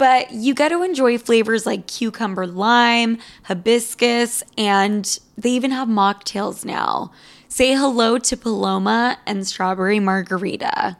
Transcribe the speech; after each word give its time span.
but 0.00 0.32
you 0.32 0.54
get 0.54 0.70
to 0.70 0.82
enjoy 0.82 1.18
flavors 1.18 1.66
like 1.66 1.86
cucumber 1.86 2.46
lime, 2.46 3.18
hibiscus, 3.42 4.42
and 4.56 5.20
they 5.36 5.50
even 5.50 5.72
have 5.72 5.88
mocktails 5.88 6.64
now. 6.64 7.12
Say 7.48 7.74
hello 7.74 8.16
to 8.16 8.34
Paloma 8.34 9.18
and 9.26 9.46
strawberry 9.46 10.00
margarita. 10.00 10.96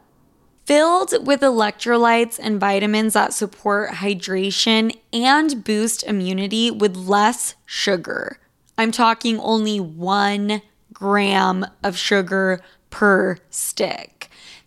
Filled 0.66 1.26
with 1.26 1.40
electrolytes 1.40 2.38
and 2.42 2.60
vitamins 2.60 3.14
that 3.14 3.32
support 3.32 3.88
hydration 3.92 4.94
and 5.14 5.64
boost 5.64 6.02
immunity 6.02 6.70
with 6.70 6.94
less 6.94 7.54
sugar. 7.64 8.38
I'm 8.76 8.92
talking 8.92 9.40
only 9.40 9.80
one 9.80 10.60
gram 10.92 11.64
of 11.82 11.96
sugar 11.96 12.60
per 12.90 13.38
stick. 13.48 14.19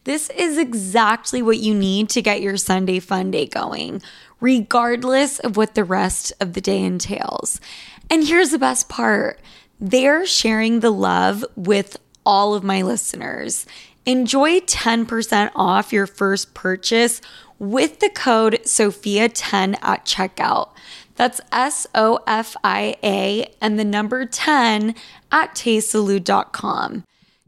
This 0.06 0.30
is 0.32 0.58
exactly 0.58 1.42
what 1.42 1.60
you 1.60 1.74
need 1.74 2.10
to 2.10 2.22
get 2.22 2.42
your 2.42 2.58
Sunday 2.58 3.00
fun 3.00 3.32
day 3.32 3.46
going, 3.46 4.02
regardless 4.42 5.40
of 5.40 5.56
what 5.56 5.76
the 5.76 5.86
rest 5.86 6.34
of 6.42 6.54
the 6.54 6.62
day 6.62 6.84
entails. 6.84 7.62
And 8.10 8.28
here's 8.28 8.52
the 8.52 8.60
best 8.60 8.90
part 8.90 9.40
they're 9.80 10.26
sharing 10.26 10.80
the 10.80 10.92
love 10.92 11.46
with 11.56 11.98
all 12.26 12.54
of 12.54 12.64
my 12.64 12.82
listeners. 12.82 13.66
Enjoy 14.06 14.60
10% 14.60 15.52
off 15.56 15.94
your 15.94 16.08
first 16.08 16.54
purchase 16.54 17.22
with 17.58 18.00
the 18.00 18.10
code 18.10 18.60
SOFIA10 18.64 19.78
at 19.82 20.06
checkout. 20.06 20.70
That's 21.16 21.40
S 21.52 21.88
O 21.96 22.20
F 22.28 22.56
I 22.64 22.96
A 23.04 23.54
and 23.62 23.80
the 23.80 23.86
number 23.86 24.26
10 24.26 24.96
at 25.32 25.56
tastesalud.com. 25.56 27.04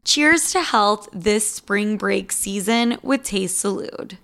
Cheers 0.06 0.52
to 0.52 0.62
health 0.62 1.10
this 1.12 1.50
spring 1.50 1.98
break 1.98 2.32
season 2.32 3.00
with 3.02 3.24
Taste 3.24 3.66
Salud. 3.66 4.18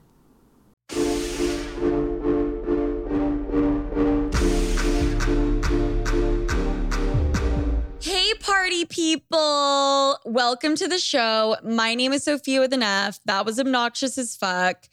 Hey, 7.99 8.33
party 8.39 8.85
people! 8.85 10.19
Welcome 10.23 10.75
to 10.75 10.87
the 10.87 10.99
show. 10.99 11.57
My 11.63 11.95
name 11.95 12.13
is 12.13 12.25
Sofia 12.25 12.59
with 12.59 12.73
an 12.73 12.83
F. 12.83 13.19
That 13.25 13.43
was 13.47 13.59
obnoxious 13.59 14.19
as 14.19 14.35
fuck. 14.35 14.87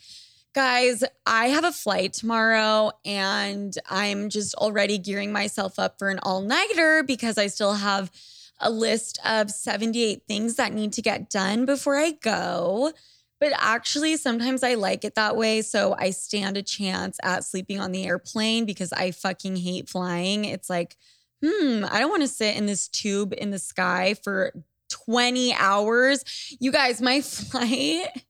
Guys, 0.54 1.04
I 1.26 1.48
have 1.48 1.64
a 1.64 1.72
flight 1.72 2.14
tomorrow 2.14 2.92
and 3.04 3.76
I'm 3.90 4.30
just 4.30 4.54
already 4.54 4.96
gearing 4.96 5.32
myself 5.32 5.78
up 5.78 5.98
for 5.98 6.08
an 6.08 6.18
all 6.22 6.40
nighter 6.40 7.02
because 7.02 7.36
I 7.36 7.48
still 7.48 7.74
have 7.74 8.10
a 8.60 8.70
list 8.70 9.18
of 9.24 9.50
78 9.50 10.22
things 10.26 10.56
that 10.56 10.72
need 10.72 10.92
to 10.94 11.02
get 11.02 11.30
done 11.30 11.64
before 11.64 11.96
I 11.96 12.12
go. 12.12 12.92
But 13.40 13.52
actually, 13.56 14.16
sometimes 14.16 14.64
I 14.64 14.74
like 14.74 15.04
it 15.04 15.14
that 15.14 15.36
way. 15.36 15.62
So 15.62 15.94
I 15.98 16.10
stand 16.10 16.56
a 16.56 16.62
chance 16.62 17.18
at 17.22 17.44
sleeping 17.44 17.78
on 17.78 17.92
the 17.92 18.04
airplane 18.04 18.64
because 18.64 18.92
I 18.92 19.12
fucking 19.12 19.56
hate 19.56 19.88
flying. 19.88 20.44
It's 20.44 20.68
like, 20.68 20.96
hmm, 21.44 21.84
I 21.88 22.00
don't 22.00 22.10
want 22.10 22.22
to 22.22 22.28
sit 22.28 22.56
in 22.56 22.66
this 22.66 22.88
tube 22.88 23.32
in 23.36 23.50
the 23.50 23.60
sky 23.60 24.14
for 24.24 24.52
20 24.88 25.54
hours. 25.54 26.24
You 26.58 26.72
guys, 26.72 27.00
my 27.00 27.20
flight 27.22 28.24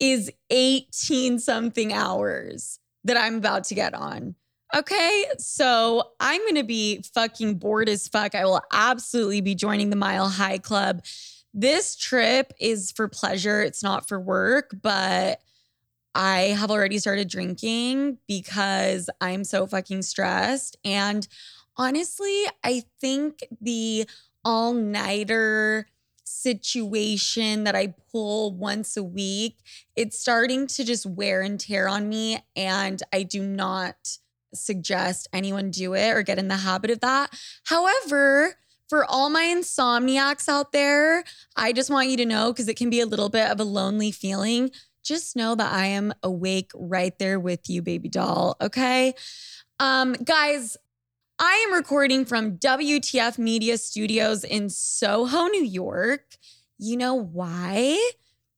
is 0.00 0.30
18 0.50 1.38
something 1.38 1.92
hours 1.92 2.80
that 3.04 3.16
I'm 3.16 3.36
about 3.36 3.64
to 3.64 3.74
get 3.74 3.94
on. 3.94 4.34
Okay, 4.76 5.24
so 5.38 6.10
I'm 6.20 6.46
gonna 6.46 6.62
be 6.62 7.02
fucking 7.14 7.54
bored 7.54 7.88
as 7.88 8.06
fuck. 8.06 8.34
I 8.34 8.44
will 8.44 8.60
absolutely 8.70 9.40
be 9.40 9.54
joining 9.54 9.88
the 9.88 9.96
Mile 9.96 10.28
High 10.28 10.58
Club. 10.58 11.04
This 11.54 11.96
trip 11.96 12.52
is 12.60 12.92
for 12.92 13.08
pleasure, 13.08 13.62
it's 13.62 13.82
not 13.82 14.06
for 14.06 14.20
work, 14.20 14.76
but 14.82 15.40
I 16.14 16.40
have 16.58 16.70
already 16.70 16.98
started 16.98 17.28
drinking 17.28 18.18
because 18.26 19.08
I'm 19.20 19.44
so 19.44 19.66
fucking 19.66 20.02
stressed. 20.02 20.76
And 20.84 21.26
honestly, 21.76 22.44
I 22.62 22.84
think 23.00 23.44
the 23.60 24.06
all 24.44 24.74
nighter 24.74 25.86
situation 26.24 27.64
that 27.64 27.74
I 27.74 27.94
pull 28.12 28.52
once 28.52 28.96
a 28.98 29.02
week, 29.02 29.58
it's 29.96 30.18
starting 30.18 30.66
to 30.68 30.84
just 30.84 31.06
wear 31.06 31.40
and 31.40 31.58
tear 31.58 31.88
on 31.88 32.08
me. 32.08 32.44
And 32.54 33.02
I 33.12 33.22
do 33.22 33.42
not 33.42 34.18
suggest 34.54 35.28
anyone 35.32 35.70
do 35.70 35.94
it 35.94 36.10
or 36.10 36.22
get 36.22 36.38
in 36.38 36.48
the 36.48 36.56
habit 36.56 36.90
of 36.90 37.00
that. 37.00 37.30
However, 37.64 38.56
for 38.88 39.04
all 39.04 39.28
my 39.28 39.42
insomniacs 39.42 40.48
out 40.48 40.72
there, 40.72 41.24
I 41.56 41.72
just 41.72 41.90
want 41.90 42.08
you 42.08 42.16
to 42.18 42.24
know 42.26 42.52
because 42.52 42.68
it 42.68 42.76
can 42.76 42.90
be 42.90 43.00
a 43.00 43.06
little 43.06 43.28
bit 43.28 43.50
of 43.50 43.60
a 43.60 43.64
lonely 43.64 44.10
feeling. 44.10 44.70
Just 45.02 45.36
know 45.36 45.54
that 45.54 45.72
I 45.72 45.86
am 45.86 46.12
awake 46.22 46.70
right 46.74 47.16
there 47.18 47.38
with 47.38 47.68
you, 47.68 47.82
baby 47.82 48.08
doll. 48.08 48.56
Okay. 48.60 49.14
Um, 49.78 50.14
guys, 50.14 50.76
I 51.38 51.66
am 51.68 51.74
recording 51.74 52.24
from 52.24 52.58
WTF 52.58 53.38
Media 53.38 53.78
Studios 53.78 54.42
in 54.42 54.70
Soho, 54.70 55.46
New 55.46 55.64
York. 55.64 56.36
You 56.78 56.96
know 56.96 57.14
why? 57.14 58.10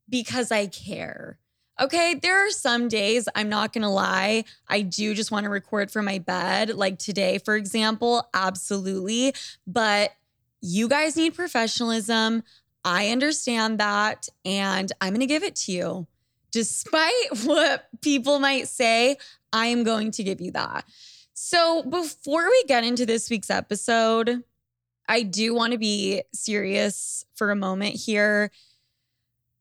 Because 0.09 0.51
I 0.51 0.67
care. 0.67 1.40
Okay, 1.81 2.13
there 2.13 2.47
are 2.47 2.51
some 2.51 2.89
days, 2.89 3.27
I'm 3.35 3.49
not 3.49 3.73
gonna 3.73 3.91
lie, 3.91 4.45
I 4.69 4.83
do 4.83 5.15
just 5.15 5.31
wanna 5.31 5.49
record 5.49 5.91
from 5.91 6.05
my 6.05 6.19
bed. 6.19 6.75
Like 6.75 6.99
today, 6.99 7.39
for 7.39 7.57
example, 7.57 8.29
absolutely. 8.35 9.35
But 9.67 10.13
you 10.61 10.89
guys 10.89 11.17
need 11.17 11.35
professionalism. 11.35 12.43
I 12.85 13.09
understand 13.09 13.81
that, 13.81 14.29
and 14.45 14.93
I'm 15.01 15.15
gonna 15.15 15.25
give 15.25 15.43
it 15.43 15.57
to 15.57 15.73
you. 15.73 16.07
Despite 16.51 17.15
what 17.45 17.89
people 18.03 18.41
might 18.41 18.69
say, 18.69 19.17
I 19.51 19.67
am 19.67 19.83
going 19.83 20.11
to 20.13 20.23
give 20.23 20.43
you 20.43 20.51
that. 20.53 20.85
So, 21.33 21.83
before 21.85 22.47
we 22.51 22.65
get 22.69 22.85
into 22.85 23.07
this 23.07 23.31
week's 23.31 23.49
episode, 23.49 24.45
I 25.09 25.23
do 25.23 25.55
want 25.55 25.73
to 25.73 25.79
be 25.79 26.23
serious 26.35 27.25
for 27.35 27.51
a 27.51 27.57
moment 27.57 27.95
here 27.97 28.51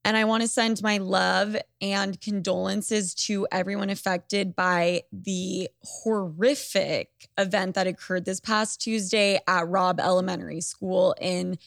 And 0.06 0.16
I 0.16 0.24
want 0.24 0.42
to 0.42 0.48
send 0.48 0.82
my 0.82 0.98
love 0.98 1.56
and 1.82 2.20
condolences 2.22 3.14
to 3.26 3.48
everyone 3.52 3.90
affected 3.90 4.56
by 4.56 5.04
the 5.12 5.70
horrific 5.84 7.10
event 7.38 7.76
that 7.76 7.88
occurred 7.88 8.26
this 8.26 8.40
past 8.40 8.82
Tuesday 8.82 9.40
at 9.46 9.68
Robb 9.68 10.00
Elementary 10.00 10.62
School 10.62 11.16
in 11.20 11.58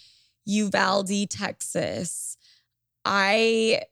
Uvalde, 0.46 1.28
Texas. 1.28 2.36
I 3.04 3.82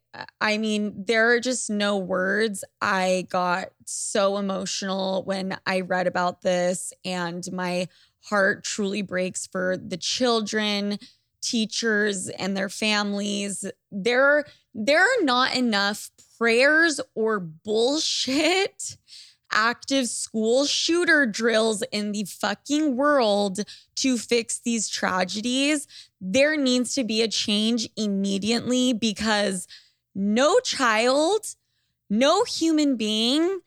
I 0.40 0.58
mean, 0.58 1.04
there 1.06 1.30
are 1.30 1.40
just 1.40 1.70
no 1.70 1.96
words. 1.96 2.64
I 2.80 3.26
got 3.30 3.68
so 3.84 4.38
emotional 4.38 5.22
when 5.24 5.56
I 5.66 5.80
read 5.82 6.06
about 6.06 6.42
this 6.42 6.92
and 7.04 7.46
my 7.52 7.86
heart 8.24 8.64
truly 8.64 9.02
breaks 9.02 9.46
for 9.46 9.76
the 9.76 9.96
children, 9.96 10.98
teachers 11.40 12.28
and 12.28 12.56
their 12.56 12.68
families. 12.68 13.64
There 13.90 14.44
there 14.74 15.02
are 15.02 15.24
not 15.24 15.56
enough 15.56 16.10
prayers 16.38 17.00
or 17.14 17.40
bullshit 17.40 18.96
active 19.52 20.08
school 20.08 20.64
shooter 20.64 21.26
drills 21.26 21.82
in 21.90 22.12
the 22.12 22.24
fucking 22.24 22.96
world 22.96 23.60
to 23.96 24.16
fix 24.16 24.60
these 24.60 24.88
tragedies. 24.88 25.86
There 26.20 26.56
needs 26.56 26.94
to 26.94 27.04
be 27.04 27.22
a 27.22 27.28
change 27.28 27.88
immediately 27.96 28.92
because 28.92 29.66
no 30.14 30.60
child, 30.60 31.46
no 32.08 32.44
human 32.44 32.96
being 32.96 33.60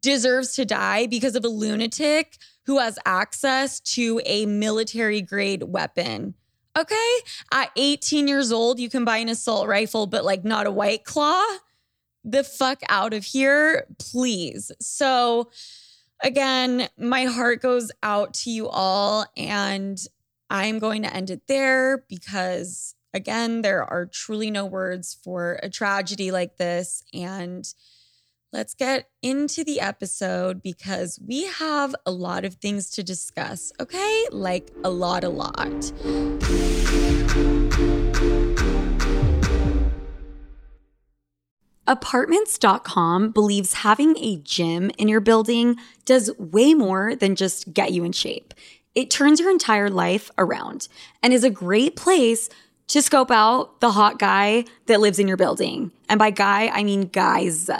deserves 0.00 0.54
to 0.54 0.64
die 0.64 1.06
because 1.06 1.36
of 1.36 1.44
a 1.44 1.48
lunatic 1.48 2.38
who 2.64 2.78
has 2.78 2.98
access 3.04 3.78
to 3.80 4.20
a 4.24 4.46
military 4.46 5.20
grade 5.20 5.62
weapon. 5.62 6.34
Okay. 6.76 7.16
At 7.52 7.70
18 7.76 8.28
years 8.28 8.52
old, 8.52 8.78
you 8.78 8.90
can 8.90 9.04
buy 9.04 9.18
an 9.18 9.28
assault 9.28 9.66
rifle, 9.66 10.06
but 10.06 10.24
like 10.24 10.44
not 10.44 10.66
a 10.66 10.70
white 10.70 11.04
claw 11.04 11.42
the 12.26 12.42
fuck 12.42 12.80
out 12.88 13.14
of 13.14 13.24
here, 13.24 13.86
please. 13.98 14.72
So, 14.80 15.48
again, 16.22 16.88
my 16.98 17.24
heart 17.24 17.62
goes 17.62 17.92
out 18.02 18.34
to 18.34 18.50
you 18.50 18.68
all, 18.68 19.24
and 19.36 19.96
I'm 20.50 20.80
going 20.80 21.02
to 21.02 21.14
end 21.14 21.30
it 21.30 21.46
there 21.46 22.04
because, 22.08 22.96
again, 23.14 23.62
there 23.62 23.84
are 23.84 24.06
truly 24.06 24.50
no 24.50 24.66
words 24.66 25.16
for 25.22 25.60
a 25.62 25.70
tragedy 25.70 26.32
like 26.32 26.56
this. 26.56 27.04
And 27.14 27.72
let's 28.52 28.74
get 28.74 29.08
into 29.22 29.64
the 29.64 29.80
episode 29.80 30.62
because 30.62 31.18
we 31.24 31.46
have 31.46 31.94
a 32.04 32.10
lot 32.10 32.44
of 32.44 32.54
things 32.54 32.90
to 32.90 33.02
discuss, 33.02 33.72
okay? 33.80 34.26
Like 34.30 34.70
a 34.84 34.90
lot, 34.90 35.24
a 35.24 35.28
lot. 35.28 35.92
Apartments.com 41.88 43.30
believes 43.30 43.74
having 43.74 44.16
a 44.18 44.36
gym 44.38 44.90
in 44.98 45.06
your 45.06 45.20
building 45.20 45.76
does 46.04 46.36
way 46.38 46.74
more 46.74 47.14
than 47.14 47.36
just 47.36 47.72
get 47.72 47.92
you 47.92 48.02
in 48.02 48.10
shape. 48.10 48.54
It 48.96 49.10
turns 49.10 49.38
your 49.38 49.50
entire 49.50 49.90
life 49.90 50.30
around 50.36 50.88
and 51.22 51.32
is 51.32 51.44
a 51.44 51.50
great 51.50 51.94
place 51.94 52.48
to 52.88 53.02
scope 53.02 53.30
out 53.30 53.80
the 53.80 53.92
hot 53.92 54.18
guy 54.18 54.64
that 54.86 55.00
lives 55.00 55.18
in 55.18 55.28
your 55.28 55.36
building. 55.36 55.92
And 56.08 56.18
by 56.18 56.30
guy, 56.30 56.68
I 56.68 56.82
mean 56.82 57.02
guys. 57.08 57.70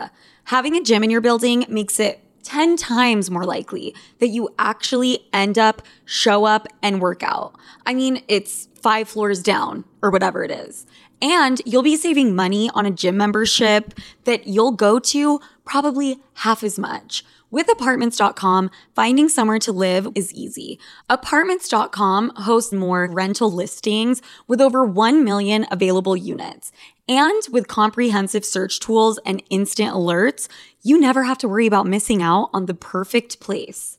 Having 0.46 0.76
a 0.76 0.80
gym 0.80 1.02
in 1.02 1.10
your 1.10 1.20
building 1.20 1.64
makes 1.68 1.98
it 1.98 2.20
10 2.44 2.76
times 2.76 3.32
more 3.32 3.44
likely 3.44 3.92
that 4.20 4.28
you 4.28 4.48
actually 4.60 5.26
end 5.32 5.58
up, 5.58 5.82
show 6.04 6.44
up, 6.44 6.68
and 6.80 7.00
work 7.00 7.24
out. 7.24 7.56
I 7.84 7.94
mean, 7.94 8.22
it's 8.28 8.68
five 8.80 9.08
floors 9.08 9.42
down 9.42 9.84
or 10.02 10.10
whatever 10.10 10.44
it 10.44 10.52
is. 10.52 10.86
And 11.20 11.60
you'll 11.66 11.82
be 11.82 11.96
saving 11.96 12.36
money 12.36 12.70
on 12.74 12.86
a 12.86 12.92
gym 12.92 13.16
membership 13.16 13.94
that 14.22 14.46
you'll 14.46 14.70
go 14.70 15.00
to 15.00 15.40
probably 15.64 16.20
half 16.34 16.62
as 16.62 16.78
much. 16.78 17.24
With 17.50 17.68
apartments.com, 17.68 18.70
finding 18.94 19.28
somewhere 19.28 19.58
to 19.60 19.72
live 19.72 20.06
is 20.14 20.32
easy. 20.32 20.78
Apartments.com 21.08 22.32
hosts 22.36 22.72
more 22.72 23.08
rental 23.10 23.50
listings 23.50 24.22
with 24.46 24.60
over 24.60 24.84
1 24.84 25.24
million 25.24 25.66
available 25.72 26.16
units. 26.16 26.70
And 27.08 27.42
with 27.52 27.68
comprehensive 27.68 28.44
search 28.44 28.80
tools 28.80 29.18
and 29.24 29.42
instant 29.48 29.94
alerts, 29.94 30.48
you 30.82 30.98
never 30.98 31.22
have 31.22 31.38
to 31.38 31.48
worry 31.48 31.66
about 31.66 31.86
missing 31.86 32.20
out 32.20 32.50
on 32.52 32.66
the 32.66 32.74
perfect 32.74 33.38
place 33.38 33.98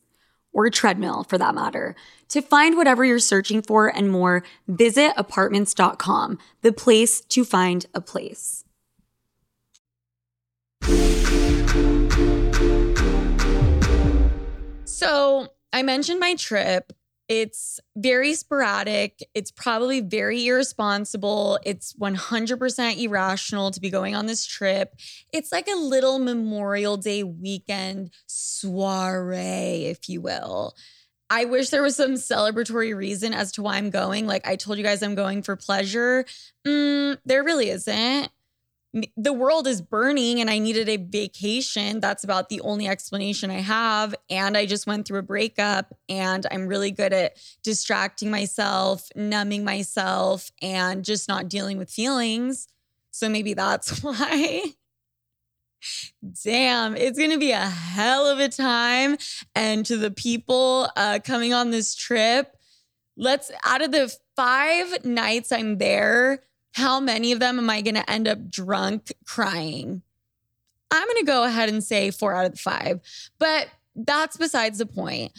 or 0.52 0.70
treadmill 0.70 1.24
for 1.24 1.38
that 1.38 1.56
matter. 1.56 1.96
To 2.30 2.42
find 2.42 2.76
whatever 2.76 3.06
you're 3.06 3.20
searching 3.20 3.62
for 3.62 3.88
and 3.88 4.12
more, 4.12 4.44
visit 4.68 5.14
apartments.com, 5.16 6.40
the 6.64 6.74
place 6.74 7.22
to 7.22 7.46
find 7.46 7.86
a 7.94 8.02
place. 8.02 8.66
So, 14.84 15.48
I 15.72 15.84
mentioned 15.84 16.20
my 16.20 16.36
trip. 16.36 16.92
It's 17.28 17.80
very 17.96 18.34
sporadic. 18.36 19.28
It's 19.34 19.52
probably 19.52 20.00
very 20.00 20.46
irresponsible. 20.48 21.60
It's 21.66 21.94
100% 21.94 23.04
irrational 23.04 23.72
to 23.72 23.82
be 23.82 23.90
going 23.90 24.16
on 24.16 24.28
this 24.28 24.46
trip. 24.46 24.96
It's 25.34 25.52
like 25.52 25.68
a 25.68 25.76
little 25.76 26.20
Memorial 26.20 26.96
Day 26.96 27.24
weekend 27.24 28.12
soiree, 28.28 29.86
if 29.86 30.08
you 30.08 30.22
will. 30.22 30.74
I 31.30 31.44
wish 31.44 31.70
there 31.70 31.84
was 31.84 31.98
some 31.98 32.14
celebratory 32.14 32.96
reason 32.96 33.34
as 33.34 33.52
to 33.54 33.62
why 33.62 33.76
I'm 33.76 33.90
going. 33.90 34.28
Like 34.28 34.48
I 34.48 34.56
told 34.56 34.78
you 34.78 34.84
guys, 34.84 35.04
I'm 35.04 35.16
going 35.16 35.44
for 35.44 35.58
pleasure. 35.58 36.26
Mm, 36.66 37.18
there 37.26 37.44
really 37.44 37.70
isn't 37.70 38.30
the 38.94 39.34
world 39.34 39.68
is 39.68 39.82
burning 39.82 40.40
and 40.40 40.50
I 40.50 40.60
needed 40.60 40.88
a 40.90 40.98
vacation. 40.98 42.00
That's 42.00 42.24
about 42.24 42.50
the 42.50 42.62
only 42.62 42.88
explanation 42.88 43.52
I 43.52 43.60
have. 43.60 44.16
And 44.30 44.58
I 44.58 44.66
just 44.66 44.88
went 44.88 45.08
through 45.08 45.20
a 45.20 45.24
breakup 45.24 45.94
and 46.08 46.46
I'm 46.52 46.68
really 46.68 46.92
good 46.92 47.14
at 47.14 47.38
distracting 47.64 48.32
myself, 48.32 49.10
numbing 49.16 49.64
myself, 49.64 50.50
and 50.62 51.04
just 51.04 51.28
not 51.28 51.50
dealing 51.50 51.78
with 51.78 51.92
feelings. 51.92 52.68
So 53.12 53.30
maybe 53.30 53.54
that's 53.54 54.00
why. 54.04 54.64
Damn, 56.44 56.96
it's 56.96 57.20
gonna 57.20 57.38
be 57.38 57.52
a 57.52 57.60
hell 57.60 58.26
of 58.26 58.40
a 58.40 58.50
time. 58.50 59.18
And 59.54 59.86
to 59.86 59.98
the 59.98 60.12
people 60.12 60.90
uh, 60.96 61.20
coming 61.24 61.54
on 61.54 61.72
this 61.72 61.94
trip, 61.94 62.56
let's 63.16 63.52
out 63.64 63.82
of 63.82 63.92
the 63.92 64.14
five 64.36 65.04
nights 65.06 65.52
I'm 65.52 65.78
there, 65.78 66.44
how 66.78 67.00
many 67.00 67.32
of 67.32 67.40
them 67.40 67.58
am 67.58 67.72
I 67.72 67.82
going 67.82 67.96
to 67.96 68.08
end 68.10 68.28
up 68.28 68.52
drunk 68.52 69.12
crying? 69.26 70.04
I'm 70.92 71.08
going 71.08 71.18
to 71.18 71.26
go 71.26 71.44
ahead 71.44 71.70
and 71.70 71.84
say 71.84 72.12
four 72.12 72.36
out 72.36 72.46
of 72.46 72.52
the 72.52 72.58
five, 72.60 73.02
but 73.40 73.68
that's 73.96 74.38
besides 74.38 74.78
the 74.78 74.86
point. 74.86 75.32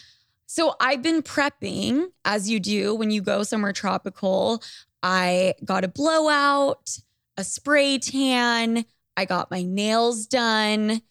So 0.46 0.74
I've 0.80 1.00
been 1.00 1.22
prepping 1.22 2.08
as 2.24 2.50
you 2.50 2.58
do 2.58 2.92
when 2.92 3.12
you 3.12 3.22
go 3.22 3.44
somewhere 3.44 3.72
tropical. 3.72 4.62
I 5.00 5.54
got 5.64 5.84
a 5.84 5.88
blowout, 5.88 6.98
a 7.36 7.44
spray 7.44 7.98
tan, 7.98 8.84
I 9.16 9.24
got 9.24 9.50
my 9.50 9.62
nails 9.62 10.26
done. 10.26 11.02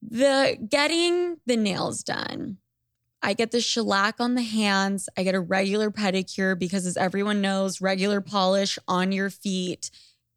The 0.00 0.56
getting 0.66 1.36
the 1.44 1.56
nails 1.56 2.02
done 2.02 2.56
I 3.22 3.34
get 3.34 3.50
the 3.50 3.60
shellac 3.60 4.16
on 4.20 4.34
the 4.34 4.42
hands. 4.42 5.08
I 5.16 5.22
get 5.24 5.34
a 5.34 5.40
regular 5.40 5.90
pedicure 5.90 6.58
because, 6.58 6.86
as 6.86 6.96
everyone 6.96 7.40
knows, 7.40 7.80
regular 7.80 8.20
polish 8.20 8.78
on 8.86 9.12
your 9.12 9.30
feet 9.30 9.90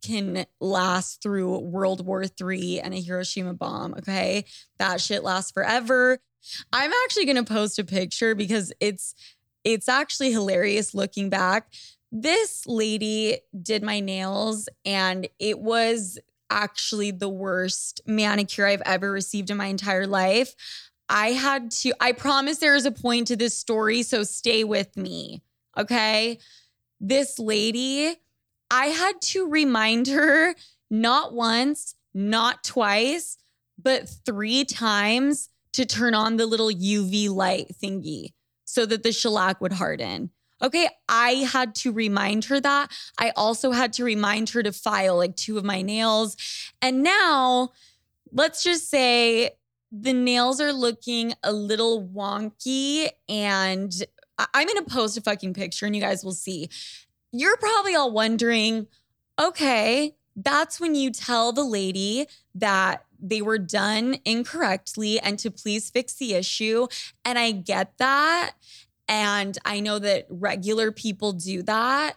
can 0.03 0.45
last 0.59 1.21
through 1.21 1.59
World 1.59 2.05
War 2.05 2.23
III 2.23 2.81
and 2.81 2.93
a 2.93 2.99
Hiroshima 2.99 3.53
bomb. 3.53 3.93
Okay. 3.93 4.45
That 4.79 4.99
shit 4.99 5.23
lasts 5.23 5.51
forever. 5.51 6.19
I'm 6.73 6.91
actually 7.03 7.25
going 7.25 7.43
to 7.43 7.43
post 7.43 7.77
a 7.79 7.83
picture 7.83 8.35
because 8.35 8.73
it's 8.79 9.13
it's 9.63 9.87
actually 9.87 10.31
hilarious 10.31 10.95
looking 10.95 11.29
back. 11.29 11.67
This 12.11 12.65
lady 12.65 13.37
did 13.61 13.83
my 13.83 13.99
nails 13.99 14.67
and 14.83 15.27
it 15.39 15.59
was 15.59 16.17
actually 16.49 17.11
the 17.11 17.29
worst 17.29 18.01
manicure 18.05 18.65
I've 18.65 18.81
ever 18.81 19.11
received 19.11 19.49
in 19.49 19.57
my 19.57 19.67
entire 19.67 20.07
life. 20.07 20.55
I 21.11 21.33
had 21.33 21.71
to, 21.71 21.93
I 21.99 22.13
promise 22.13 22.59
there 22.59 22.75
is 22.75 22.85
a 22.85 22.91
point 22.91 23.27
to 23.27 23.35
this 23.35 23.55
story, 23.55 24.01
so 24.01 24.23
stay 24.23 24.63
with 24.63 24.95
me. 24.95 25.41
Okay. 25.77 26.39
This 27.01 27.37
lady, 27.37 28.15
I 28.71 28.85
had 28.85 29.21
to 29.21 29.47
remind 29.47 30.07
her 30.07 30.55
not 30.89 31.33
once, 31.33 31.95
not 32.13 32.63
twice, 32.63 33.37
but 33.77 34.09
three 34.25 34.63
times 34.63 35.49
to 35.73 35.85
turn 35.85 36.15
on 36.15 36.37
the 36.37 36.45
little 36.45 36.69
UV 36.69 37.29
light 37.29 37.73
thingy 37.83 38.29
so 38.63 38.85
that 38.85 39.03
the 39.03 39.11
shellac 39.11 39.59
would 39.59 39.73
harden. 39.73 40.29
Okay, 40.61 40.87
I 41.09 41.31
had 41.51 41.75
to 41.75 41.91
remind 41.91 42.45
her 42.45 42.59
that. 42.59 42.91
I 43.19 43.31
also 43.35 43.71
had 43.71 43.93
to 43.93 44.05
remind 44.05 44.51
her 44.51 44.63
to 44.63 44.71
file 44.71 45.17
like 45.17 45.35
two 45.35 45.57
of 45.57 45.65
my 45.65 45.81
nails. 45.81 46.37
And 46.81 47.03
now, 47.03 47.71
let's 48.31 48.63
just 48.63 48.89
say 48.89 49.51
the 49.91 50.13
nails 50.13 50.61
are 50.61 50.71
looking 50.71 51.33
a 51.43 51.51
little 51.51 52.07
wonky 52.07 53.09
and 53.27 53.93
I'm 54.53 54.65
going 54.65 54.83
to 54.83 54.89
post 54.89 55.17
a 55.17 55.21
fucking 55.21 55.53
picture 55.53 55.85
and 55.85 55.95
you 55.95 56.01
guys 56.01 56.23
will 56.23 56.31
see. 56.31 56.69
You're 57.31 57.57
probably 57.57 57.95
all 57.95 58.11
wondering, 58.11 58.87
okay, 59.39 60.15
that's 60.35 60.79
when 60.79 60.95
you 60.95 61.11
tell 61.11 61.51
the 61.51 61.63
lady 61.63 62.27
that 62.55 63.05
they 63.19 63.41
were 63.41 63.57
done 63.57 64.17
incorrectly 64.25 65.19
and 65.19 65.37
to 65.39 65.51
please 65.51 65.89
fix 65.89 66.13
the 66.13 66.33
issue. 66.33 66.87
And 67.25 67.37
I 67.37 67.51
get 67.51 67.97
that. 67.97 68.53
And 69.07 69.57
I 69.65 69.81
know 69.81 69.99
that 69.99 70.25
regular 70.29 70.91
people 70.91 71.33
do 71.33 71.61
that. 71.63 72.15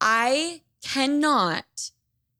I 0.00 0.62
cannot 0.82 1.90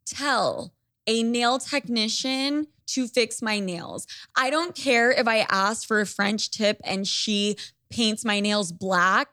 tell 0.05 0.75
a 1.07 1.23
nail 1.23 1.59
technician 1.59 2.69
to 2.89 3.09
fix 3.09 3.43
my 3.43 3.59
nails. 3.59 4.07
I 4.37 4.51
don't 4.51 4.75
care 4.75 5.11
if 5.11 5.27
I 5.27 5.47
ask 5.51 5.87
for 5.87 6.01
a 6.01 6.07
French 6.07 6.51
tip 6.51 6.81
and 6.85 7.07
she 7.07 7.57
paints 7.91 8.25
my 8.25 8.41
nails 8.41 8.73
black. 8.73 9.29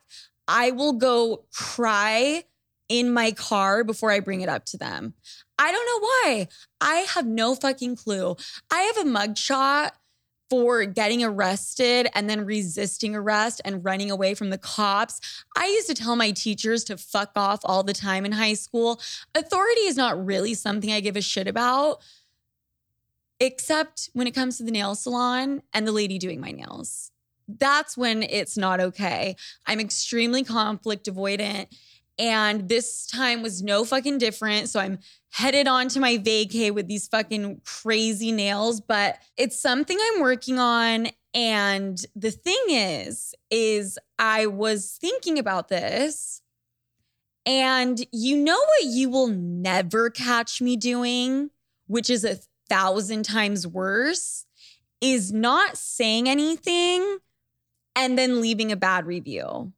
I 0.48 0.72
will 0.72 0.94
go 0.94 1.46
cry 1.54 2.44
in 2.90 3.12
my 3.12 3.32
car 3.32 3.84
before 3.84 4.12
I 4.12 4.20
bring 4.20 4.42
it 4.42 4.50
up 4.50 4.66
to 4.66 4.78
them. 4.78 5.14
I 5.58 5.72
don't 5.72 5.86
know 5.86 6.00
why. 6.08 6.48
I 6.82 6.96
have 7.14 7.26
no 7.26 7.56
fucking 7.56 7.96
clue. 7.96 8.36
I 8.72 8.82
have 8.82 8.98
a 8.98 9.10
mugshot 9.10 9.92
for 10.50 10.86
getting 10.86 11.24
arrested 11.24 12.08
and 12.14 12.30
then 12.30 12.46
resisting 12.46 13.16
arrest 13.16 13.62
and 13.66 13.84
running 13.84 14.12
away 14.12 14.36
from 14.36 14.52
the 14.52 14.58
cops. 14.58 15.20
I 15.58 15.66
used 15.66 15.88
to 15.88 15.96
tell 15.96 16.16
my 16.16 16.30
teachers 16.32 16.84
to 16.86 16.98
fuck 16.98 17.32
off 17.36 17.62
all 17.64 17.82
the 17.82 17.94
time 17.94 18.26
in 18.26 18.34
high 18.34 18.54
school. 18.54 19.02
Authority 19.34 19.82
is 19.82 19.98
not 19.98 20.24
really 20.24 20.54
something 20.54 20.92
I 20.92 21.00
give 21.00 21.16
a 21.16 21.22
shit 21.22 21.48
about, 21.48 22.02
except 23.44 24.10
when 24.14 24.26
it 24.26 24.32
comes 24.32 24.58
to 24.58 24.64
the 24.64 24.72
nail 24.72 24.96
salon 24.96 25.62
and 25.74 25.86
the 25.86 25.92
lady 25.92 26.18
doing 26.18 26.40
my 26.40 26.52
nails. 26.52 27.12
That's 27.46 27.98
when 27.98 28.24
it's 28.24 28.58
not 28.58 28.80
okay. 28.80 29.36
I'm 29.68 29.82
extremely 29.82 30.46
conflict 30.46 31.08
avoidant. 31.08 31.68
And 32.18 32.70
this 32.70 33.06
time 33.06 33.42
was 33.42 33.62
no 33.62 33.84
fucking 33.84 34.20
different. 34.20 34.70
So 34.70 34.80
I'm 34.80 35.00
headed 35.32 35.68
on 35.68 35.90
to 35.90 36.00
my 36.00 36.18
vacay 36.20 36.72
with 36.74 36.88
these 36.88 37.10
fucking 37.10 37.60
crazy 37.66 38.32
nails, 38.32 38.80
but 38.80 39.18
it's 39.36 39.60
something 39.60 39.98
I'm 40.00 40.22
working 40.22 40.58
on. 40.58 41.08
And 41.34 41.98
the 42.16 42.32
thing 42.32 42.64
is, 42.70 43.36
is 43.52 44.00
I 44.18 44.46
was 44.46 44.98
thinking 45.02 45.38
about 45.38 45.68
this. 45.68 46.42
And 47.46 48.06
you 48.14 48.38
know 48.38 48.58
what 48.58 48.86
you 48.86 49.10
will 49.10 49.28
never 49.28 50.10
catch 50.10 50.62
me 50.62 50.78
doing, 50.78 51.50
which 51.88 52.10
is 52.10 52.24
a 52.24 52.38
thousand 52.74 53.24
times 53.24 53.68
worse, 53.68 54.48
is 55.00 55.32
not 55.32 55.78
saying 55.78 56.28
anything 56.28 57.20
and 57.96 58.18
then 58.18 58.42
leaving 58.42 58.72
a 58.72 58.76
bad 58.76 59.06
review. 59.06 59.72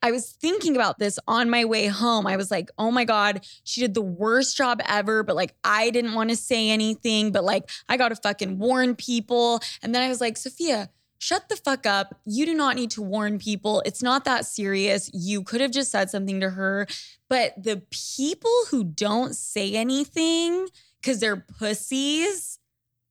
I 0.00 0.10
was 0.10 0.30
thinking 0.30 0.74
about 0.74 0.98
this 0.98 1.18
on 1.26 1.50
my 1.50 1.64
way 1.64 1.86
home. 1.86 2.26
I 2.26 2.36
was 2.36 2.50
like, 2.50 2.70
oh 2.78 2.90
my 2.90 3.04
God, 3.04 3.44
she 3.64 3.80
did 3.82 3.94
the 3.94 4.02
worst 4.02 4.56
job 4.56 4.80
ever, 4.86 5.22
but 5.22 5.36
like 5.36 5.54
I 5.64 5.90
didn't 5.90 6.14
want 6.14 6.30
to 6.30 6.36
say 6.36 6.70
anything, 6.70 7.30
but 7.30 7.44
like 7.44 7.68
I 7.88 7.98
got 7.98 8.08
to 8.08 8.16
fucking 8.16 8.58
warn 8.58 8.96
people. 8.96 9.60
And 9.82 9.94
then 9.94 10.02
I 10.02 10.08
was 10.08 10.20
like, 10.20 10.38
Sofia, 10.38 10.88
shut 11.18 11.48
the 11.48 11.56
fuck 11.56 11.84
up. 11.84 12.20
You 12.24 12.46
do 12.46 12.54
not 12.54 12.76
need 12.76 12.90
to 12.92 13.02
warn 13.02 13.38
people. 13.38 13.82
It's 13.84 14.02
not 14.02 14.24
that 14.24 14.46
serious. 14.46 15.10
You 15.12 15.42
could 15.42 15.60
have 15.60 15.72
just 15.72 15.90
said 15.90 16.10
something 16.10 16.40
to 16.40 16.50
her. 16.50 16.86
But 17.28 17.62
the 17.62 17.82
people 17.90 18.54
who 18.70 18.84
don't 18.84 19.34
say 19.34 19.74
anything 19.74 20.68
because 21.04 21.20
they're 21.20 21.36
pussies, 21.36 22.58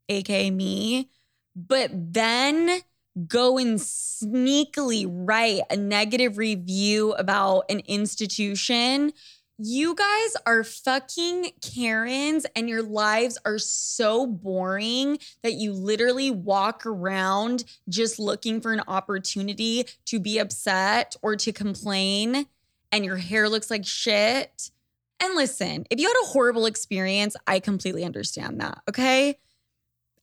aka 0.09 0.49
me, 0.49 1.09
but 1.55 1.91
then 1.93 2.81
go 3.27 3.59
and 3.59 3.77
sneakily 3.77 5.05
write 5.07 5.61
a 5.69 5.77
negative 5.77 6.39
review 6.39 7.13
about 7.13 7.65
an 7.69 7.79
institution, 7.81 9.13
you 9.59 9.93
guys 9.93 10.35
are 10.47 10.63
fucking 10.63 11.51
Karens 11.61 12.47
and 12.55 12.67
your 12.67 12.81
lives 12.81 13.37
are 13.45 13.59
so 13.59 14.25
boring 14.25 15.19
that 15.43 15.53
you 15.53 15.71
literally 15.71 16.31
walk 16.31 16.87
around 16.87 17.63
just 17.87 18.17
looking 18.17 18.59
for 18.59 18.73
an 18.73 18.81
opportunity 18.87 19.85
to 20.05 20.19
be 20.19 20.39
upset 20.39 21.15
or 21.21 21.35
to 21.35 21.51
complain 21.51 22.47
and 22.91 23.05
your 23.05 23.17
hair 23.17 23.47
looks 23.47 23.69
like 23.69 23.85
shit. 23.85 24.71
And 25.23 25.35
listen, 25.35 25.85
if 25.89 26.01
you 26.01 26.07
had 26.09 26.17
a 26.21 26.27
horrible 26.27 26.65
experience, 26.65 27.37
I 27.47 27.61
completely 27.61 28.03
understand 28.03 28.59
that, 28.59 28.79
okay? 28.89 29.39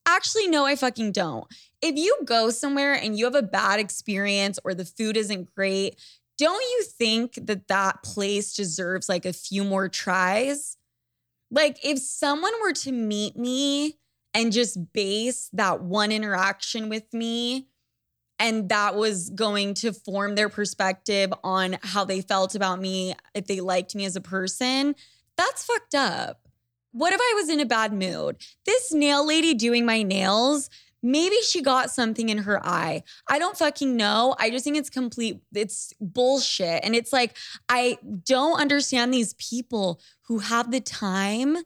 Actually, 0.06 0.48
no, 0.48 0.66
I 0.66 0.76
fucking 0.76 1.12
don't. 1.12 1.46
If 1.80 1.96
you 1.96 2.18
go 2.26 2.50
somewhere 2.50 2.92
and 2.92 3.18
you 3.18 3.24
have 3.24 3.34
a 3.34 3.40
bad 3.42 3.80
experience 3.80 4.58
or 4.62 4.74
the 4.74 4.84
food 4.84 5.16
isn't 5.16 5.54
great, 5.54 5.96
don't 6.36 6.60
you 6.60 6.84
think 6.84 7.38
that 7.46 7.68
that 7.68 8.02
place 8.02 8.52
deserves 8.52 9.08
like 9.08 9.24
a 9.24 9.32
few 9.32 9.64
more 9.64 9.88
tries? 9.88 10.76
Like, 11.50 11.82
if 11.82 11.98
someone 11.98 12.52
were 12.60 12.74
to 12.74 12.92
meet 12.92 13.38
me 13.38 13.96
and 14.34 14.52
just 14.52 14.92
base 14.92 15.48
that 15.54 15.80
one 15.80 16.12
interaction 16.12 16.90
with 16.90 17.10
me, 17.14 17.69
and 18.40 18.70
that 18.70 18.96
was 18.96 19.28
going 19.30 19.74
to 19.74 19.92
form 19.92 20.34
their 20.34 20.48
perspective 20.48 21.32
on 21.44 21.76
how 21.82 22.04
they 22.04 22.22
felt 22.22 22.54
about 22.54 22.80
me, 22.80 23.14
if 23.34 23.46
they 23.46 23.60
liked 23.60 23.94
me 23.94 24.06
as 24.06 24.16
a 24.16 24.20
person, 24.20 24.96
that's 25.36 25.64
fucked 25.64 25.94
up. 25.94 26.48
What 26.92 27.12
if 27.12 27.20
I 27.20 27.34
was 27.36 27.50
in 27.50 27.60
a 27.60 27.66
bad 27.66 27.92
mood? 27.92 28.38
This 28.64 28.92
nail 28.92 29.24
lady 29.24 29.54
doing 29.54 29.84
my 29.84 30.02
nails, 30.02 30.70
maybe 31.02 31.36
she 31.42 31.62
got 31.62 31.90
something 31.90 32.30
in 32.30 32.38
her 32.38 32.66
eye. 32.66 33.04
I 33.28 33.38
don't 33.38 33.56
fucking 33.56 33.94
know. 33.94 34.34
I 34.38 34.50
just 34.50 34.64
think 34.64 34.78
it's 34.78 34.90
complete, 34.90 35.40
it's 35.54 35.92
bullshit. 36.00 36.82
And 36.82 36.96
it's 36.96 37.12
like, 37.12 37.36
I 37.68 37.98
don't 38.24 38.58
understand 38.58 39.12
these 39.12 39.34
people 39.34 40.00
who 40.22 40.38
have 40.38 40.70
the 40.70 40.80
time 40.80 41.58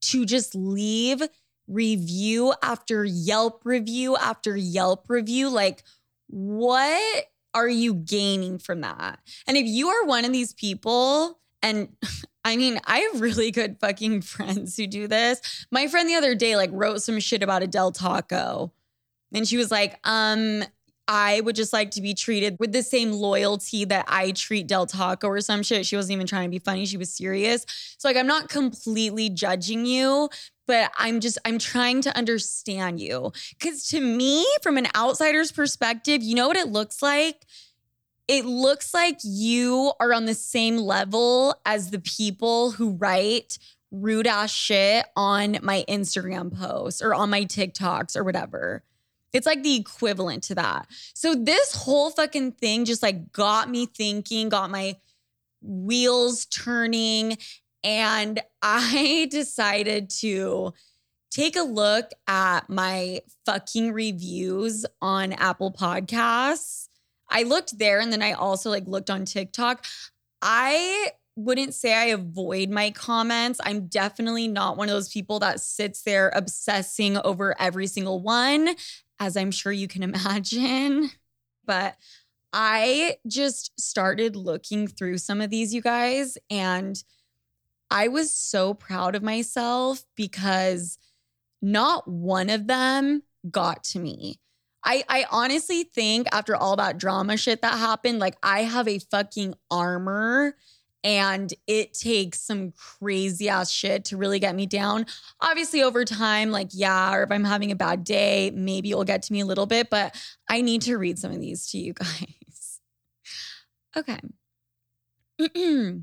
to 0.00 0.24
just 0.24 0.54
leave 0.54 1.22
review 1.66 2.54
after 2.62 3.04
Yelp 3.04 3.62
review 3.64 4.16
after 4.16 4.56
Yelp 4.56 5.06
review. 5.08 5.50
Like, 5.50 5.82
what 6.34 7.26
are 7.54 7.68
you 7.68 7.94
gaining 7.94 8.58
from 8.58 8.80
that? 8.80 9.20
And 9.46 9.56
if 9.56 9.66
you 9.66 9.88
are 9.88 10.04
one 10.04 10.24
of 10.24 10.32
these 10.32 10.52
people, 10.52 11.38
and 11.62 11.96
I 12.44 12.56
mean, 12.56 12.80
I 12.84 12.98
have 12.98 13.20
really 13.20 13.52
good 13.52 13.78
fucking 13.78 14.20
friends 14.22 14.76
who 14.76 14.88
do 14.88 15.06
this. 15.06 15.66
My 15.70 15.86
friend 15.86 16.08
the 16.08 16.16
other 16.16 16.34
day 16.34 16.56
like 16.56 16.70
wrote 16.72 17.02
some 17.02 17.20
shit 17.20 17.42
about 17.42 17.62
a 17.62 17.68
Del 17.68 17.92
Taco. 17.92 18.72
And 19.32 19.46
she 19.46 19.56
was 19.56 19.70
like, 19.70 19.98
um, 20.04 20.64
I 21.06 21.40
would 21.40 21.56
just 21.56 21.72
like 21.72 21.90
to 21.92 22.02
be 22.02 22.14
treated 22.14 22.56
with 22.58 22.72
the 22.72 22.82
same 22.82 23.12
loyalty 23.12 23.84
that 23.86 24.06
I 24.08 24.30
treat 24.32 24.66
Del 24.66 24.86
Taco 24.86 25.28
or 25.28 25.40
some 25.40 25.62
shit. 25.62 25.86
She 25.86 25.96
wasn't 25.96 26.12
even 26.12 26.26
trying 26.26 26.44
to 26.44 26.50
be 26.50 26.58
funny. 26.58 26.86
She 26.86 26.96
was 26.96 27.12
serious. 27.12 27.66
So 27.98 28.08
like 28.08 28.16
I'm 28.16 28.26
not 28.26 28.48
completely 28.48 29.28
judging 29.28 29.84
you, 29.84 30.30
but 30.66 30.90
I'm 30.96 31.20
just 31.20 31.38
I'm 31.44 31.58
trying 31.58 32.00
to 32.02 32.16
understand 32.16 33.00
you. 33.00 33.32
Cuz 33.60 33.86
to 33.88 34.00
me 34.00 34.46
from 34.62 34.78
an 34.78 34.88
outsider's 34.96 35.52
perspective, 35.52 36.22
you 36.22 36.34
know 36.34 36.48
what 36.48 36.56
it 36.56 36.68
looks 36.68 37.02
like? 37.02 37.44
it 38.26 38.44
looks 38.44 38.94
like 38.94 39.18
you 39.22 39.92
are 40.00 40.14
on 40.14 40.24
the 40.24 40.34
same 40.34 40.78
level 40.78 41.54
as 41.66 41.90
the 41.90 41.98
people 41.98 42.70
who 42.70 42.92
write 42.92 43.58
rude 43.90 44.26
ass 44.26 44.50
shit 44.50 45.06
on 45.14 45.58
my 45.62 45.84
Instagram 45.88 46.56
posts 46.56 47.02
or 47.02 47.14
on 47.14 47.30
my 47.30 47.44
TikToks 47.44 48.16
or 48.16 48.24
whatever. 48.24 48.82
It's 49.34 49.46
like 49.46 49.62
the 49.62 49.76
equivalent 49.76 50.44
to 50.44 50.54
that. 50.54 50.86
So 51.14 51.34
this 51.34 51.74
whole 51.74 52.10
fucking 52.10 52.52
thing 52.52 52.86
just 52.86 53.02
like 53.02 53.32
got 53.32 53.68
me 53.68 53.86
thinking, 53.86 54.48
got 54.48 54.70
my 54.70 54.96
wheels 55.60 56.46
turning, 56.46 57.36
and 57.82 58.40
I 58.62 59.28
decided 59.30 60.08
to 60.20 60.72
take 61.30 61.56
a 61.56 61.62
look 61.62 62.10
at 62.26 62.70
my 62.70 63.20
fucking 63.44 63.92
reviews 63.92 64.86
on 65.02 65.32
Apple 65.32 65.72
Podcasts 65.72 66.88
I 67.34 67.42
looked 67.42 67.78
there 67.78 68.00
and 68.00 68.12
then 68.12 68.22
I 68.22 68.32
also 68.32 68.70
like 68.70 68.86
looked 68.86 69.10
on 69.10 69.24
TikTok. 69.24 69.84
I 70.40 71.10
wouldn't 71.36 71.74
say 71.74 71.92
I 71.92 72.06
avoid 72.06 72.70
my 72.70 72.92
comments. 72.92 73.60
I'm 73.64 73.88
definitely 73.88 74.46
not 74.46 74.76
one 74.76 74.88
of 74.88 74.94
those 74.94 75.08
people 75.08 75.40
that 75.40 75.60
sits 75.60 76.02
there 76.02 76.30
obsessing 76.34 77.18
over 77.18 77.60
every 77.60 77.88
single 77.88 78.22
one, 78.22 78.76
as 79.20 79.36
I'm 79.36 79.50
sure 79.50 79.72
you 79.72 79.88
can 79.88 80.02
imagine. 80.14 81.10
But 81.66 81.96
I 82.52 83.16
just 83.26 83.78
started 83.80 84.36
looking 84.36 84.86
through 84.86 85.18
some 85.18 85.40
of 85.40 85.50
these, 85.50 85.74
you 85.74 85.82
guys, 85.82 86.38
and 86.50 87.02
I 87.90 88.08
was 88.08 88.32
so 88.32 88.74
proud 88.74 89.14
of 89.14 89.22
myself 89.22 90.04
because 90.14 90.98
not 91.60 92.06
one 92.06 92.50
of 92.50 92.66
them 92.66 93.22
got 93.50 93.84
to 93.84 93.98
me. 93.98 94.40
I, 94.84 95.02
I 95.08 95.26
honestly 95.30 95.84
think 95.84 96.28
after 96.30 96.54
all 96.54 96.76
that 96.76 96.98
drama 96.98 97.36
shit 97.36 97.62
that 97.62 97.78
happened, 97.78 98.18
like 98.18 98.36
I 98.42 98.62
have 98.62 98.86
a 98.86 98.98
fucking 98.98 99.54
armor 99.70 100.56
and 101.04 101.52
it 101.66 101.92
takes 101.92 102.40
some 102.40 102.72
crazy 102.72 103.50
ass 103.50 103.70
shit 103.70 104.06
to 104.06 104.16
really 104.16 104.38
get 104.38 104.56
me 104.56 104.64
down. 104.64 105.04
Obviously, 105.40 105.82
over 105.82 106.04
time, 106.04 106.50
like, 106.50 106.70
yeah, 106.72 107.14
or 107.14 107.22
if 107.22 107.30
I'm 107.30 107.44
having 107.44 107.70
a 107.70 107.76
bad 107.76 108.02
day, 108.04 108.50
maybe 108.54 108.90
it'll 108.90 109.04
get 109.04 109.22
to 109.24 109.32
me 109.32 109.40
a 109.40 109.46
little 109.46 109.66
bit, 109.66 109.90
but 109.90 110.16
I 110.48 110.62
need 110.62 110.80
to 110.82 110.96
read 110.96 111.18
some 111.18 111.30
of 111.30 111.40
these 111.40 111.70
to 111.70 111.78
you 111.78 111.92
guys. 111.92 112.80
okay. 113.96 114.18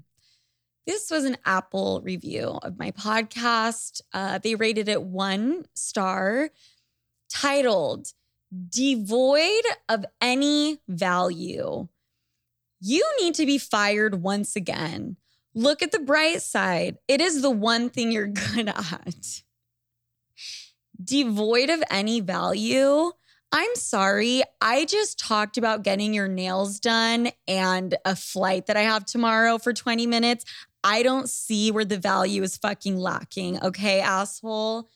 this 0.86 1.10
was 1.10 1.26
an 1.26 1.38
Apple 1.46 2.02
review 2.04 2.60
of 2.62 2.78
my 2.78 2.92
podcast. 2.92 4.02
Uh, 4.14 4.38
they 4.38 4.54
rated 4.54 4.88
it 4.88 5.02
one 5.02 5.66
star, 5.74 6.52
titled 7.28 8.14
Devoid 8.70 9.64
of 9.90 10.06
Any 10.20 10.80
Value. 10.88 11.88
You 12.82 13.08
need 13.22 13.36
to 13.36 13.46
be 13.46 13.60
fired 13.60 14.24
once 14.24 14.56
again. 14.56 15.18
Look 15.54 15.84
at 15.84 15.92
the 15.92 16.00
bright 16.00 16.42
side. 16.42 16.98
It 17.08 17.22
is 17.22 17.42
the 17.42 17.52
one 17.52 17.90
thing 17.90 18.12
you're 18.12 18.28
good 18.56 18.70
at. 18.70 19.44
Devoid 21.02 21.70
of 21.70 21.84
any 21.92 22.22
value. 22.22 23.12
I'm 23.52 23.76
sorry. 23.76 24.44
I 24.62 24.86
just 24.86 25.20
talked 25.20 25.58
about 25.58 25.84
getting 25.84 26.14
your 26.14 26.28
nails 26.28 26.80
done 26.80 27.32
and 27.48 27.96
a 28.06 28.16
flight 28.16 28.66
that 28.68 28.78
I 28.78 28.82
have 28.82 29.06
tomorrow 29.06 29.58
for 29.58 29.74
20 29.74 30.08
minutes. 30.08 30.46
I 30.84 31.04
don't 31.04 31.30
see 31.30 31.70
where 31.70 31.86
the 31.86 31.98
value 31.98 32.42
is 32.42 32.58
fucking 32.58 32.98
lacking. 32.98 33.62
Okay, 33.62 34.00
asshole. 34.00 34.90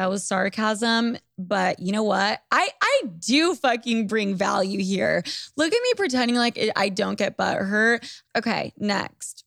That 0.00 0.08
was 0.08 0.24
sarcasm, 0.26 1.18
but 1.36 1.78
you 1.78 1.92
know 1.92 2.04
what? 2.04 2.40
I 2.50 2.68
I 2.80 3.02
do 3.18 3.54
fucking 3.54 4.06
bring 4.06 4.34
value 4.34 4.80
here. 4.82 5.22
Look 5.58 5.74
at 5.74 5.82
me 5.82 5.92
pretending 5.94 6.38
like 6.38 6.58
I 6.74 6.88
don't 6.88 7.18
get 7.18 7.36
butt 7.36 7.58
hurt. 7.58 8.10
Okay, 8.34 8.72
next. 8.78 9.44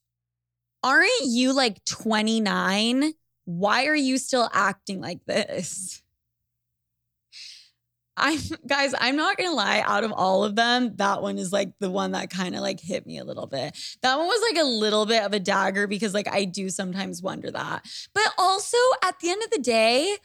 Aren't 0.83 1.09
you 1.23 1.53
like 1.53 1.83
29? 1.85 3.13
Why 3.45 3.87
are 3.87 3.95
you 3.95 4.19
still 4.19 4.47
acting 4.53 5.01
like 5.01 5.25
this? 5.25 6.03
I'm 8.15 8.37
guys, 8.67 8.93
I'm 8.99 9.15
not 9.15 9.37
gonna 9.37 9.55
lie, 9.55 9.81
out 9.83 10.03
of 10.03 10.11
all 10.11 10.43
of 10.43 10.55
them, 10.55 10.95
that 10.97 11.23
one 11.23 11.39
is 11.39 11.51
like 11.51 11.71
the 11.79 11.89
one 11.89 12.11
that 12.11 12.29
kind 12.29 12.53
of 12.53 12.61
like 12.61 12.79
hit 12.79 13.07
me 13.07 13.17
a 13.17 13.23
little 13.23 13.47
bit. 13.47 13.75
That 14.03 14.19
one 14.19 14.27
was 14.27 14.51
like 14.51 14.61
a 14.61 14.67
little 14.67 15.07
bit 15.07 15.23
of 15.23 15.33
a 15.33 15.39
dagger 15.39 15.87
because 15.87 16.13
like 16.13 16.31
I 16.31 16.45
do 16.45 16.69
sometimes 16.69 17.23
wonder 17.23 17.49
that. 17.49 17.87
But 18.13 18.31
also 18.37 18.77
at 19.03 19.19
the 19.19 19.31
end 19.31 19.41
of 19.41 19.49
the 19.49 19.57
day, 19.57 20.17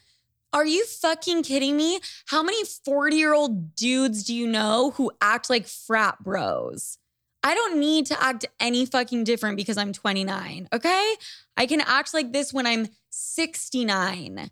are 0.53 0.67
you 0.67 0.85
fucking 0.87 1.43
kidding 1.43 1.77
me? 1.77 2.01
How 2.27 2.43
many 2.43 2.65
40 2.65 3.17
year 3.17 3.35
old 3.35 3.75
dudes 3.75 4.25
do 4.25 4.35
you 4.35 4.47
know 4.47 4.93
who 4.93 5.11
act 5.21 5.51
like 5.51 5.67
frat 5.67 6.23
bros? 6.23 6.99
I 7.43 7.55
don't 7.55 7.79
need 7.79 8.07
to 8.07 8.23
act 8.23 8.47
any 8.59 8.85
fucking 8.85 9.25
different 9.25 9.57
because 9.57 9.79
I'm 9.79 9.93
29, 9.93 10.69
okay? 10.73 11.15
I 11.57 11.67
can 11.67 11.81
act 11.81 12.13
like 12.13 12.33
this 12.33 12.53
when 12.53 12.67
I'm 12.67 12.89
69. 13.11 14.51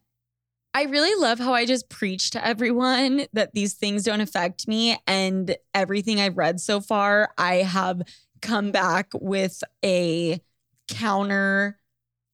I 0.73 0.83
really 0.83 1.15
love 1.21 1.39
how 1.39 1.55
I 1.55 1.65
just 1.65 1.89
preach 1.89 2.31
to 2.31 2.47
everyone 2.47 3.27
that 3.33 3.55
these 3.55 3.75
things 3.75 4.05
don't 4.05 4.21
affect 4.21 4.69
me. 4.69 4.99
And 5.07 5.57
everything 5.75 6.21
I've 6.21 6.37
read 6.37 6.61
so 6.61 6.81
far, 6.81 7.31
I 7.39 7.57
have 7.57 8.03
come 8.43 8.73
back 8.73 9.11
with 9.15 9.65
a 9.85 10.41
counter 10.87 11.79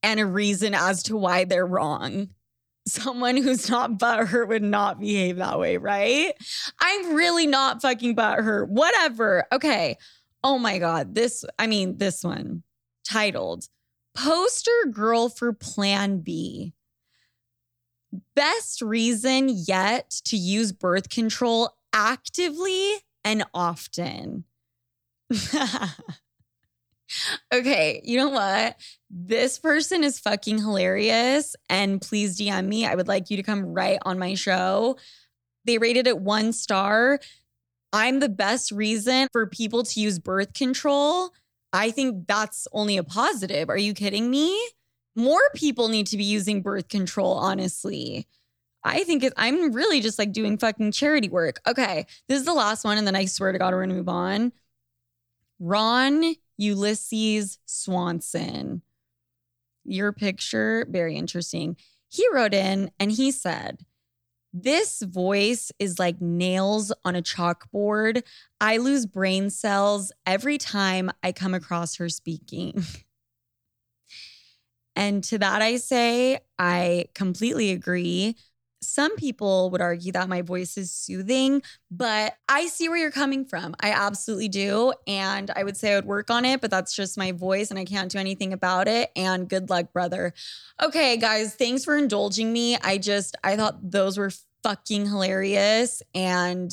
and 0.02 0.18
a 0.20 0.26
reason 0.26 0.74
as 0.74 1.04
to 1.04 1.16
why 1.16 1.44
they're 1.44 1.64
wrong. 1.64 2.30
Someone 2.86 3.36
who's 3.36 3.70
not 3.70 3.98
butthurt 3.98 4.48
would 4.48 4.62
not 4.62 4.98
behave 4.98 5.36
that 5.36 5.58
way, 5.58 5.76
right? 5.76 6.34
I'm 6.80 7.14
really 7.14 7.46
not 7.46 7.80
fucking 7.80 8.16
butthurt. 8.16 8.68
Whatever. 8.68 9.44
Okay. 9.52 9.96
Oh 10.42 10.58
my 10.58 10.78
God. 10.78 11.14
This, 11.14 11.44
I 11.58 11.66
mean, 11.66 11.98
this 11.98 12.24
one 12.24 12.64
titled 13.08 13.68
Poster 14.14 14.86
Girl 14.90 15.28
for 15.28 15.52
Plan 15.52 16.20
B. 16.20 16.74
Best 18.34 18.82
reason 18.82 19.48
yet 19.48 20.10
to 20.24 20.36
use 20.36 20.72
birth 20.72 21.08
control 21.08 21.70
actively 21.92 22.94
and 23.24 23.44
often. 23.54 24.44
okay, 27.54 28.00
you 28.04 28.16
know 28.16 28.30
what? 28.30 28.76
This 29.10 29.58
person 29.58 30.04
is 30.04 30.18
fucking 30.18 30.58
hilarious. 30.58 31.56
And 31.68 32.00
please 32.00 32.38
DM 32.38 32.66
me. 32.66 32.86
I 32.86 32.94
would 32.94 33.08
like 33.08 33.30
you 33.30 33.36
to 33.36 33.42
come 33.42 33.64
right 33.64 33.98
on 34.02 34.18
my 34.18 34.34
show. 34.34 34.96
They 35.64 35.78
rated 35.78 36.06
it 36.06 36.18
one 36.18 36.52
star. 36.52 37.20
I'm 37.92 38.20
the 38.20 38.28
best 38.28 38.72
reason 38.72 39.28
for 39.32 39.46
people 39.46 39.84
to 39.84 40.00
use 40.00 40.18
birth 40.18 40.54
control. 40.54 41.30
I 41.72 41.90
think 41.90 42.26
that's 42.26 42.66
only 42.72 42.96
a 42.96 43.04
positive. 43.04 43.68
Are 43.68 43.78
you 43.78 43.94
kidding 43.94 44.30
me? 44.30 44.58
More 45.14 45.42
people 45.54 45.88
need 45.88 46.06
to 46.08 46.16
be 46.16 46.24
using 46.24 46.62
birth 46.62 46.88
control, 46.88 47.34
honestly. 47.34 48.26
I 48.84 49.04
think 49.04 49.22
it, 49.22 49.32
I'm 49.36 49.72
really 49.72 50.00
just 50.00 50.18
like 50.18 50.32
doing 50.32 50.58
fucking 50.58 50.92
charity 50.92 51.28
work. 51.28 51.60
Okay, 51.66 52.06
this 52.28 52.40
is 52.40 52.46
the 52.46 52.54
last 52.54 52.84
one, 52.84 52.98
and 52.98 53.06
then 53.06 53.14
I 53.14 53.26
swear 53.26 53.52
to 53.52 53.58
God, 53.58 53.72
we're 53.72 53.82
gonna 53.82 53.94
move 53.94 54.08
on. 54.08 54.52
Ron 55.60 56.34
Ulysses 56.62 57.58
Swanson. 57.66 58.82
Your 59.84 60.12
picture, 60.12 60.86
very 60.88 61.16
interesting. 61.16 61.76
He 62.08 62.24
wrote 62.32 62.54
in 62.54 62.92
and 63.00 63.10
he 63.10 63.32
said, 63.32 63.84
This 64.52 65.02
voice 65.02 65.72
is 65.80 65.98
like 65.98 66.20
nails 66.20 66.92
on 67.04 67.16
a 67.16 67.22
chalkboard. 67.22 68.22
I 68.60 68.76
lose 68.76 69.06
brain 69.06 69.50
cells 69.50 70.12
every 70.24 70.56
time 70.56 71.10
I 71.22 71.32
come 71.32 71.52
across 71.52 71.96
her 71.96 72.08
speaking. 72.08 72.84
and 74.96 75.24
to 75.24 75.38
that, 75.38 75.62
I 75.62 75.78
say, 75.78 76.38
I 76.60 77.06
completely 77.12 77.72
agree. 77.72 78.36
Some 78.82 79.16
people 79.16 79.70
would 79.70 79.80
argue 79.80 80.12
that 80.12 80.28
my 80.28 80.42
voice 80.42 80.76
is 80.76 80.90
soothing, 80.90 81.62
but 81.90 82.34
I 82.48 82.66
see 82.66 82.88
where 82.88 82.98
you're 82.98 83.10
coming 83.10 83.44
from. 83.44 83.74
I 83.80 83.90
absolutely 83.92 84.48
do. 84.48 84.92
And 85.06 85.50
I 85.54 85.64
would 85.64 85.76
say 85.76 85.92
I 85.92 85.96
would 85.96 86.04
work 86.04 86.30
on 86.30 86.44
it, 86.44 86.60
but 86.60 86.70
that's 86.70 86.94
just 86.94 87.16
my 87.16 87.32
voice 87.32 87.70
and 87.70 87.78
I 87.78 87.84
can't 87.84 88.10
do 88.10 88.18
anything 88.18 88.52
about 88.52 88.88
it. 88.88 89.10
And 89.16 89.48
good 89.48 89.70
luck, 89.70 89.92
brother. 89.92 90.34
Okay, 90.82 91.16
guys, 91.16 91.54
thanks 91.54 91.84
for 91.84 91.96
indulging 91.96 92.52
me. 92.52 92.76
I 92.76 92.98
just, 92.98 93.36
I 93.44 93.56
thought 93.56 93.90
those 93.90 94.18
were 94.18 94.32
fucking 94.62 95.06
hilarious 95.06 96.02
and 96.14 96.72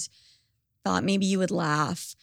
thought 0.83 1.03
maybe 1.03 1.25
you 1.25 1.39
would 1.39 1.51
laugh. 1.51 2.15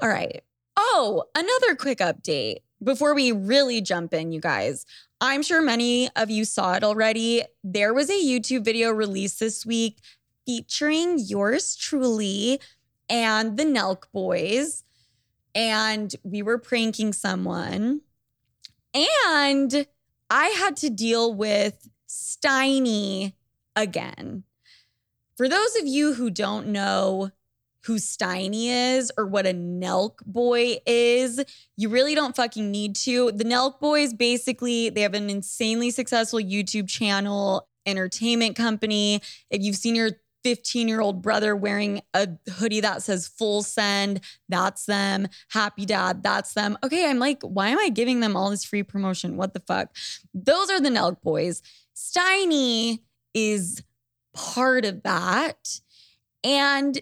All 0.00 0.08
right. 0.08 0.42
Oh, 0.76 1.24
another 1.34 1.76
quick 1.76 1.98
update 1.98 2.58
before 2.82 3.14
we 3.14 3.32
really 3.32 3.80
jump 3.80 4.14
in, 4.14 4.32
you 4.32 4.40
guys. 4.40 4.86
I'm 5.20 5.42
sure 5.42 5.60
many 5.60 6.08
of 6.16 6.30
you 6.30 6.44
saw 6.44 6.74
it 6.74 6.84
already. 6.84 7.42
There 7.62 7.92
was 7.92 8.08
a 8.08 8.14
YouTube 8.14 8.64
video 8.64 8.90
released 8.90 9.40
this 9.40 9.66
week 9.66 9.98
featuring 10.46 11.18
yours 11.18 11.76
truly 11.76 12.60
and 13.08 13.56
the 13.56 13.64
Nelk 13.64 14.04
Boys. 14.12 14.84
And 15.54 16.14
we 16.22 16.42
were 16.42 16.58
pranking 16.58 17.12
someone. 17.12 18.00
And 18.94 19.86
I 20.30 20.46
had 20.46 20.76
to 20.78 20.90
deal 20.90 21.34
with 21.34 21.88
Steiny 22.08 23.34
again. 23.76 24.44
For 25.36 25.48
those 25.48 25.76
of 25.76 25.86
you 25.86 26.14
who 26.14 26.30
don't 26.30 26.68
know 26.68 27.30
who 27.84 27.96
Steiny 27.96 28.66
is 28.96 29.10
or 29.16 29.26
what 29.26 29.46
a 29.46 29.52
Nelk 29.52 30.18
boy 30.26 30.76
is. 30.86 31.42
You 31.76 31.88
really 31.88 32.14
don't 32.14 32.36
fucking 32.36 32.70
need 32.70 32.96
to. 32.96 33.32
The 33.32 33.44
Nelk 33.44 33.80
boys 33.80 34.12
basically, 34.12 34.90
they 34.90 35.00
have 35.02 35.14
an 35.14 35.30
insanely 35.30 35.90
successful 35.90 36.40
YouTube 36.40 36.88
channel, 36.88 37.68
entertainment 37.86 38.56
company. 38.56 39.22
If 39.50 39.62
you've 39.62 39.76
seen 39.76 39.94
your 39.94 40.10
15 40.42 40.88
year 40.88 41.00
old 41.00 41.22
brother 41.22 41.54
wearing 41.54 42.00
a 42.14 42.28
hoodie 42.52 42.80
that 42.80 43.02
says 43.02 43.28
full 43.28 43.62
send, 43.62 44.20
that's 44.48 44.86
them. 44.86 45.28
Happy 45.50 45.84
dad, 45.84 46.22
that's 46.22 46.54
them. 46.54 46.78
Okay, 46.82 47.08
I'm 47.08 47.18
like, 47.18 47.42
why 47.42 47.68
am 47.68 47.78
I 47.78 47.88
giving 47.88 48.20
them 48.20 48.36
all 48.36 48.50
this 48.50 48.64
free 48.64 48.82
promotion? 48.82 49.36
What 49.36 49.54
the 49.54 49.60
fuck? 49.60 49.94
Those 50.32 50.70
are 50.70 50.80
the 50.80 50.88
Nelk 50.88 51.20
boys. 51.20 51.62
Steiny 51.94 53.00
is 53.34 53.82
part 54.34 54.84
of 54.84 55.02
that. 55.02 55.80
And 56.42 57.00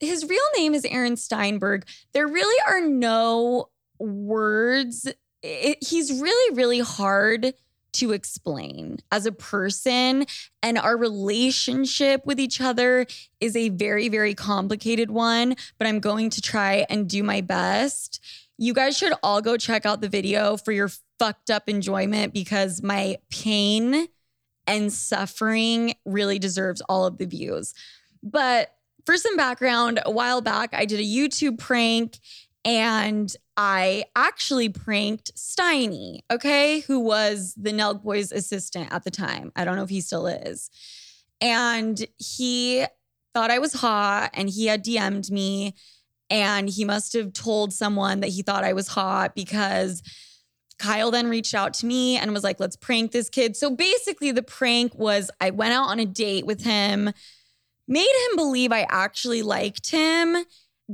his 0.00 0.28
real 0.28 0.40
name 0.56 0.74
is 0.74 0.84
Aaron 0.84 1.16
Steinberg. 1.16 1.86
There 2.12 2.26
really 2.26 2.60
are 2.66 2.80
no 2.80 3.68
words. 3.98 5.08
It, 5.42 5.78
he's 5.80 6.20
really, 6.20 6.54
really 6.56 6.80
hard 6.80 7.54
to 7.94 8.12
explain 8.12 8.98
as 9.10 9.26
a 9.26 9.32
person. 9.32 10.26
And 10.62 10.78
our 10.78 10.96
relationship 10.96 12.24
with 12.26 12.38
each 12.38 12.60
other 12.60 13.06
is 13.40 13.56
a 13.56 13.70
very, 13.70 14.08
very 14.08 14.34
complicated 14.34 15.10
one, 15.10 15.56
but 15.78 15.86
I'm 15.86 16.00
going 16.00 16.30
to 16.30 16.40
try 16.40 16.86
and 16.90 17.08
do 17.08 17.22
my 17.22 17.40
best. 17.40 18.20
You 18.56 18.74
guys 18.74 18.96
should 18.96 19.14
all 19.22 19.40
go 19.40 19.56
check 19.56 19.86
out 19.86 20.00
the 20.00 20.08
video 20.08 20.56
for 20.56 20.72
your 20.72 20.90
fucked 21.18 21.50
up 21.50 21.68
enjoyment 21.68 22.32
because 22.32 22.82
my 22.82 23.16
pain 23.30 24.08
and 24.66 24.92
suffering 24.92 25.94
really 26.04 26.38
deserves 26.38 26.80
all 26.82 27.06
of 27.06 27.18
the 27.18 27.26
views. 27.26 27.72
But 28.22 28.74
for 29.08 29.16
some 29.16 29.38
background, 29.38 30.00
a 30.04 30.10
while 30.10 30.42
back, 30.42 30.74
I 30.74 30.84
did 30.84 31.00
a 31.00 31.02
YouTube 31.02 31.58
prank 31.58 32.18
and 32.62 33.34
I 33.56 34.04
actually 34.14 34.68
pranked 34.68 35.34
Steiny, 35.34 36.18
okay, 36.30 36.80
who 36.80 37.00
was 37.00 37.54
the 37.56 37.70
Nelk 37.70 38.02
Boys 38.02 38.32
assistant 38.32 38.92
at 38.92 39.04
the 39.04 39.10
time. 39.10 39.50
I 39.56 39.64
don't 39.64 39.76
know 39.76 39.82
if 39.82 39.88
he 39.88 40.02
still 40.02 40.26
is. 40.26 40.68
And 41.40 42.06
he 42.18 42.84
thought 43.32 43.50
I 43.50 43.60
was 43.60 43.72
hot 43.72 44.28
and 44.34 44.50
he 44.50 44.66
had 44.66 44.84
DM'd 44.84 45.30
me 45.30 45.72
and 46.28 46.68
he 46.68 46.84
must 46.84 47.14
have 47.14 47.32
told 47.32 47.72
someone 47.72 48.20
that 48.20 48.28
he 48.28 48.42
thought 48.42 48.62
I 48.62 48.74
was 48.74 48.88
hot 48.88 49.34
because 49.34 50.02
Kyle 50.78 51.10
then 51.10 51.28
reached 51.28 51.54
out 51.54 51.72
to 51.74 51.86
me 51.86 52.18
and 52.18 52.34
was 52.34 52.44
like, 52.44 52.60
let's 52.60 52.76
prank 52.76 53.12
this 53.12 53.30
kid. 53.30 53.56
So 53.56 53.74
basically, 53.74 54.32
the 54.32 54.42
prank 54.42 54.94
was 54.94 55.30
I 55.40 55.48
went 55.48 55.72
out 55.72 55.88
on 55.88 55.98
a 55.98 56.04
date 56.04 56.44
with 56.44 56.62
him, 56.62 57.10
made 57.88 58.28
him 58.30 58.36
believe 58.36 58.70
I 58.70 58.86
actually 58.88 59.42
liked 59.42 59.90
him, 59.90 60.36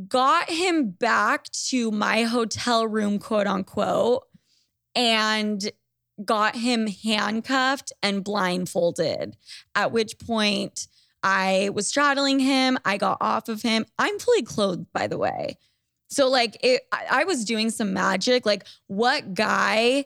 got 0.08 0.48
him 0.48 0.90
back 0.90 1.50
to 1.68 1.90
my 1.90 2.22
hotel 2.22 2.86
room, 2.86 3.18
quote 3.18 3.46
unquote, 3.46 4.22
and 4.94 5.70
got 6.24 6.56
him 6.56 6.86
handcuffed 6.86 7.92
and 8.02 8.24
blindfolded. 8.24 9.36
At 9.74 9.92
which 9.92 10.18
point, 10.18 10.86
I 11.22 11.70
was 11.74 11.88
straddling 11.88 12.38
him. 12.38 12.78
I 12.84 12.98
got 12.98 13.18
off 13.20 13.48
of 13.48 13.62
him. 13.62 13.86
I'm 13.98 14.18
fully 14.18 14.42
clothed, 14.42 14.86
by 14.92 15.06
the 15.06 15.18
way. 15.18 15.56
So 16.08 16.28
like 16.28 16.56
it, 16.62 16.82
I 16.92 17.24
was 17.24 17.44
doing 17.44 17.70
some 17.70 17.92
magic. 17.92 18.46
Like 18.46 18.66
what 18.86 19.34
guy 19.34 20.04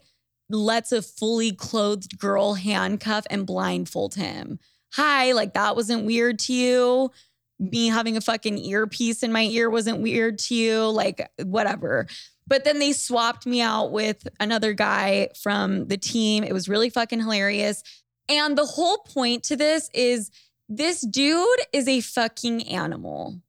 lets 0.49 0.93
a 0.93 1.03
fully 1.03 1.53
clothed 1.53 2.19
girl 2.19 2.55
handcuff 2.55 3.27
and 3.29 3.47
blindfold 3.47 4.15
him? 4.15 4.59
Hi, 4.93 5.33
like 5.33 5.55
that 5.55 5.77
wasn't 5.77 6.07
weird 6.07 6.39
to 6.41 6.53
you. 6.53 7.11
Me 7.59 7.89
having 7.89 8.17
a 8.17 8.21
fucking 8.21 8.59
earpiece 8.59 9.23
in 9.23 9.33
my 9.33 9.43
ear 9.43 9.69
wasn't 9.69 10.01
weird 10.01 10.39
to 10.39 10.55
you. 10.55 10.87
Like 10.87 11.31
whatever. 11.43 12.07
But 12.47 12.65
then 12.65 12.79
they 12.79 12.93
swapped 12.93 13.47
me 13.47 13.61
out 13.61 13.93
with 13.93 14.27
another 14.41 14.73
guy 14.73 15.29
from 15.41 15.87
the 15.89 15.99
team. 15.99 16.45
It 16.45 16.53
was 16.53 16.69
really 16.69 16.89
fucking 16.89 17.21
hilarious. 17.21 17.83
And 18.29 18.57
the 18.57 18.65
whole 18.65 18.99
point 18.99 19.45
to 19.45 19.57
this 19.57 19.91
is 19.93 20.31
this 20.69 21.03
dude 21.03 21.47
is 21.73 21.89
a 21.89 22.01
fucking 22.01 22.69
animal. 22.69 23.41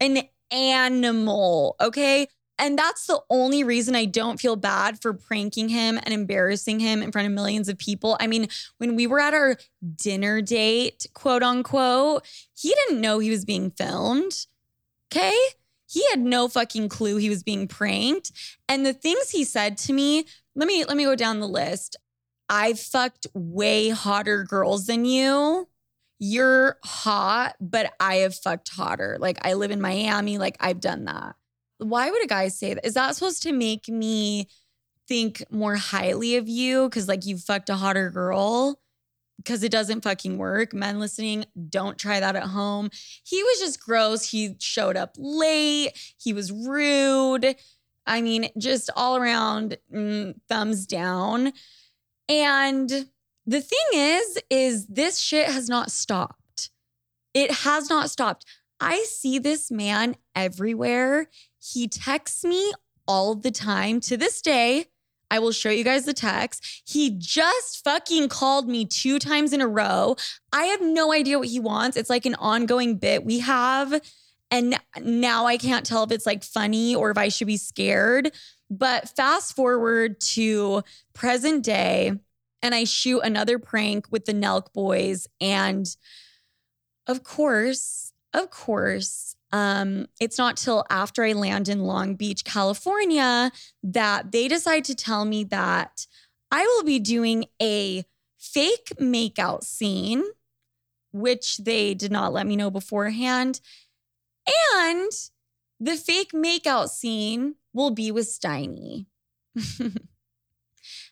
An 0.00 0.22
animal. 0.50 1.76
Okay. 1.80 2.28
And 2.58 2.78
that's 2.78 3.06
the 3.06 3.20
only 3.28 3.64
reason 3.64 3.94
I 3.94 4.06
don't 4.06 4.40
feel 4.40 4.56
bad 4.56 5.00
for 5.00 5.12
pranking 5.12 5.68
him 5.68 5.98
and 6.02 6.14
embarrassing 6.14 6.80
him 6.80 7.02
in 7.02 7.12
front 7.12 7.26
of 7.26 7.34
millions 7.34 7.68
of 7.68 7.78
people. 7.78 8.16
I 8.18 8.26
mean, 8.26 8.48
when 8.78 8.96
we 8.96 9.06
were 9.06 9.20
at 9.20 9.34
our 9.34 9.56
dinner 9.94 10.40
date, 10.40 11.06
quote 11.14 11.42
unquote, 11.42 12.26
he 12.54 12.74
didn't 12.74 13.00
know 13.00 13.18
he 13.18 13.30
was 13.30 13.44
being 13.44 13.70
filmed. 13.70 14.46
Okay. 15.12 15.36
He 15.88 16.04
had 16.10 16.20
no 16.20 16.48
fucking 16.48 16.88
clue 16.88 17.16
he 17.16 17.30
was 17.30 17.42
being 17.42 17.68
pranked. 17.68 18.32
And 18.68 18.84
the 18.84 18.92
things 18.94 19.30
he 19.30 19.44
said 19.44 19.76
to 19.78 19.92
me, 19.92 20.24
let 20.54 20.66
me 20.66 20.84
let 20.84 20.96
me 20.96 21.04
go 21.04 21.14
down 21.14 21.40
the 21.40 21.48
list. 21.48 21.96
I 22.48 22.72
fucked 22.74 23.26
way 23.34 23.90
hotter 23.90 24.44
girls 24.44 24.86
than 24.86 25.04
you 25.04 25.68
you're 26.18 26.78
hot, 26.84 27.56
but 27.60 27.92
I 28.00 28.16
have 28.16 28.34
fucked 28.34 28.70
hotter. 28.70 29.18
Like 29.20 29.38
I 29.42 29.54
live 29.54 29.70
in 29.70 29.80
Miami, 29.80 30.38
like 30.38 30.56
I've 30.60 30.80
done 30.80 31.04
that. 31.04 31.36
Why 31.78 32.10
would 32.10 32.24
a 32.24 32.26
guy 32.26 32.48
say 32.48 32.74
that? 32.74 32.86
Is 32.86 32.94
that 32.94 33.14
supposed 33.14 33.42
to 33.42 33.52
make 33.52 33.88
me 33.88 34.48
think 35.08 35.44
more 35.50 35.76
highly 35.76 36.36
of 36.36 36.48
you 36.48 36.88
because 36.88 37.08
like 37.08 37.26
you 37.26 37.38
fucked 37.38 37.70
a 37.70 37.76
hotter 37.76 38.10
girl? 38.10 38.80
Because 39.36 39.62
it 39.62 39.70
doesn't 39.70 40.02
fucking 40.02 40.38
work. 40.38 40.72
Men 40.72 40.98
listening, 40.98 41.44
don't 41.68 41.98
try 41.98 42.20
that 42.20 42.36
at 42.36 42.44
home. 42.44 42.90
He 43.22 43.42
was 43.42 43.58
just 43.60 43.80
gross. 43.80 44.30
He 44.30 44.56
showed 44.58 44.96
up 44.96 45.14
late. 45.18 45.90
He 46.18 46.32
was 46.32 46.50
rude. 46.50 47.54
I 48.06 48.22
mean, 48.22 48.48
just 48.56 48.88
all 48.96 49.16
around 49.16 49.76
mm, 49.92 50.34
thumbs 50.48 50.86
down. 50.86 51.52
And 52.28 52.88
the 53.46 53.60
thing 53.60 53.78
is, 53.92 54.38
is 54.50 54.86
this 54.86 55.18
shit 55.18 55.48
has 55.48 55.68
not 55.68 55.90
stopped. 55.90 56.70
It 57.34 57.50
has 57.50 57.90
not 57.90 58.10
stopped. 58.10 58.44
I 58.80 59.04
see 59.08 59.38
this 59.38 59.70
man 59.70 60.16
everywhere. 60.34 61.28
He 61.72 61.88
texts 61.88 62.44
me 62.44 62.72
all 63.06 63.34
the 63.34 63.50
time. 63.50 64.00
To 64.00 64.16
this 64.16 64.40
day, 64.40 64.86
I 65.30 65.38
will 65.38 65.52
show 65.52 65.70
you 65.70 65.84
guys 65.84 66.04
the 66.04 66.12
text. 66.12 66.82
He 66.86 67.10
just 67.10 67.82
fucking 67.82 68.28
called 68.28 68.68
me 68.68 68.84
two 68.84 69.18
times 69.18 69.52
in 69.52 69.60
a 69.60 69.66
row. 69.66 70.16
I 70.52 70.64
have 70.64 70.80
no 70.80 71.12
idea 71.12 71.38
what 71.38 71.48
he 71.48 71.60
wants. 71.60 71.96
It's 71.96 72.10
like 72.10 72.26
an 72.26 72.36
ongoing 72.36 72.96
bit 72.96 73.24
we 73.24 73.40
have. 73.40 74.00
And 74.50 74.78
now 75.00 75.46
I 75.46 75.56
can't 75.56 75.84
tell 75.84 76.04
if 76.04 76.12
it's 76.12 76.26
like 76.26 76.44
funny 76.44 76.94
or 76.94 77.10
if 77.10 77.18
I 77.18 77.28
should 77.28 77.48
be 77.48 77.56
scared. 77.56 78.32
But 78.70 79.08
fast 79.16 79.54
forward 79.54 80.20
to 80.32 80.82
present 81.14 81.64
day, 81.64 82.12
and 82.62 82.74
I 82.74 82.84
shoot 82.84 83.20
another 83.20 83.58
prank 83.58 84.06
with 84.10 84.24
the 84.24 84.32
Nelk 84.32 84.72
boys. 84.72 85.28
And 85.40 85.86
of 87.06 87.22
course, 87.22 88.12
of 88.34 88.50
course, 88.50 89.35
um, 89.52 90.06
it's 90.20 90.38
not 90.38 90.56
till 90.56 90.84
after 90.90 91.24
I 91.24 91.32
land 91.32 91.68
in 91.68 91.80
Long 91.80 92.14
Beach, 92.14 92.44
California, 92.44 93.52
that 93.82 94.32
they 94.32 94.48
decide 94.48 94.84
to 94.84 94.94
tell 94.94 95.24
me 95.24 95.44
that 95.44 96.06
I 96.50 96.64
will 96.64 96.84
be 96.84 96.98
doing 96.98 97.46
a 97.60 98.04
fake 98.38 98.92
makeout 99.00 99.64
scene, 99.64 100.24
which 101.12 101.58
they 101.58 101.94
did 101.94 102.10
not 102.10 102.32
let 102.32 102.46
me 102.46 102.56
know 102.56 102.70
beforehand. 102.70 103.60
And 104.74 105.10
the 105.80 105.96
fake 105.96 106.32
makeout 106.32 106.88
scene 106.88 107.56
will 107.72 107.90
be 107.90 108.10
with 108.10 108.26
Steiny. 108.26 109.06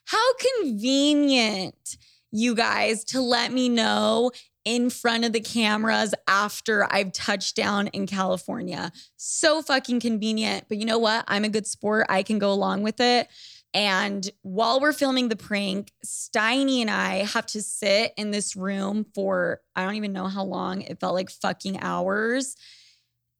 How 0.05 0.33
convenient, 0.61 1.97
you 2.31 2.55
guys, 2.55 3.03
to 3.05 3.21
let 3.21 3.51
me 3.51 3.69
know 3.69 4.31
in 4.65 4.89
front 4.89 5.23
of 5.23 5.31
the 5.31 5.39
cameras 5.39 6.13
after 6.27 6.91
I've 6.91 7.13
touched 7.13 7.55
down 7.55 7.87
in 7.87 8.07
California. 8.07 8.91
So 9.15 9.61
fucking 9.61 9.99
convenient. 9.99 10.65
But 10.67 10.79
you 10.79 10.85
know 10.85 10.97
what? 10.97 11.23
I'm 11.27 11.43
a 11.43 11.49
good 11.49 11.67
sport. 11.67 12.07
I 12.09 12.23
can 12.23 12.39
go 12.39 12.51
along 12.51 12.81
with 12.81 12.99
it. 12.99 13.29
And 13.75 14.27
while 14.41 14.79
we're 14.79 14.93
filming 14.93 15.29
the 15.29 15.35
prank, 15.35 15.91
Steiny 16.05 16.79
and 16.79 16.89
I 16.89 17.25
have 17.25 17.45
to 17.47 17.61
sit 17.61 18.13
in 18.17 18.31
this 18.31 18.55
room 18.55 19.05
for 19.13 19.61
I 19.75 19.83
don't 19.83 19.95
even 19.95 20.13
know 20.13 20.27
how 20.27 20.43
long. 20.43 20.81
It 20.81 20.99
felt 20.99 21.13
like 21.13 21.29
fucking 21.29 21.81
hours. 21.81 22.55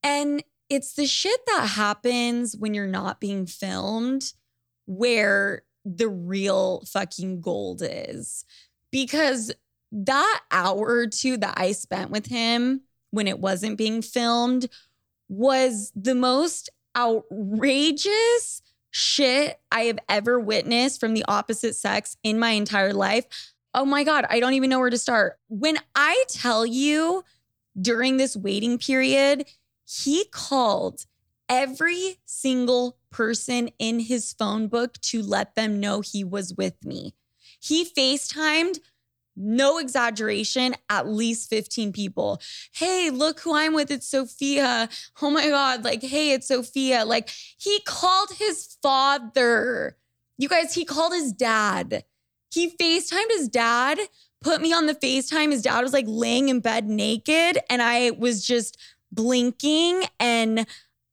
And 0.04 0.44
it's 0.70 0.94
the 0.94 1.08
shit 1.08 1.40
that 1.48 1.68
happens 1.76 2.56
when 2.56 2.74
you're 2.74 2.86
not 2.86 3.20
being 3.20 3.46
filmed 3.46 4.34
where 4.86 5.64
the 5.86 6.10
real 6.10 6.84
fucking 6.86 7.42
gold 7.42 7.82
is. 7.84 8.46
Because 8.92 9.54
that 9.96 10.42
hour 10.52 10.86
or 10.86 11.08
two 11.08 11.38
that 11.38 11.54
I 11.58 11.72
spent 11.72 12.12
with 12.12 12.26
him 12.28 12.82
when 13.12 13.28
it 13.28 13.40
wasn't 13.40 13.78
being 13.78 14.02
filmed 14.02 14.68
was 15.30 15.92
the 15.96 16.16
most 16.16 16.70
outrageous 16.98 18.62
shit 18.92 19.60
I 19.72 19.82
have 19.82 20.00
ever 20.10 20.40
witnessed 20.40 21.00
from 21.00 21.14
the 21.14 21.26
opposite 21.28 21.76
sex 21.76 22.18
in 22.24 22.40
my 22.40 22.52
entire 22.52 22.94
life. 22.94 23.26
Oh 23.74 23.86
my 23.86 24.04
God, 24.04 24.26
I 24.30 24.40
don't 24.40 24.54
even 24.54 24.70
know 24.70 24.80
where 24.80 24.90
to 24.90 24.98
start. 24.98 25.38
When 25.48 25.78
I 25.96 26.24
tell 26.30 26.66
you 26.66 27.24
during 27.80 28.18
this 28.18 28.36
waiting 28.36 28.78
period, 28.78 29.46
he 29.86 30.26
called 30.32 31.06
every 31.50 32.18
single 32.26 32.98
person 33.12 33.70
in 33.80 34.00
his 34.00 34.34
phone 34.34 34.68
book 34.68 35.00
to 35.00 35.22
let 35.22 35.56
them 35.56 35.80
know 35.80 36.02
he 36.02 36.24
was 36.24 36.54
with 36.54 36.84
me. 36.84 37.14
He 37.60 37.86
FaceTimed, 37.86 38.80
no 39.36 39.78
exaggeration, 39.78 40.76
at 40.90 41.08
least 41.08 41.50
15 41.50 41.92
people. 41.92 42.42
Hey, 42.74 43.10
look 43.10 43.40
who 43.42 43.56
I'm 43.56 43.74
with. 43.74 43.92
It's 43.92 44.08
Sofia. 44.08 44.90
Oh 45.22 45.30
my 45.30 45.50
God. 45.50 45.84
Like, 45.84 46.02
hey, 46.02 46.32
it's 46.32 46.48
Sofia. 46.48 47.06
Like, 47.06 47.30
he 47.58 47.82
called 47.86 48.30
his 48.38 48.78
father. 48.82 49.98
You 50.38 50.50
guys, 50.50 50.74
he 50.74 50.86
called 50.86 51.14
his 51.14 51.32
dad. 51.32 52.04
He 52.52 52.70
FaceTimed 52.70 53.32
his 53.32 53.50
dad, 53.50 54.00
put 54.42 54.62
me 54.62 54.72
on 54.72 54.86
the 54.86 54.96
FaceTime. 54.96 55.52
His 55.52 55.62
dad 55.64 55.82
was 55.82 55.94
like 55.94 56.06
laying 56.08 56.50
in 56.50 56.62
bed 56.62 56.88
naked, 56.88 57.60
and 57.70 57.82
I 57.82 58.12
was 58.12 58.46
just 58.46 58.78
blinking 59.12 60.04
and 60.20 60.66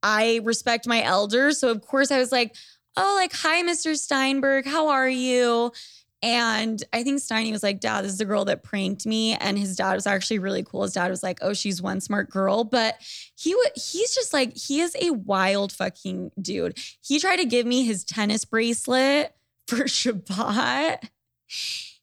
I 0.02 0.40
respect 0.44 0.86
my 0.86 1.02
elders. 1.02 1.58
So, 1.58 1.70
of 1.70 1.80
course, 1.82 2.10
I 2.10 2.18
was 2.18 2.32
like, 2.32 2.54
oh, 2.96 3.14
like, 3.18 3.32
hi, 3.32 3.62
Mr. 3.62 3.96
Steinberg, 3.96 4.66
how 4.66 4.88
are 4.88 5.08
you? 5.08 5.72
And 6.22 6.82
I 6.92 7.02
think 7.02 7.20
Steiny 7.20 7.50
was 7.50 7.64
like, 7.64 7.80
Dad, 7.80 8.04
this 8.04 8.12
is 8.12 8.18
the 8.18 8.24
girl 8.24 8.44
that 8.44 8.62
pranked 8.62 9.06
me. 9.06 9.34
And 9.34 9.58
his 9.58 9.74
dad 9.74 9.94
was 9.94 10.06
actually 10.06 10.38
really 10.38 10.62
cool. 10.62 10.82
His 10.82 10.92
dad 10.92 11.10
was 11.10 11.22
like, 11.22 11.40
Oh, 11.42 11.52
she's 11.52 11.82
one 11.82 12.00
smart 12.00 12.30
girl. 12.30 12.62
But 12.62 12.96
he 13.36 13.54
would 13.54 13.72
he's 13.74 14.14
just 14.14 14.32
like, 14.32 14.56
he 14.56 14.80
is 14.80 14.96
a 15.00 15.10
wild 15.10 15.72
fucking 15.72 16.30
dude. 16.40 16.78
He 17.00 17.18
tried 17.18 17.38
to 17.38 17.44
give 17.44 17.66
me 17.66 17.84
his 17.84 18.04
tennis 18.04 18.44
bracelet 18.44 19.34
for 19.66 19.84
Shabbat. 19.84 21.08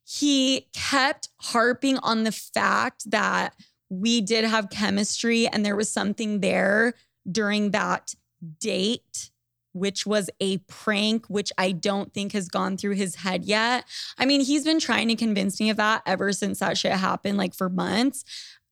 He 0.03 0.67
kept 0.73 1.29
harping 1.37 1.97
on 1.99 2.23
the 2.23 2.31
fact 2.31 3.09
that 3.11 3.53
we 3.89 4.21
did 4.21 4.43
have 4.43 4.69
chemistry 4.69 5.47
and 5.47 5.65
there 5.65 5.75
was 5.75 5.89
something 5.89 6.41
there 6.41 6.93
during 7.31 7.71
that 7.71 8.13
date 8.59 9.28
which 9.73 10.05
was 10.05 10.29
a 10.39 10.57
prank, 10.59 11.25
which 11.27 11.51
I 11.57 11.71
don't 11.71 12.13
think 12.13 12.33
has 12.33 12.47
gone 12.47 12.77
through 12.77 12.95
his 12.95 13.15
head 13.15 13.45
yet. 13.45 13.85
I 14.17 14.25
mean, 14.25 14.41
he's 14.41 14.63
been 14.63 14.79
trying 14.79 15.07
to 15.09 15.15
convince 15.15 15.59
me 15.59 15.69
of 15.69 15.77
that 15.77 16.01
ever 16.05 16.31
since 16.33 16.59
that 16.59 16.77
shit 16.77 16.93
happened, 16.93 17.37
like 17.37 17.53
for 17.53 17.69
months. 17.69 18.23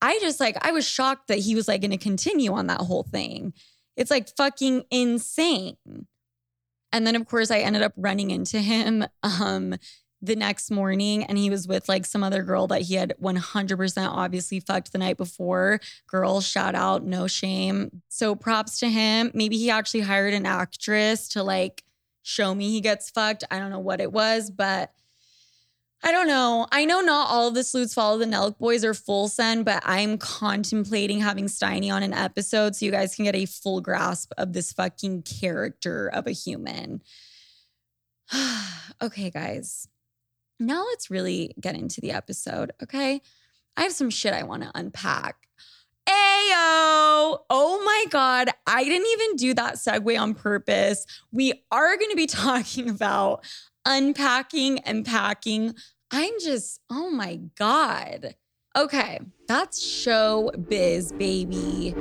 I 0.01 0.19
just 0.19 0.39
like, 0.39 0.57
I 0.65 0.71
was 0.71 0.87
shocked 0.87 1.27
that 1.27 1.39
he 1.39 1.55
was 1.55 1.67
like 1.67 1.81
going 1.81 1.91
to 1.91 1.97
continue 1.97 2.53
on 2.53 2.67
that 2.67 2.81
whole 2.81 3.03
thing. 3.03 3.53
It's 3.95 4.11
like 4.11 4.29
fucking 4.37 4.83
insane. 4.91 5.77
And 6.91 7.05
then, 7.05 7.15
of 7.15 7.25
course, 7.27 7.51
I 7.51 7.59
ended 7.59 7.81
up 7.81 7.93
running 7.97 8.31
into 8.31 8.59
him 8.59 9.05
um, 9.23 9.75
the 10.21 10.35
next 10.35 10.71
morning, 10.71 11.23
and 11.23 11.37
he 11.37 11.49
was 11.49 11.67
with 11.67 11.87
like 11.87 12.05
some 12.05 12.23
other 12.23 12.43
girl 12.43 12.67
that 12.67 12.81
he 12.81 12.95
had 12.95 13.13
100% 13.21 14.07
obviously 14.07 14.59
fucked 14.59 14.91
the 14.91 14.97
night 14.97 15.17
before. 15.17 15.79
Girl, 16.07 16.41
shout 16.41 16.75
out, 16.75 17.03
no 17.03 17.27
shame. 17.27 18.01
So 18.09 18.35
props 18.35 18.79
to 18.79 18.89
him. 18.89 19.31
Maybe 19.33 19.57
he 19.57 19.69
actually 19.69 20.01
hired 20.01 20.33
an 20.33 20.45
actress 20.45 21.27
to 21.29 21.43
like 21.43 21.83
show 22.23 22.53
me 22.53 22.71
he 22.71 22.81
gets 22.81 23.09
fucked. 23.09 23.43
I 23.51 23.59
don't 23.59 23.71
know 23.71 23.79
what 23.79 24.01
it 24.01 24.11
was, 24.11 24.49
but 24.49 24.91
I 26.03 26.11
don't 26.11 26.27
know. 26.27 26.67
I 26.71 26.85
know 26.85 27.01
not 27.01 27.29
all 27.29 27.47
of 27.47 27.53
the 27.53 27.63
sleuths 27.63 27.93
follow 27.93 28.17
the 28.17 28.25
Nelk 28.25 28.57
boys 28.59 28.83
or 28.85 28.93
full 28.93 29.27
send, 29.27 29.65
but 29.65 29.81
I'm 29.85 30.17
contemplating 30.17 31.19
having 31.19 31.45
Steiny 31.45 31.91
on 31.91 32.03
an 32.03 32.13
episode 32.13 32.75
so 32.75 32.85
you 32.85 32.91
guys 32.91 33.15
can 33.15 33.25
get 33.25 33.35
a 33.35 33.45
full 33.45 33.81
grasp 33.81 34.31
of 34.37 34.53
this 34.53 34.71
fucking 34.71 35.23
character 35.23 36.07
of 36.07 36.27
a 36.27 36.31
human. 36.31 37.01
okay, 39.01 39.29
guys. 39.29 39.87
Now 40.59 40.85
let's 40.85 41.09
really 41.11 41.53
get 41.59 41.75
into 41.75 42.01
the 42.01 42.11
episode, 42.11 42.71
okay? 42.81 43.21
I 43.75 43.83
have 43.83 43.91
some 43.91 44.09
shit 44.09 44.33
I 44.33 44.43
want 44.43 44.63
to 44.63 44.71
unpack. 44.73 45.47
Ayo! 46.09 47.39
Oh 47.49 47.81
my 47.85 48.05
God, 48.09 48.49
I 48.65 48.83
didn't 48.83 49.07
even 49.07 49.35
do 49.35 49.53
that 49.55 49.75
segue 49.75 50.19
on 50.19 50.33
purpose. 50.33 51.05
We 51.31 51.53
are 51.71 51.97
going 51.97 52.09
to 52.09 52.15
be 52.15 52.27
talking 52.27 52.89
about 52.89 53.43
unpacking 53.85 54.79
and 54.79 55.05
packing. 55.05 55.75
I'm 56.11 56.33
just, 56.41 56.79
oh 56.89 57.09
my 57.09 57.39
God. 57.57 58.35
Okay, 58.75 59.19
that's 59.47 59.83
show 59.83 60.51
biz, 60.69 61.11
baby. 61.11 61.93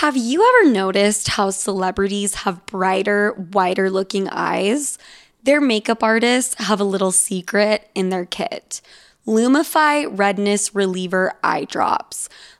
Have 0.00 0.16
you 0.16 0.42
ever 0.42 0.72
noticed 0.72 1.28
how 1.28 1.50
celebrities 1.50 2.34
have 2.36 2.64
brighter, 2.64 3.34
wider 3.34 3.90
looking 3.90 4.30
eyes? 4.30 4.96
Their 5.42 5.60
makeup 5.60 6.02
artists 6.02 6.54
have 6.54 6.80
a 6.80 6.84
little 6.84 7.12
secret 7.12 7.90
in 7.94 8.08
their 8.08 8.24
kit 8.24 8.80
Lumify 9.26 10.06
Redness 10.10 10.74
Reliever 10.74 11.34
Eye 11.44 11.66
Drops. 11.66 12.30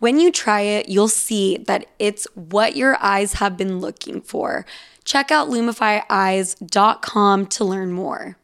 When 0.00 0.18
you 0.18 0.32
try 0.32 0.62
it, 0.62 0.88
you'll 0.88 1.08
see 1.08 1.58
that 1.58 1.86
it's 1.98 2.26
what 2.34 2.74
your 2.74 2.96
eyes 3.02 3.34
have 3.34 3.56
been 3.58 3.80
looking 3.80 4.22
for. 4.22 4.64
Check 5.04 5.30
out 5.30 5.48
lumifyeyes.com 5.48 7.46
to 7.46 7.64
learn 7.64 7.92
more. 7.92 8.36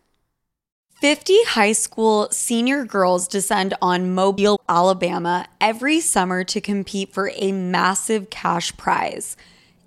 50 1.00 1.44
high 1.44 1.72
school 1.72 2.28
senior 2.30 2.84
girls 2.84 3.26
descend 3.26 3.72
on 3.80 4.14
Mobile, 4.14 4.60
Alabama 4.68 5.46
every 5.60 5.98
summer 6.00 6.44
to 6.44 6.60
compete 6.60 7.14
for 7.14 7.30
a 7.34 7.52
massive 7.52 8.28
cash 8.28 8.76
prize. 8.76 9.36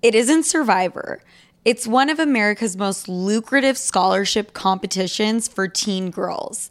It 0.02 0.16
isn't 0.16 0.44
Survivor. 0.44 1.22
It's 1.64 1.86
one 1.86 2.10
of 2.10 2.18
America's 2.18 2.76
most 2.76 3.08
lucrative 3.08 3.78
scholarship 3.78 4.54
competitions 4.54 5.46
for 5.46 5.68
teen 5.68 6.10
girls. 6.10 6.70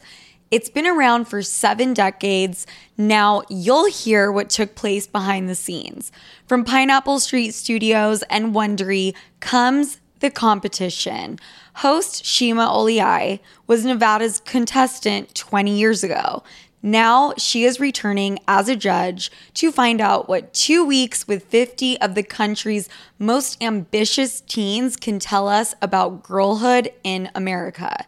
It's 0.52 0.70
been 0.70 0.88
around 0.88 1.26
for 1.26 1.44
seven 1.44 1.94
decades. 1.94 2.66
Now 2.98 3.44
you'll 3.50 3.86
hear 3.86 4.32
what 4.32 4.50
took 4.50 4.74
place 4.74 5.06
behind 5.06 5.48
the 5.48 5.54
scenes. 5.54 6.12
From 6.48 6.66
Pineapple 6.66 7.20
Street 7.20 7.54
Studios 7.54 8.24
and 8.32 8.56
Wondery 8.56 9.14
comes 9.42 10.00
the 10.22 10.32
competition. 10.32 11.38
Host 11.76 12.26
Shima 12.26 12.66
Oliai 12.66 13.40
was 13.68 13.86
Nevada's 13.86 14.40
contestant 14.40 15.36
20 15.36 15.78
years 15.78 16.04
ago. 16.04 16.42
Now 16.82 17.34
she 17.38 17.64
is 17.64 17.80
returning 17.80 18.40
as 18.48 18.70
a 18.70 18.76
judge 18.76 19.32
to 19.56 19.72
find 19.72 20.02
out 20.02 20.28
what 20.28 20.54
two 20.54 20.84
weeks 20.84 21.28
with 21.28 21.44
50 21.44 22.02
of 22.02 22.16
the 22.16 22.24
country's 22.24 22.90
most 23.20 23.62
ambitious 23.62 24.42
teens 24.42 24.96
can 24.96 25.20
tell 25.20 25.48
us 25.48 25.76
about 25.80 26.24
girlhood 26.24 26.92
in 27.04 27.30
America. 27.36 28.08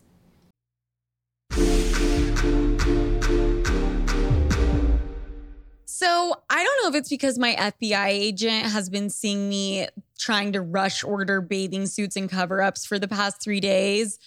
So 6.01 6.33
I 6.49 6.63
don't 6.63 6.81
know 6.81 6.89
if 6.89 6.95
it's 6.95 7.09
because 7.09 7.37
my 7.37 7.53
FBI 7.53 8.07
agent 8.07 8.65
has 8.65 8.89
been 8.89 9.11
seeing 9.11 9.47
me 9.47 9.85
trying 10.17 10.53
to 10.53 10.61
rush 10.61 11.03
order 11.03 11.41
bathing 11.41 11.85
suits 11.85 12.15
and 12.15 12.27
cover 12.27 12.59
ups 12.59 12.87
for 12.87 12.97
the 12.97 13.07
past 13.07 13.39
three 13.39 13.59
days, 13.59 14.17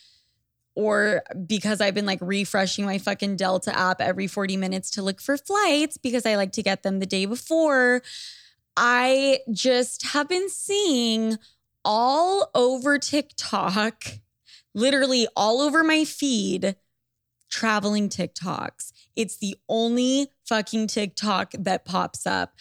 or 0.77 1.25
because 1.49 1.81
I've 1.81 1.95
been 1.95 2.07
like 2.07 2.21
refreshing 2.21 2.85
my 2.85 2.99
fucking 2.99 3.35
Delta 3.35 3.77
app 3.77 4.01
every 4.01 4.29
40 4.29 4.57
minutes 4.57 4.89
to 4.93 5.03
look 5.03 5.21
for 5.21 5.37
flights 5.37 5.99
because 5.99 6.25
I 6.25 6.37
like 6.37 6.53
to 6.53 6.63
get 6.63 6.85
them 6.85 7.01
the 7.01 7.07
day 7.07 7.27
before. 7.27 8.03
I 8.77 9.41
just 9.51 10.07
have 10.13 10.29
been 10.29 10.49
seeing 10.49 11.39
all 11.85 12.53
over 12.55 12.99
TikTok, 12.99 14.21
literally 14.77 15.27
all 15.35 15.61
over 15.61 15.83
my 15.83 16.05
feed, 16.05 16.77
traveling 17.51 18.09
TikToks. 18.09 18.93
It's 19.17 19.39
the 19.39 19.57
only 19.69 20.29
fucking 20.49 20.89
TikTok 20.89 21.53
that 21.59 21.85
pops 21.85 22.27
up. 22.27 22.53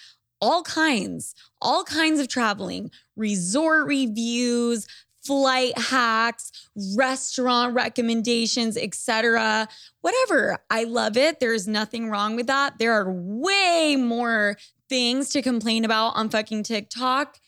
All 0.42 0.64
kinds, 0.64 1.36
all 1.62 1.84
kinds 1.84 2.20
of 2.20 2.28
traveling, 2.28 2.92
resort 3.16 3.88
reviews, 3.88 4.88
flight 5.26 5.78
hacks, 5.78 6.52
restaurant 6.98 7.74
recommendations, 7.74 8.78
etc. 8.78 9.68
Whatever. 10.02 10.60
I 10.70 10.84
love 10.84 11.18
it. 11.18 11.40
There's 11.40 11.68
nothing 11.68 12.10
wrong 12.10 12.36
with 12.36 12.48
that. 12.48 12.78
There 12.78 12.94
are 12.94 13.12
way 13.12 13.96
more 13.98 14.58
things 14.90 15.30
to 15.30 15.42
complain 15.42 15.86
about 15.86 16.16
on 16.16 16.30
fucking 16.30 16.64
TikTok, 16.64 17.40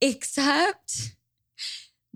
except 0.00 1.16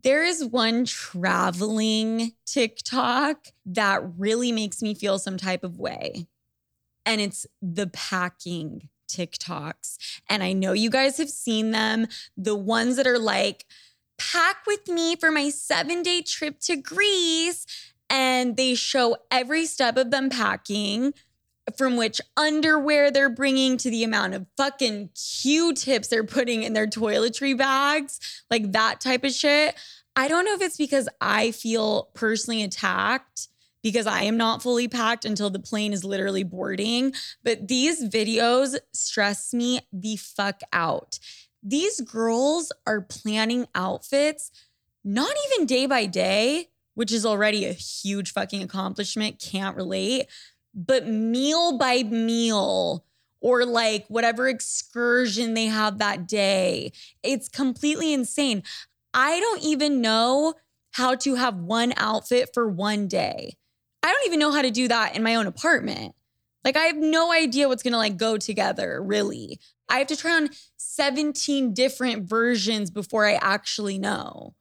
there 0.02 0.24
is 0.24 0.44
one 0.44 0.84
traveling 0.84 2.32
TikTok 2.46 3.46
that 3.66 4.02
really 4.16 4.52
makes 4.52 4.82
me 4.82 4.94
feel 4.94 5.18
some 5.18 5.36
type 5.36 5.64
of 5.64 5.78
way 5.78 6.26
and 7.08 7.22
it's 7.22 7.46
the 7.62 7.86
packing 7.86 8.90
TikToks. 9.10 9.96
And 10.28 10.42
I 10.42 10.52
know 10.52 10.72
you 10.72 10.90
guys 10.90 11.16
have 11.16 11.30
seen 11.30 11.70
them, 11.70 12.06
the 12.36 12.54
ones 12.54 12.96
that 12.96 13.06
are 13.06 13.18
like, 13.18 13.64
pack 14.18 14.58
with 14.66 14.86
me 14.88 15.16
for 15.16 15.30
my 15.30 15.48
seven 15.48 16.02
day 16.02 16.20
trip 16.20 16.60
to 16.60 16.76
Greece. 16.76 17.66
And 18.10 18.56
they 18.56 18.74
show 18.74 19.16
every 19.30 19.64
step 19.64 19.96
of 19.96 20.10
them 20.10 20.28
packing, 20.28 21.14
from 21.76 21.96
which 21.96 22.20
underwear 22.36 23.10
they're 23.10 23.30
bringing 23.30 23.78
to 23.78 23.90
the 23.90 24.04
amount 24.04 24.34
of 24.34 24.46
fucking 24.56 25.10
Q 25.14 25.72
tips 25.72 26.08
they're 26.08 26.24
putting 26.24 26.62
in 26.62 26.74
their 26.74 26.86
toiletry 26.86 27.56
bags, 27.56 28.44
like 28.50 28.72
that 28.72 29.00
type 29.00 29.24
of 29.24 29.32
shit. 29.32 29.74
I 30.14 30.28
don't 30.28 30.44
know 30.44 30.54
if 30.54 30.62
it's 30.62 30.76
because 30.76 31.08
I 31.20 31.52
feel 31.52 32.10
personally 32.14 32.62
attacked 32.62 33.48
because 33.82 34.06
I 34.06 34.22
am 34.22 34.36
not 34.36 34.62
fully 34.62 34.88
packed 34.88 35.24
until 35.24 35.50
the 35.50 35.58
plane 35.58 35.92
is 35.92 36.04
literally 36.04 36.42
boarding. 36.44 37.12
But 37.44 37.68
these 37.68 38.04
videos 38.08 38.76
stress 38.92 39.54
me 39.54 39.80
the 39.92 40.16
fuck 40.16 40.60
out. 40.72 41.18
These 41.62 42.00
girls 42.02 42.72
are 42.86 43.00
planning 43.00 43.66
outfits 43.74 44.50
not 45.04 45.34
even 45.52 45.66
day 45.66 45.86
by 45.86 46.06
day, 46.06 46.68
which 46.94 47.12
is 47.12 47.24
already 47.24 47.64
a 47.64 47.72
huge 47.72 48.32
fucking 48.32 48.62
accomplishment, 48.62 49.40
can't 49.40 49.76
relate, 49.76 50.26
but 50.74 51.06
meal 51.06 51.78
by 51.78 52.02
meal 52.02 53.04
or 53.40 53.64
like 53.64 54.04
whatever 54.08 54.48
excursion 54.48 55.54
they 55.54 55.66
have 55.66 55.98
that 55.98 56.26
day. 56.26 56.92
It's 57.22 57.48
completely 57.48 58.12
insane. 58.12 58.62
I 59.14 59.40
don't 59.40 59.62
even 59.62 60.00
know 60.00 60.54
how 60.92 61.14
to 61.16 61.36
have 61.36 61.56
one 61.56 61.92
outfit 61.96 62.50
for 62.52 62.68
one 62.68 63.06
day. 63.08 63.57
I 64.02 64.12
don't 64.12 64.26
even 64.26 64.38
know 64.38 64.52
how 64.52 64.62
to 64.62 64.70
do 64.70 64.88
that 64.88 65.16
in 65.16 65.22
my 65.22 65.34
own 65.34 65.46
apartment. 65.46 66.14
Like 66.64 66.76
I 66.76 66.84
have 66.84 66.96
no 66.96 67.32
idea 67.32 67.68
what's 67.68 67.82
going 67.82 67.92
to 67.92 67.98
like 67.98 68.16
go 68.16 68.36
together, 68.36 69.02
really. 69.02 69.58
I 69.88 69.98
have 69.98 70.06
to 70.08 70.16
try 70.16 70.32
on 70.32 70.50
17 70.76 71.72
different 71.72 72.28
versions 72.28 72.90
before 72.90 73.26
I 73.26 73.34
actually 73.34 73.98
know. 73.98 74.54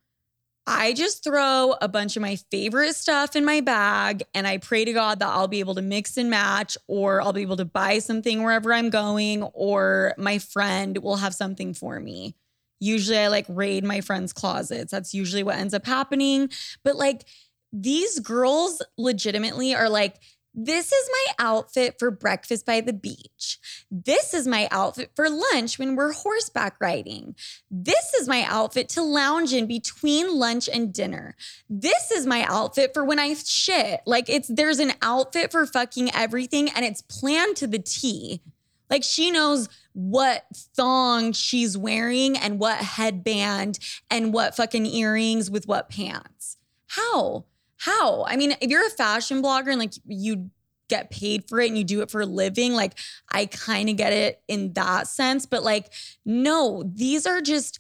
I 0.70 0.92
just 0.92 1.24
throw 1.24 1.76
a 1.82 1.88
bunch 1.88 2.18
of 2.18 2.22
my 2.22 2.36
favorite 2.52 2.94
stuff 2.94 3.38
in 3.38 3.46
my 3.46 3.62
bag 3.62 4.24
and 4.34 4.46
I 4.46 4.58
pray 4.58 4.84
to 4.84 4.92
God 4.92 5.20
that 5.20 5.30
I'll 5.30 5.48
be 5.48 5.62
able 5.62 5.76
to 5.76 5.82
mix 5.82 6.18
and 6.18 6.30
match 6.30 6.78
or 6.88 7.22
I'll 7.22 7.32
be 7.32 7.42
able 7.42 7.56
to 7.58 7.66
buy 7.66 8.00
something 8.00 8.44
wherever 8.44 8.74
I'm 8.74 8.90
going 8.90 9.44
or 9.44 10.14
my 10.18 10.40
friend 10.40 10.98
will 10.98 11.16
have 11.16 11.34
something 11.34 11.74
for 11.74 12.02
me. 12.02 12.36
Usually 12.82 13.18
I 13.18 13.30
like 13.30 13.46
raid 13.48 13.86
my 13.86 14.02
friends' 14.02 14.34
closets. 14.34 14.92
That's 14.92 15.14
usually 15.14 15.42
what 15.42 15.56
ends 15.56 15.74
up 15.74 15.86
happening. 15.86 16.50
But 16.84 16.98
like 16.98 17.24
these 17.72 18.20
girls 18.20 18.82
legitimately 18.98 19.76
are 19.76 19.90
like, 19.90 20.20
this 20.60 20.92
is 20.92 21.10
my 21.12 21.46
outfit 21.46 22.00
for 22.00 22.10
breakfast 22.10 22.66
by 22.66 22.82
the 22.82 22.92
beach. 22.92 23.60
This 23.92 24.34
is 24.34 24.48
my 24.48 24.68
outfit 24.72 25.12
for 25.16 25.30
lunch 25.30 25.78
when 25.78 25.96
we're 25.96 26.14
horseback 26.14 26.78
riding. 26.82 27.36
This 27.70 28.12
is 28.16 28.28
my 28.28 28.44
outfit 28.44 28.90
to 28.90 29.04
lounge 29.04 29.54
in 29.54 29.68
between 29.68 30.36
lunch 30.36 30.68
and 30.68 30.92
dinner. 30.92 31.36
This 31.70 32.10
is 32.10 32.26
my 32.26 32.44
outfit 32.44 32.96
for 32.96 33.06
when 33.06 33.20
I 33.20 33.36
shit. 33.36 34.02
Like 34.08 34.30
it's 34.30 34.48
there's 34.48 34.80
an 34.80 34.94
outfit 35.04 35.52
for 35.52 35.64
fucking 35.68 36.10
everything 36.16 36.70
and 36.72 36.84
it's 36.84 37.04
planned 37.04 37.56
to 37.58 37.68
the 37.68 37.78
T. 37.78 38.42
Like 38.90 39.04
she 39.04 39.30
knows 39.30 39.70
what 39.94 40.46
thong 40.76 41.34
she's 41.34 41.78
wearing 41.78 42.36
and 42.36 42.60
what 42.60 42.80
headband 42.80 43.78
and 44.10 44.34
what 44.34 44.56
fucking 44.56 44.88
earrings 44.88 45.52
with 45.52 45.68
what 45.68 45.90
pants. 45.90 46.58
How? 46.88 47.46
How? 47.78 48.26
I 48.26 48.36
mean, 48.36 48.56
if 48.62 48.70
you're 48.70 48.86
a 48.86 48.92
fashion 48.92 49.42
blogger 49.42 49.70
and 49.70 49.80
like 49.80 49.94
you 50.06 50.50
get 50.90 51.10
paid 51.10 51.48
for 51.48 51.60
it 51.60 51.68
and 51.68 51.78
you 51.78 51.84
do 51.84 52.02
it 52.02 52.12
for 52.12 52.22
a 52.22 52.26
living, 52.26 52.74
like 52.74 52.94
I 53.32 53.46
kind 53.46 53.90
of 53.90 53.98
get 53.98 54.14
it 54.14 54.42
in 54.48 54.74
that 54.74 55.08
sense. 55.08 55.46
But 55.46 55.64
like, 55.64 55.94
no, 56.26 56.84
these 56.84 57.26
are 57.26 57.42
just 57.42 57.80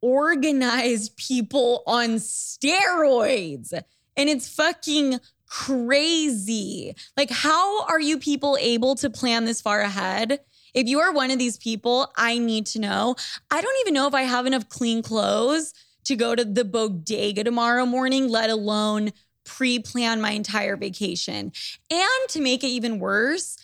organized 0.00 1.16
people 1.16 1.82
on 1.86 2.16
steroids. 2.16 3.72
And 4.16 4.28
it's 4.28 4.48
fucking 4.48 5.20
crazy. 5.46 6.94
Like, 7.16 7.30
how 7.30 7.84
are 7.84 8.00
you 8.00 8.18
people 8.18 8.58
able 8.60 8.94
to 8.96 9.08
plan 9.08 9.44
this 9.44 9.60
far 9.60 9.80
ahead? 9.80 10.40
If 10.74 10.86
you 10.88 11.00
are 11.00 11.12
one 11.12 11.30
of 11.30 11.38
these 11.38 11.58
people, 11.58 12.10
I 12.16 12.38
need 12.38 12.66
to 12.66 12.78
know. 12.78 13.16
I 13.50 13.60
don't 13.60 13.80
even 13.80 13.94
know 13.94 14.06
if 14.06 14.14
I 14.14 14.22
have 14.22 14.46
enough 14.46 14.68
clean 14.68 15.02
clothes 15.02 15.74
to 16.04 16.16
go 16.16 16.34
to 16.34 16.44
the 16.44 16.64
bodega 16.64 17.44
tomorrow 17.44 17.86
morning, 17.86 18.28
let 18.28 18.50
alone 18.50 19.12
pre 19.44 19.78
plan 19.78 20.20
my 20.20 20.30
entire 20.32 20.76
vacation. 20.76 21.52
And 21.90 22.28
to 22.28 22.40
make 22.40 22.64
it 22.64 22.68
even 22.68 22.98
worse, 22.98 23.56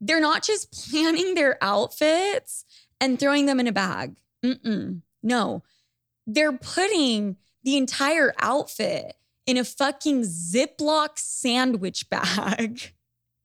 they're 0.00 0.20
not 0.20 0.42
just 0.42 0.72
planning 0.72 1.34
their 1.34 1.58
outfits 1.62 2.64
and 3.00 3.18
throwing 3.18 3.46
them 3.46 3.60
in 3.60 3.66
a 3.66 3.72
bag. 3.72 4.16
Mm-mm. 4.44 5.02
No, 5.22 5.62
they're 6.26 6.56
putting 6.56 7.36
the 7.62 7.76
entire 7.76 8.32
outfit 8.38 9.16
in 9.46 9.56
a 9.56 9.64
fucking 9.64 10.22
Ziploc 10.22 11.18
sandwich 11.18 12.08
bag 12.08 12.94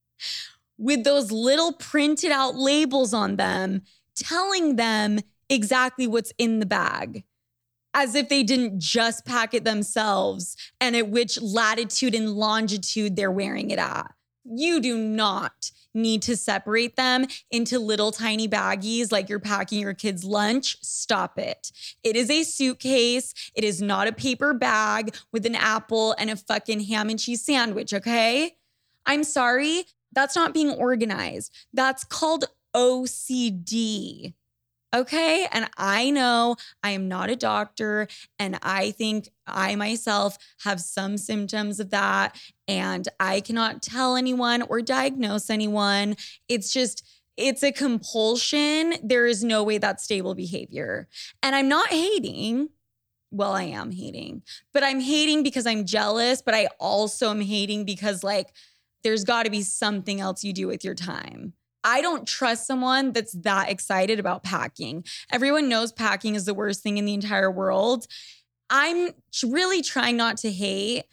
with 0.77 1.03
those 1.03 1.31
little 1.31 1.73
printed 1.73 2.31
out 2.31 2.55
labels 2.55 3.13
on 3.13 3.35
them 3.35 3.81
telling 4.15 4.77
them 4.77 5.19
exactly 5.49 6.07
what's 6.07 6.31
in 6.37 6.59
the 6.59 6.65
bag 6.65 7.23
as 7.95 8.13
if 8.13 8.27
they 8.27 8.43
didn't 8.43 8.77
just 8.77 9.25
pack 9.25 9.53
it 9.53 9.63
themselves 9.63 10.57
and 10.81 10.95
at 10.95 11.09
which 11.09 11.41
latitude 11.41 12.13
and 12.13 12.33
longitude 12.33 13.15
they're 13.15 13.31
wearing 13.31 13.71
it 13.71 13.79
at. 13.79 14.13
You 14.43 14.81
do 14.81 14.97
not 14.97 15.71
need 15.93 16.21
to 16.23 16.35
separate 16.35 16.97
them 16.97 17.25
into 17.49 17.79
little 17.79 18.11
tiny 18.11 18.49
baggies 18.49 19.13
like 19.13 19.29
you're 19.29 19.39
packing 19.39 19.79
your 19.79 19.93
kid's 19.93 20.25
lunch. 20.25 20.77
Stop 20.81 21.39
it. 21.39 21.71
It 22.03 22.17
is 22.17 22.29
a 22.29 22.43
suitcase. 22.43 23.33
It 23.55 23.63
is 23.63 23.81
not 23.81 24.09
a 24.09 24.11
paper 24.11 24.53
bag 24.53 25.15
with 25.31 25.45
an 25.45 25.55
apple 25.55 26.13
and 26.19 26.29
a 26.29 26.35
fucking 26.35 26.81
ham 26.81 27.09
and 27.09 27.17
cheese 27.17 27.45
sandwich, 27.45 27.93
okay? 27.93 28.57
I'm 29.05 29.23
sorry. 29.23 29.85
That's 30.11 30.35
not 30.35 30.53
being 30.53 30.71
organized. 30.71 31.53
That's 31.73 32.03
called 32.03 32.45
OCD. 32.75 34.33
Okay. 34.95 35.47
And 35.51 35.69
I 35.77 36.09
know 36.09 36.55
I 36.81 36.91
am 36.91 37.09
not 37.09 37.29
a 37.29 37.35
doctor. 37.35 38.07
And 38.39 38.57
I 38.63 38.91
think 38.91 39.29
I 39.45 39.75
myself 39.75 40.37
have 40.63 40.79
some 40.79 41.17
symptoms 41.17 41.81
of 41.81 41.89
that. 41.89 42.39
And 42.67 43.07
I 43.19 43.41
cannot 43.41 43.81
tell 43.81 44.15
anyone 44.15 44.61
or 44.61 44.81
diagnose 44.81 45.49
anyone. 45.49 46.15
It's 46.47 46.71
just, 46.71 47.05
it's 47.35 47.61
a 47.61 47.73
compulsion. 47.73 48.93
There 49.03 49.25
is 49.25 49.43
no 49.43 49.63
way 49.63 49.79
that's 49.79 50.05
stable 50.05 50.33
behavior. 50.33 51.09
And 51.43 51.55
I'm 51.55 51.67
not 51.67 51.89
hating. 51.89 52.69
Well, 53.31 53.51
I 53.51 53.63
am 53.63 53.91
hating, 53.91 54.43
but 54.71 54.81
I'm 54.81 55.01
hating 55.01 55.43
because 55.43 55.65
I'm 55.65 55.85
jealous, 55.85 56.41
but 56.41 56.53
I 56.53 56.69
also 56.79 57.31
am 57.31 57.41
hating 57.41 57.83
because, 57.83 58.23
like, 58.23 58.53
there's 59.03 59.25
got 59.25 59.43
to 59.43 59.49
be 59.49 59.61
something 59.61 60.21
else 60.21 60.45
you 60.45 60.53
do 60.53 60.67
with 60.67 60.85
your 60.85 60.95
time. 60.95 61.54
I 61.85 62.01
don't 62.01 62.27
trust 62.27 62.65
someone 62.65 63.13
that's 63.13 63.33
that 63.33 63.69
excited 63.69 64.19
about 64.19 64.43
packing. 64.43 65.05
Everyone 65.31 65.69
knows 65.69 65.91
packing 65.91 66.33
is 66.33 66.45
the 66.45 66.53
worst 66.55 66.81
thing 66.81 66.97
in 66.97 67.05
the 67.05 67.13
entire 67.13 67.51
world. 67.51 68.07
I'm 68.69 69.11
really 69.47 69.83
trying 69.83 70.17
not 70.17 70.37
to 70.37 70.51
hate 70.51 71.03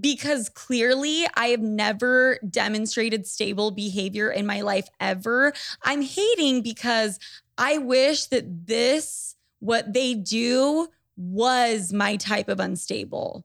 because 0.00 0.48
clearly 0.48 1.26
I 1.36 1.48
have 1.48 1.60
never 1.60 2.38
demonstrated 2.48 3.26
stable 3.26 3.70
behavior 3.70 4.30
in 4.30 4.46
my 4.46 4.62
life 4.62 4.88
ever. 4.98 5.52
I'm 5.82 6.02
hating 6.02 6.62
because 6.62 7.18
I 7.58 7.78
wish 7.78 8.26
that 8.26 8.66
this, 8.66 9.36
what 9.60 9.92
they 9.92 10.14
do, 10.14 10.88
was 11.16 11.92
my 11.92 12.16
type 12.16 12.48
of 12.48 12.60
unstable. 12.60 13.44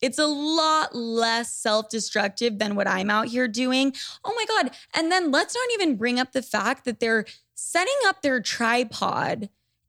It's 0.00 0.18
a 0.18 0.26
lot 0.26 0.94
less 0.94 1.54
self 1.54 1.88
destructive 1.88 2.58
than 2.58 2.74
what 2.74 2.86
I'm 2.86 3.10
out 3.10 3.28
here 3.28 3.48
doing. 3.48 3.94
Oh 4.24 4.34
my 4.34 4.44
God. 4.46 4.74
And 4.94 5.10
then 5.10 5.30
let's 5.30 5.54
not 5.54 5.68
even 5.74 5.96
bring 5.96 6.20
up 6.20 6.32
the 6.32 6.42
fact 6.42 6.84
that 6.84 7.00
they're 7.00 7.24
setting 7.54 7.94
up 8.06 8.22
their 8.22 8.40
tripod 8.40 9.48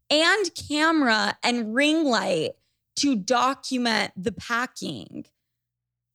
and 0.09 0.51
camera 0.55 1.37
and 1.43 1.75
ring 1.75 2.03
light 2.03 2.51
to 2.97 3.15
document 3.15 4.11
the 4.17 4.31
packing. 4.31 5.25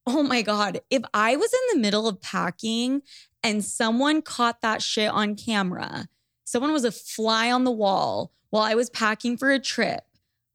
Oh 0.06 0.22
my 0.22 0.42
God. 0.42 0.80
If 0.90 1.02
I 1.14 1.36
was 1.36 1.52
in 1.52 1.60
the 1.72 1.82
middle 1.82 2.06
of 2.06 2.20
packing 2.20 3.02
and 3.42 3.64
someone 3.64 4.20
caught 4.20 4.60
that 4.60 4.82
shit 4.82 5.10
on 5.10 5.34
camera, 5.36 6.08
someone 6.44 6.72
was 6.72 6.84
a 6.84 6.92
fly 6.92 7.50
on 7.50 7.64
the 7.64 7.70
wall 7.70 8.32
while 8.50 8.64
I 8.64 8.74
was 8.74 8.90
packing 8.90 9.36
for 9.36 9.50
a 9.50 9.58
trip, 9.58 10.04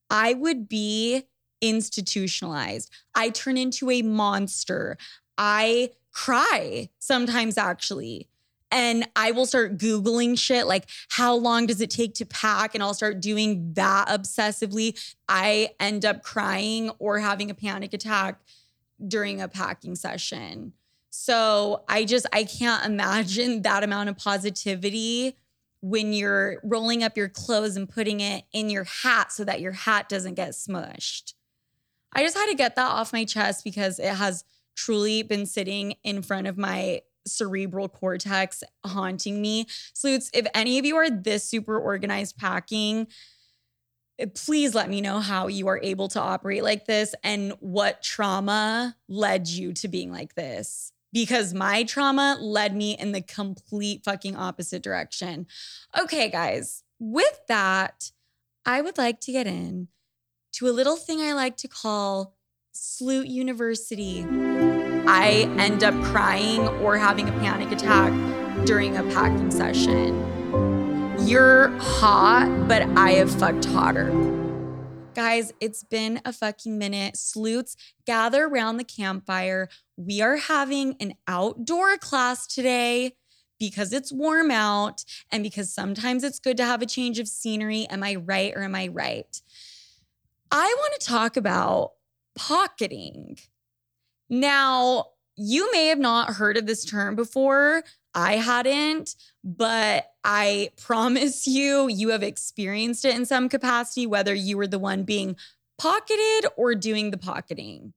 I 0.09 0.33
would 0.33 0.69
be 0.69 1.25
institutionalized. 1.61 2.91
I 3.15 3.29
turn 3.29 3.57
into 3.57 3.89
a 3.89 4.01
monster. 4.01 4.97
I 5.37 5.91
cry 6.11 6.89
sometimes, 6.99 7.57
actually. 7.57 8.27
And 8.71 9.07
I 9.15 9.31
will 9.31 9.45
start 9.45 9.77
Googling 9.77 10.37
shit 10.37 10.67
like, 10.67 10.87
how 11.09 11.33
long 11.35 11.65
does 11.65 11.81
it 11.81 11.89
take 11.89 12.13
to 12.15 12.25
pack? 12.25 12.75
And 12.75 12.83
I'll 12.83 12.93
start 12.93 13.19
doing 13.19 13.73
that 13.73 14.09
obsessively. 14.09 14.99
I 15.27 15.71
end 15.79 16.05
up 16.05 16.21
crying 16.21 16.91
or 16.99 17.19
having 17.19 17.49
a 17.49 17.55
panic 17.55 17.93
attack 17.93 18.39
during 19.07 19.41
a 19.41 19.47
packing 19.47 19.95
session. 19.95 20.73
So 21.09 21.83
I 21.87 22.05
just, 22.05 22.27
I 22.31 22.43
can't 22.43 22.85
imagine 22.85 23.61
that 23.63 23.83
amount 23.83 24.09
of 24.09 24.17
positivity 24.17 25.35
when 25.81 26.13
you're 26.13 26.59
rolling 26.63 27.03
up 27.03 27.17
your 27.17 27.29
clothes 27.29 27.77
and 27.77 27.87
putting 27.87 28.19
it 28.19 28.43
in 28.51 28.69
your 28.69 28.83
hat 28.83 29.31
so 29.31 29.43
that 29.45 29.61
your 29.61 29.71
hat 29.71 30.09
doesn't 30.09 30.35
get 30.35 30.49
smushed. 30.49 31.33
I 32.13 32.23
just 32.23 32.37
had 32.37 32.47
to 32.47 32.55
get 32.55 32.75
that 32.75 32.89
off 32.89 33.13
my 33.13 33.25
chest 33.25 33.63
because 33.63 33.99
it 33.99 34.13
has 34.13 34.43
truly 34.75 35.23
been 35.23 35.45
sitting 35.45 35.95
in 36.03 36.21
front 36.21 36.47
of 36.47 36.57
my 36.57 37.01
cerebral 37.27 37.89
cortex 37.89 38.63
haunting 38.85 39.41
me. 39.41 39.65
Sloots, 39.93 40.29
if 40.33 40.47
any 40.53 40.79
of 40.79 40.85
you 40.85 40.95
are 40.95 41.09
this 41.09 41.43
super 41.43 41.77
organized 41.77 42.37
packing, 42.37 43.07
eh, 44.17 44.25
please 44.33 44.73
let 44.73 44.89
me 44.89 45.01
know 45.01 45.19
how 45.19 45.47
you 45.47 45.67
are 45.67 45.79
able 45.83 46.07
to 46.09 46.21
operate 46.21 46.63
like 46.63 46.85
this 46.85 47.13
and 47.23 47.53
what 47.59 48.01
trauma 48.01 48.95
led 49.07 49.47
you 49.47 49.73
to 49.73 49.87
being 49.87 50.11
like 50.11 50.35
this. 50.35 50.91
Because 51.11 51.53
my 51.55 51.83
trauma 51.83 52.37
led 52.39 52.75
me 52.75 52.95
in 52.97 53.13
the 53.13 53.21
complete 53.21 54.03
fucking 54.03 54.35
opposite 54.35 54.83
direction. 54.83 55.47
Okay, 55.99 56.29
guys, 56.29 56.83
with 56.99 57.41
that, 57.47 58.11
I 58.63 58.81
would 58.81 58.97
like 58.97 59.19
to 59.21 59.31
get 59.31 59.47
in 59.47 59.87
to 60.59 60.67
a 60.67 60.71
little 60.71 60.97
thing 60.97 61.21
I 61.21 61.31
like 61.31 61.55
to 61.57 61.69
call 61.69 62.35
Sloot 62.73 63.27
University. 63.27 64.25
I 65.07 65.49
end 65.57 65.85
up 65.85 65.93
crying 66.03 66.67
or 66.81 66.97
having 66.97 67.29
a 67.29 67.31
panic 67.31 67.71
attack 67.71 68.11
during 68.65 68.97
a 68.97 69.03
packing 69.03 69.51
session. 69.51 71.17
You're 71.21 71.69
hot, 71.77 72.67
but 72.67 72.81
I 72.97 73.11
have 73.11 73.31
fucked 73.31 73.63
hotter. 73.67 74.11
Guys, 75.15 75.53
it's 75.61 75.85
been 75.85 76.19
a 76.25 76.33
fucking 76.33 76.77
minute. 76.77 77.15
Sloots, 77.15 77.77
gather 78.05 78.43
around 78.43 78.75
the 78.75 78.83
campfire. 78.83 79.69
We 79.95 80.19
are 80.19 80.35
having 80.35 80.97
an 80.99 81.13
outdoor 81.25 81.97
class 81.97 82.45
today 82.45 83.13
because 83.59 83.93
it's 83.93 84.11
warm 84.11 84.51
out 84.51 85.05
and 85.31 85.41
because 85.41 85.73
sometimes 85.73 86.25
it's 86.25 86.39
good 86.39 86.57
to 86.57 86.65
have 86.65 86.81
a 86.81 86.85
change 86.85 87.17
of 87.17 87.29
scenery. 87.29 87.87
Am 87.89 88.03
I 88.03 88.15
right 88.15 88.51
or 88.53 88.63
am 88.63 88.75
I 88.75 88.87
right? 88.87 89.41
I 90.51 90.75
want 90.77 90.99
to 90.99 91.07
talk 91.07 91.37
about 91.37 91.91
pocketing. 92.35 93.37
Now, 94.29 95.05
you 95.35 95.71
may 95.71 95.87
have 95.87 95.99
not 95.99 96.33
heard 96.33 96.57
of 96.57 96.65
this 96.65 96.83
term 96.83 97.15
before. 97.15 97.83
I 98.15 98.37
hadn't, 98.37 99.15
but 99.43 100.11
I 100.23 100.71
promise 100.77 101.47
you, 101.47 101.87
you 101.87 102.09
have 102.09 102.23
experienced 102.23 103.05
it 103.05 103.15
in 103.15 103.25
some 103.25 103.49
capacity, 103.49 104.07
whether 104.07 104.33
you 104.33 104.57
were 104.57 104.67
the 104.67 104.79
one 104.79 105.03
being 105.03 105.35
pocketed 105.77 106.51
or 106.57 106.75
doing 106.75 107.11
the 107.11 107.17
pocketing. 107.17 107.93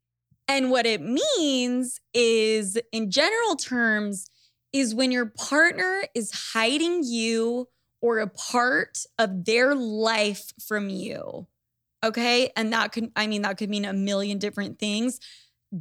And 0.47 0.71
what 0.71 0.87
it 0.87 1.01
means 1.01 2.01
is, 2.13 2.79
in 2.93 3.11
general 3.11 3.57
terms, 3.57 4.29
is 4.73 4.95
when 4.95 5.11
your 5.11 5.27
partner 5.27 6.03
is 6.15 6.53
hiding 6.53 7.03
you 7.05 7.69
or 8.01 8.19
a 8.19 8.27
part 8.27 8.99
of 9.19 9.45
their 9.45 9.75
life 9.75 10.53
from 10.67 10.89
you. 10.89 11.47
Okay. 12.05 12.51
And 12.57 12.73
that 12.73 12.93
could, 12.93 13.13
I 13.15 13.27
mean, 13.27 13.43
that 13.43 13.59
could 13.59 13.71
mean 13.71 13.85
a 13.85 13.93
million 13.93 14.39
different 14.39 14.79
things. 14.79 15.21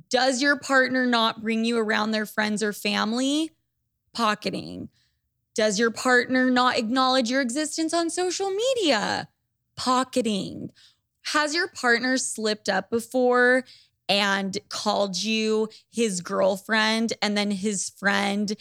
Does 0.10 0.42
your 0.42 0.58
partner 0.58 1.06
not 1.06 1.42
bring 1.42 1.66
you 1.66 1.78
around 1.78 2.12
their 2.12 2.26
friends 2.26 2.64
or 2.64 2.74
family? 2.74 3.52
Pocketing. 4.14 4.90
Does 5.54 5.80
your 5.80 5.92
partner 5.92 6.50
not 6.50 6.78
acknowledge 6.78 7.30
your 7.30 7.42
existence 7.42 7.94
on 7.94 8.10
social 8.10 8.50
media? 8.52 9.28
Pocketing. 9.76 10.70
Has 11.34 11.54
your 11.54 11.68
partner 11.68 12.18
slipped 12.18 12.70
up 12.70 12.90
before 12.90 13.66
and 14.08 14.58
called 14.70 15.22
you 15.22 15.70
his 15.92 16.22
girlfriend 16.22 17.14
and 17.22 17.38
then 17.38 17.52
his 17.52 17.90
friend 17.90 18.56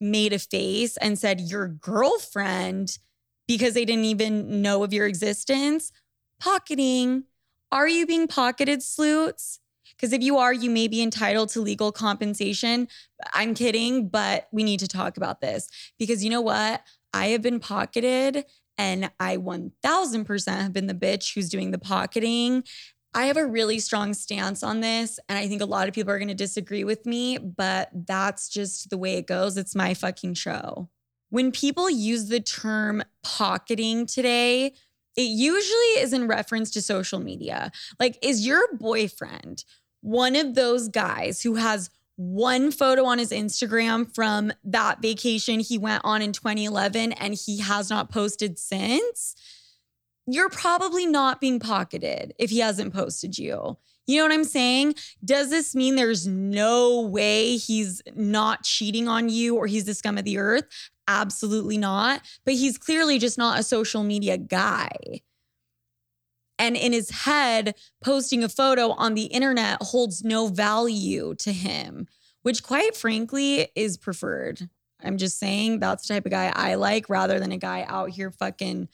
made 0.00 0.32
a 0.32 0.38
face 0.38 0.96
and 0.98 1.18
said, 1.18 1.40
Your 1.40 1.68
girlfriend, 1.68 2.98
because 3.46 3.74
they 3.74 3.84
didn't 3.84 4.04
even 4.04 4.62
know 4.62 4.84
of 4.84 4.92
your 4.92 5.06
existence? 5.06 5.92
Pocketing. 6.40 7.24
Are 7.72 7.88
you 7.88 8.06
being 8.06 8.28
pocketed, 8.28 8.82
sloots? 8.82 9.60
Because 9.96 10.12
if 10.12 10.22
you 10.22 10.36
are, 10.36 10.52
you 10.52 10.70
may 10.70 10.88
be 10.88 11.02
entitled 11.02 11.48
to 11.50 11.60
legal 11.60 11.90
compensation. 11.90 12.88
I'm 13.32 13.54
kidding, 13.54 14.08
but 14.08 14.48
we 14.52 14.62
need 14.62 14.80
to 14.80 14.88
talk 14.88 15.16
about 15.16 15.40
this 15.40 15.68
because 15.98 16.22
you 16.22 16.30
know 16.30 16.42
what? 16.42 16.82
I 17.14 17.28
have 17.28 17.42
been 17.42 17.60
pocketed 17.60 18.44
and 18.76 19.10
I 19.18 19.38
1000% 19.38 20.48
have 20.48 20.72
been 20.72 20.86
the 20.86 20.94
bitch 20.94 21.34
who's 21.34 21.48
doing 21.48 21.70
the 21.70 21.78
pocketing. 21.78 22.64
I 23.14 23.24
have 23.24 23.38
a 23.38 23.46
really 23.46 23.78
strong 23.78 24.12
stance 24.12 24.62
on 24.62 24.80
this, 24.80 25.18
and 25.26 25.38
I 25.38 25.48
think 25.48 25.62
a 25.62 25.66
lot 25.66 25.88
of 25.88 25.94
people 25.94 26.12
are 26.12 26.18
going 26.18 26.28
to 26.28 26.34
disagree 26.34 26.84
with 26.84 27.06
me, 27.06 27.38
but 27.38 27.88
that's 27.94 28.50
just 28.50 28.90
the 28.90 28.98
way 28.98 29.14
it 29.16 29.26
goes. 29.26 29.56
It's 29.56 29.74
my 29.74 29.94
fucking 29.94 30.34
show. 30.34 30.90
When 31.30 31.50
people 31.50 31.88
use 31.88 32.28
the 32.28 32.40
term 32.40 33.02
pocketing 33.22 34.04
today, 34.04 34.74
it 35.16 35.22
usually 35.22 36.00
is 36.00 36.12
in 36.12 36.28
reference 36.28 36.70
to 36.72 36.82
social 36.82 37.20
media. 37.20 37.72
Like, 37.98 38.18
is 38.22 38.46
your 38.46 38.74
boyfriend 38.76 39.64
one 40.02 40.36
of 40.36 40.54
those 40.54 40.88
guys 40.88 41.42
who 41.42 41.56
has 41.56 41.90
one 42.14 42.70
photo 42.70 43.04
on 43.04 43.18
his 43.18 43.30
Instagram 43.30 44.14
from 44.14 44.52
that 44.62 45.02
vacation 45.02 45.58
he 45.58 45.78
went 45.78 46.02
on 46.04 46.22
in 46.22 46.32
2011 46.32 47.12
and 47.12 47.34
he 47.34 47.58
has 47.58 47.90
not 47.90 48.10
posted 48.10 48.58
since, 48.58 49.34
you're 50.26 50.48
probably 50.48 51.06
not 51.06 51.40
being 51.40 51.58
pocketed 51.58 52.34
if 52.38 52.50
he 52.50 52.60
hasn't 52.60 52.94
posted 52.94 53.36
you. 53.36 53.76
You 54.06 54.18
know 54.18 54.24
what 54.24 54.32
I'm 54.32 54.44
saying? 54.44 54.94
Does 55.24 55.50
this 55.50 55.74
mean 55.74 55.96
there's 55.96 56.26
no 56.26 57.00
way 57.00 57.56
he's 57.56 58.00
not 58.14 58.62
cheating 58.62 59.08
on 59.08 59.28
you 59.28 59.56
or 59.56 59.66
he's 59.66 59.84
the 59.84 59.94
scum 59.94 60.16
of 60.16 60.24
the 60.24 60.38
earth? 60.38 60.64
Absolutely 61.08 61.78
not. 61.78 62.22
But 62.44 62.54
he's 62.54 62.78
clearly 62.78 63.18
just 63.18 63.38
not 63.38 63.58
a 63.58 63.62
social 63.62 64.02
media 64.02 64.36
guy 64.36 65.22
and 66.58 66.76
in 66.76 66.92
his 66.92 67.10
head, 67.10 67.74
posting 68.02 68.42
a 68.42 68.48
photo 68.48 68.90
on 68.92 69.14
the 69.14 69.24
internet 69.24 69.82
holds 69.82 70.24
no 70.24 70.48
value 70.48 71.34
to 71.36 71.52
him, 71.52 72.06
which 72.42 72.62
quite 72.62 72.96
frankly 72.96 73.68
is 73.74 73.96
preferred. 73.96 74.68
I'm 75.02 75.18
just 75.18 75.38
saying 75.38 75.80
that's 75.80 76.06
the 76.06 76.14
type 76.14 76.24
of 76.24 76.32
guy 76.32 76.52
I 76.54 76.76
like 76.76 77.08
rather 77.08 77.38
than 77.38 77.52
a 77.52 77.58
guy 77.58 77.84
out 77.86 78.10
here 78.10 78.30
fucking 78.30 78.88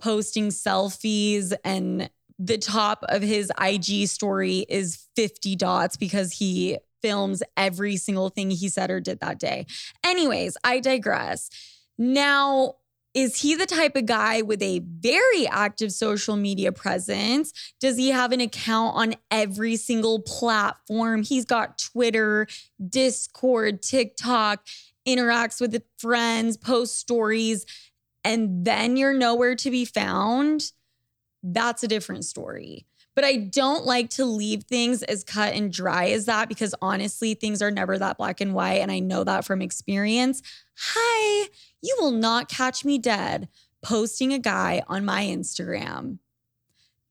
posting 0.00 0.48
selfies 0.48 1.52
and 1.64 2.08
the 2.38 2.58
top 2.58 3.04
of 3.08 3.20
his 3.20 3.50
IG 3.60 4.06
story 4.06 4.64
is 4.68 5.08
50 5.16 5.56
dots 5.56 5.96
because 5.96 6.32
he 6.32 6.78
films 7.02 7.42
every 7.56 7.96
single 7.96 8.28
thing 8.28 8.50
he 8.50 8.68
said 8.68 8.90
or 8.90 9.00
did 9.00 9.20
that 9.20 9.38
day. 9.38 9.66
Anyways, 10.04 10.56
I 10.64 10.80
digress. 10.80 11.50
Now, 11.98 12.76
is 13.14 13.40
he 13.40 13.54
the 13.54 13.66
type 13.66 13.96
of 13.96 14.06
guy 14.06 14.42
with 14.42 14.62
a 14.62 14.78
very 14.78 15.46
active 15.48 15.92
social 15.92 16.36
media 16.36 16.70
presence? 16.70 17.52
Does 17.80 17.96
he 17.96 18.10
have 18.10 18.32
an 18.32 18.40
account 18.40 18.96
on 18.96 19.14
every 19.30 19.76
single 19.76 20.20
platform? 20.20 21.22
He's 21.22 21.44
got 21.44 21.78
Twitter, 21.78 22.46
Discord, 22.86 23.82
TikTok, 23.82 24.64
interacts 25.06 25.60
with 25.60 25.82
friends, 25.96 26.56
posts 26.56 26.98
stories, 26.98 27.64
and 28.24 28.64
then 28.64 28.96
you're 28.96 29.14
nowhere 29.14 29.54
to 29.56 29.70
be 29.70 29.84
found. 29.84 30.72
That's 31.42 31.82
a 31.82 31.88
different 31.88 32.24
story. 32.24 32.86
But 33.18 33.24
I 33.24 33.34
don't 33.34 33.84
like 33.84 34.10
to 34.10 34.24
leave 34.24 34.62
things 34.62 35.02
as 35.02 35.24
cut 35.24 35.52
and 35.52 35.72
dry 35.72 36.10
as 36.10 36.26
that 36.26 36.48
because 36.48 36.72
honestly, 36.80 37.34
things 37.34 37.60
are 37.60 37.70
never 37.72 37.98
that 37.98 38.16
black 38.16 38.40
and 38.40 38.54
white. 38.54 38.78
And 38.80 38.92
I 38.92 39.00
know 39.00 39.24
that 39.24 39.44
from 39.44 39.60
experience. 39.60 40.40
Hi, 40.76 41.48
you 41.82 41.96
will 41.98 42.12
not 42.12 42.48
catch 42.48 42.84
me 42.84 42.96
dead 42.96 43.48
posting 43.82 44.32
a 44.32 44.38
guy 44.38 44.84
on 44.86 45.04
my 45.04 45.24
Instagram. 45.24 46.18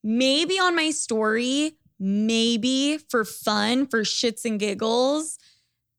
Maybe 0.02 0.58
on 0.58 0.74
my 0.74 0.92
story, 0.92 1.76
maybe 2.00 2.96
for 2.96 3.26
fun, 3.26 3.86
for 3.86 4.00
shits 4.00 4.46
and 4.46 4.58
giggles. 4.58 5.38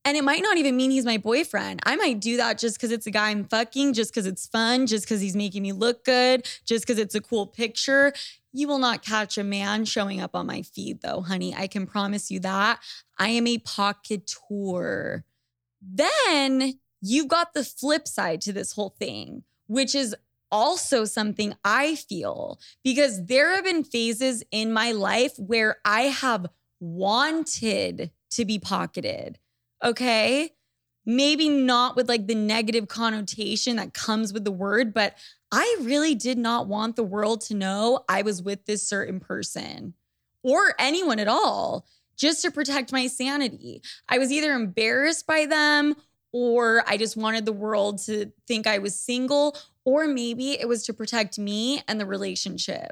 And 0.05 0.17
it 0.17 0.23
might 0.23 0.41
not 0.41 0.57
even 0.57 0.75
mean 0.75 0.89
he's 0.89 1.05
my 1.05 1.17
boyfriend. 1.17 1.81
I 1.85 1.95
might 1.97 2.19
do 2.19 2.37
that 2.37 2.57
just 2.57 2.77
because 2.77 2.91
it's 2.91 3.05
a 3.05 3.11
guy 3.11 3.29
I'm 3.29 3.43
fucking, 3.43 3.93
just 3.93 4.11
because 4.11 4.25
it's 4.25 4.47
fun, 4.47 4.87
just 4.87 5.05
because 5.05 5.21
he's 5.21 5.35
making 5.35 5.61
me 5.61 5.71
look 5.71 6.03
good, 6.03 6.47
just 6.65 6.83
because 6.83 6.97
it's 6.97 7.13
a 7.13 7.21
cool 7.21 7.45
picture. 7.45 8.13
You 8.51 8.67
will 8.67 8.79
not 8.79 9.03
catch 9.05 9.37
a 9.37 9.43
man 9.43 9.85
showing 9.85 10.19
up 10.19 10.35
on 10.35 10.47
my 10.47 10.63
feed, 10.63 11.01
though, 11.01 11.21
honey. 11.21 11.53
I 11.55 11.67
can 11.67 11.85
promise 11.85 12.31
you 12.31 12.39
that. 12.39 12.79
I 13.17 13.29
am 13.29 13.45
a 13.47 13.59
pocketeur. 13.59 15.23
Then 15.81 16.79
you've 17.01 17.27
got 17.27 17.53
the 17.53 17.63
flip 17.63 18.07
side 18.07 18.41
to 18.41 18.53
this 18.53 18.73
whole 18.73 18.95
thing, 18.99 19.43
which 19.67 19.93
is 19.93 20.15
also 20.51 21.05
something 21.05 21.53
I 21.63 21.95
feel 21.95 22.59
because 22.83 23.25
there 23.25 23.55
have 23.55 23.63
been 23.63 23.83
phases 23.83 24.43
in 24.51 24.73
my 24.73 24.91
life 24.91 25.33
where 25.37 25.77
I 25.85 26.03
have 26.03 26.47
wanted 26.79 28.11
to 28.31 28.45
be 28.45 28.59
pocketed. 28.59 29.37
Okay. 29.83 30.51
Maybe 31.05 31.49
not 31.49 31.95
with 31.95 32.09
like 32.09 32.27
the 32.27 32.35
negative 32.35 32.87
connotation 32.87 33.77
that 33.77 33.93
comes 33.93 34.33
with 34.33 34.43
the 34.43 34.51
word, 34.51 34.93
but 34.93 35.15
I 35.51 35.77
really 35.81 36.15
did 36.15 36.37
not 36.37 36.67
want 36.67 36.95
the 36.95 37.03
world 37.03 37.41
to 37.41 37.55
know 37.55 38.03
I 38.07 38.21
was 38.21 38.41
with 38.41 38.65
this 38.65 38.87
certain 38.87 39.19
person 39.19 39.93
or 40.43 40.73
anyone 40.79 41.19
at 41.19 41.27
all 41.27 41.87
just 42.17 42.41
to 42.43 42.51
protect 42.51 42.91
my 42.91 43.07
sanity. 43.07 43.81
I 44.07 44.17
was 44.17 44.31
either 44.31 44.53
embarrassed 44.53 45.25
by 45.25 45.45
them 45.45 45.95
or 46.31 46.83
I 46.87 46.97
just 46.97 47.17
wanted 47.17 47.45
the 47.45 47.53
world 47.53 47.99
to 48.05 48.31
think 48.47 48.67
I 48.67 48.77
was 48.77 48.99
single, 48.99 49.57
or 49.85 50.07
maybe 50.07 50.51
it 50.51 50.67
was 50.67 50.85
to 50.85 50.93
protect 50.93 51.39
me 51.39 51.81
and 51.87 51.99
the 51.99 52.05
relationship. 52.05 52.91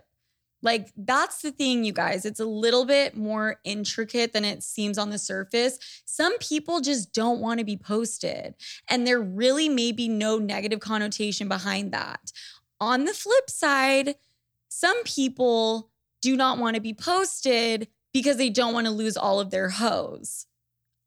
Like, 0.64 0.91
that's 0.97 1.41
the 1.41 1.51
thing, 1.51 1.84
you 1.84 1.93
guys. 1.93 2.26
It's 2.26 2.39
a 2.39 2.45
little 2.45 2.86
bit 2.86 3.16
more 3.16 3.60
intricate 3.64 4.34
than 4.34 4.43
it 4.43 4.64
seems 4.64 4.97
on 4.97 5.12
the 5.12 5.20
surface. 5.20 5.78
Some 6.05 6.38
people 6.39 6.82
just 6.82 7.14
don't 7.14 7.39
want 7.39 7.60
to 7.60 7.66
be 7.66 7.78
posted, 7.78 8.55
and 8.89 9.05
there 9.05 9.22
really 9.22 9.70
may 9.70 9.91
be 9.91 10.08
no 10.10 10.39
negative 10.39 10.80
connotation 10.80 11.47
behind 11.47 11.91
that. 11.91 12.32
On 12.80 13.05
the 13.05 13.14
flip 13.14 13.49
side, 13.49 14.16
Some 14.70 15.03
people 15.05 15.89
do 16.22 16.36
not 16.36 16.60
want 16.60 16.76
to 16.76 16.82
be 16.82 16.93
posted 16.93 17.88
because 18.14 18.38
they 18.38 18.51
don't 18.51 18.74
want 18.74 18.86
to 18.86 18.91
lose 18.91 19.18
all 19.18 19.39
of 19.39 19.49
their 19.49 19.70
hoes. 19.70 20.45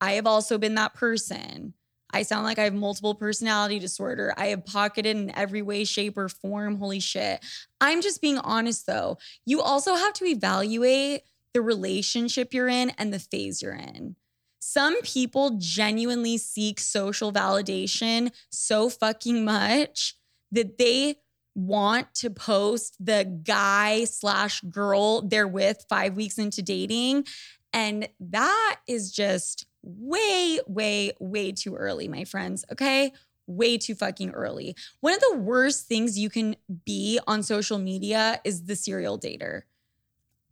I 0.01 0.12
have 0.12 0.26
also 0.26 0.59
been 0.59 0.74
that 0.74 0.94
person. 0.94 1.74
I 2.12 2.22
sound 2.22 2.44
like 2.44 2.58
I 2.58 2.64
have 2.64 2.74
multiple 2.74 3.14
personality 3.14 3.78
disorder. 3.78 4.34
I 4.36 4.46
have 4.46 4.64
pocketed 4.64 5.16
in 5.16 5.34
every 5.36 5.62
way, 5.62 5.84
shape, 5.84 6.16
or 6.18 6.28
form. 6.28 6.76
Holy 6.76 7.00
shit. 7.00 7.44
I'm 7.80 8.02
just 8.02 8.20
being 8.20 8.38
honest 8.38 8.86
though. 8.86 9.18
You 9.46 9.61
also 9.61 9.94
have 9.94 10.12
to 10.14 10.24
evaluate 10.24 11.22
the 11.52 11.62
relationship 11.62 12.54
you're 12.54 12.68
in 12.68 12.90
and 12.90 13.12
the 13.12 13.18
phase 13.18 13.62
you're 13.62 13.72
in. 13.74 14.16
Some 14.61 15.00
people 15.02 15.56
genuinely 15.58 16.38
seek 16.38 16.78
social 16.78 17.32
validation 17.32 18.30
so 18.50 18.88
fucking 18.90 19.44
much 19.44 20.14
that 20.52 20.78
they 20.78 21.16
want 21.54 22.14
to 22.14 22.30
post 22.30 22.96
the 23.04 23.24
guy 23.44 24.04
slash 24.04 24.61
girl 24.62 25.22
they're 25.22 25.48
with 25.48 25.84
five 25.88 26.14
weeks 26.14 26.38
into 26.38 26.62
dating. 26.62 27.24
And 27.72 28.08
that 28.20 28.76
is 28.86 29.12
just 29.12 29.66
way, 29.82 30.60
way, 30.66 31.12
way 31.18 31.52
too 31.52 31.76
early, 31.76 32.08
my 32.08 32.24
friends. 32.24 32.64
Okay. 32.72 33.12
Way 33.46 33.78
too 33.78 33.94
fucking 33.94 34.30
early. 34.30 34.76
One 35.00 35.14
of 35.14 35.20
the 35.20 35.36
worst 35.36 35.86
things 35.86 36.18
you 36.18 36.30
can 36.30 36.56
be 36.84 37.18
on 37.26 37.42
social 37.42 37.78
media 37.78 38.40
is 38.44 38.64
the 38.64 38.76
serial 38.76 39.18
dater. 39.18 39.62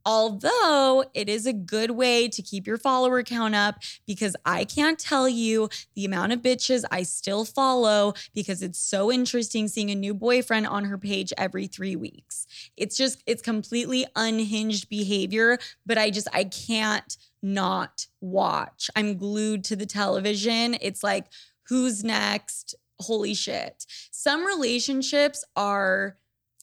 Although 0.05 1.05
it 1.13 1.29
is 1.29 1.45
a 1.45 1.53
good 1.53 1.91
way 1.91 2.29
to 2.29 2.41
keep 2.41 2.67
your 2.67 2.79
follower 2.79 3.23
count 3.23 3.55
up 3.55 3.77
because 4.07 4.35
I 4.47 4.65
can't 4.65 4.99
tell 4.99 5.29
you 5.29 5.69
the 5.95 6.07
amount 6.07 6.33
of 6.33 6.41
bitches 6.41 6.85
I 6.91 7.03
still 7.03 7.45
follow 7.45 8.15
because 8.35 8.63
it's 8.63 8.79
so 8.79 9.13
interesting 9.13 9.69
seeing 9.69 9.91
a 9.91 9.95
new 9.95 10.15
boyfriend 10.15 10.67
on 10.67 10.87
her 10.87 10.97
page 10.97 11.33
every 11.37 11.67
three 11.67 11.95
weeks. 11.95 12.47
It's 12.75 12.97
just, 12.97 13.23
it's 13.27 13.43
completely 13.43 14.07
unhinged 14.17 14.89
behavior, 14.89 15.59
but 15.85 15.99
I 15.99 16.09
just, 16.09 16.29
I 16.33 16.45
can't 16.45 17.19
not 17.43 18.07
watch. 18.21 18.91
I'm 18.97 19.17
glued 19.17 19.65
to 19.65 19.77
the 19.77 19.87
television. 19.87 20.77
It's 20.81 21.03
like, 21.03 21.27
who's 21.69 22.03
next? 22.05 22.75
Holy 23.01 23.35
shit. 23.35 23.87
Some 24.11 24.45
relationships 24.45 25.45
are 25.57 26.17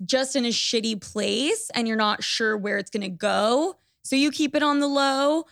just 0.03 0.35
in 0.35 0.45
a 0.45 0.49
shitty 0.49 0.99
place 1.01 1.69
and 1.73 1.87
you're 1.87 1.95
not 1.95 2.23
sure 2.23 2.57
where 2.57 2.77
it's 2.77 2.91
going 2.91 3.03
to 3.03 3.09
go. 3.09 3.77
So 4.03 4.15
you 4.15 4.31
keep 4.31 4.55
it 4.55 4.63
on 4.63 4.79
the 4.79 4.87
low. 4.87 5.45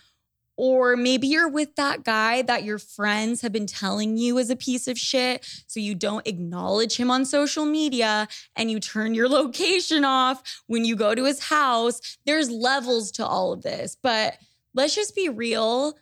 Or 0.56 0.96
maybe 0.96 1.28
you're 1.28 1.50
with 1.50 1.76
that 1.78 2.04
guy 2.04 2.44
that 2.44 2.64
your 2.64 2.78
friends 2.78 3.42
have 3.42 3.52
been 3.52 3.66
telling 3.66 4.18
you 4.18 4.38
is 4.38 4.52
a 4.52 4.56
piece 4.56 4.88
of 4.88 5.00
shit. 5.00 5.44
So 5.66 5.80
you 5.80 5.96
don't 5.96 6.28
acknowledge 6.28 6.96
him 6.98 7.10
on 7.10 7.26
social 7.26 7.66
media 7.66 8.28
and 8.56 8.70
you 8.70 8.80
turn 8.80 9.16
your 9.16 9.28
location 9.40 10.06
off 10.06 10.62
when 10.68 10.86
you 10.86 10.96
go 10.96 11.16
to 11.16 11.26
his 11.26 11.46
house. 11.46 12.18
There's 12.26 12.52
levels 12.52 13.12
to 13.14 13.26
all 13.26 13.52
of 13.52 13.64
this. 13.64 13.98
But 14.00 14.38
let's 14.74 14.96
just 14.96 15.16
be 15.16 15.30
real. 15.30 15.98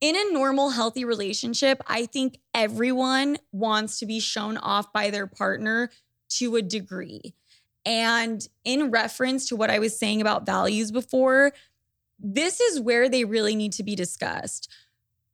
In 0.00 0.16
a 0.16 0.32
normal, 0.32 0.70
healthy 0.70 1.04
relationship, 1.04 1.80
I 1.86 2.06
think 2.06 2.38
everyone 2.52 3.38
wants 3.52 4.00
to 4.00 4.06
be 4.06 4.18
shown 4.18 4.56
off 4.56 4.92
by 4.92 5.10
their 5.10 5.28
partner 5.28 5.90
to 6.30 6.56
a 6.56 6.62
degree. 6.62 7.34
And 7.84 8.46
in 8.64 8.90
reference 8.90 9.48
to 9.48 9.56
what 9.56 9.70
I 9.70 9.78
was 9.78 9.96
saying 9.96 10.20
about 10.20 10.46
values 10.46 10.90
before, 10.90 11.52
this 12.18 12.60
is 12.60 12.80
where 12.80 13.08
they 13.08 13.24
really 13.24 13.54
need 13.54 13.72
to 13.74 13.82
be 13.82 13.94
discussed. 13.94 14.68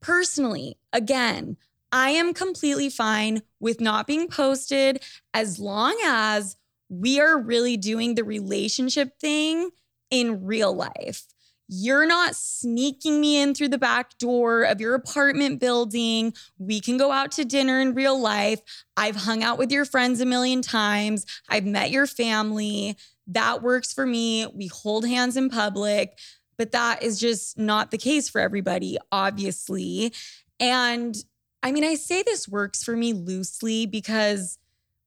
Personally, 0.01 0.79
again, 0.93 1.57
I 1.91 2.11
am 2.11 2.35
completely 2.35 2.91
fine 2.91 3.43
with 3.61 3.81
not 3.81 4.07
being 4.07 4.29
posted 4.29 5.03
as 5.33 5.59
long 5.59 5.99
as 6.05 6.57
we 6.89 7.20
are 7.20 7.39
really 7.39 7.76
doing 7.76 8.14
the 8.14 8.24
relationship 8.24 9.18
thing 9.18 9.70
in 10.11 10.45
real 10.45 10.74
life. 10.74 11.26
You're 11.68 12.06
not 12.06 12.34
sneaking 12.34 13.20
me 13.20 13.40
in 13.40 13.54
through 13.54 13.68
the 13.68 13.78
back 13.78 14.16
door 14.16 14.62
of 14.62 14.80
your 14.80 14.94
apartment 14.94 15.60
building. 15.60 16.32
We 16.58 16.80
can 16.80 16.96
go 16.96 17.12
out 17.12 17.30
to 17.32 17.44
dinner 17.44 17.78
in 17.80 17.94
real 17.94 18.18
life. 18.18 18.60
I've 18.96 19.16
hung 19.16 19.42
out 19.42 19.58
with 19.58 19.70
your 19.70 19.84
friends 19.84 20.20
a 20.20 20.26
million 20.26 20.62
times. 20.62 21.26
I've 21.48 21.66
met 21.66 21.90
your 21.90 22.06
family. 22.06 22.96
That 23.26 23.62
works 23.62 23.92
for 23.92 24.06
me. 24.06 24.46
We 24.46 24.68
hold 24.68 25.06
hands 25.06 25.36
in 25.36 25.50
public, 25.50 26.18
but 26.56 26.72
that 26.72 27.02
is 27.02 27.20
just 27.20 27.58
not 27.58 27.90
the 27.90 27.98
case 27.98 28.30
for 28.30 28.40
everybody, 28.40 28.96
obviously. 29.12 30.14
And 30.58 31.14
I 31.62 31.72
mean, 31.72 31.84
I 31.84 31.96
say 31.96 32.22
this 32.22 32.48
works 32.48 32.82
for 32.82 32.96
me 32.96 33.12
loosely 33.12 33.84
because 33.84 34.58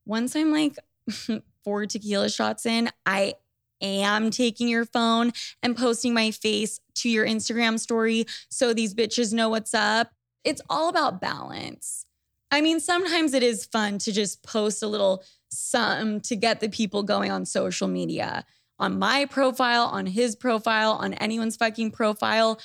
once 0.05 0.35
I'm 0.35 0.51
like 0.51 0.75
four 1.63 1.87
tequila 1.87 2.29
shots 2.29 2.67
in, 2.67 2.89
I 3.05 3.33
am 3.81 4.31
taking 4.31 4.67
your 4.67 4.85
phone 4.85 5.31
and 5.63 5.75
posting 5.75 6.13
my 6.13 6.31
face 6.31 6.79
to 6.95 7.09
your 7.09 7.25
Instagram 7.25 7.79
story 7.79 8.25
so 8.49 8.73
these 8.73 8.93
bitches 8.93 9.33
know 9.33 9.49
what's 9.49 9.73
up. 9.73 10.11
It's 10.43 10.61
all 10.69 10.89
about 10.89 11.21
balance. 11.21 12.05
I 12.51 12.61
mean, 12.61 12.79
sometimes 12.79 13.33
it 13.33 13.43
is 13.43 13.65
fun 13.65 13.97
to 13.99 14.11
just 14.11 14.43
post 14.43 14.83
a 14.83 14.87
little 14.87 15.23
something 15.49 16.21
to 16.21 16.35
get 16.35 16.59
the 16.59 16.69
people 16.69 17.03
going 17.03 17.31
on 17.31 17.45
social 17.45 17.87
media, 17.87 18.45
on 18.77 18.99
my 18.99 19.25
profile, 19.25 19.85
on 19.85 20.05
his 20.05 20.35
profile, 20.35 20.93
on 20.93 21.13
anyone's 21.15 21.55
fucking 21.55 21.91
profile. 21.91 22.59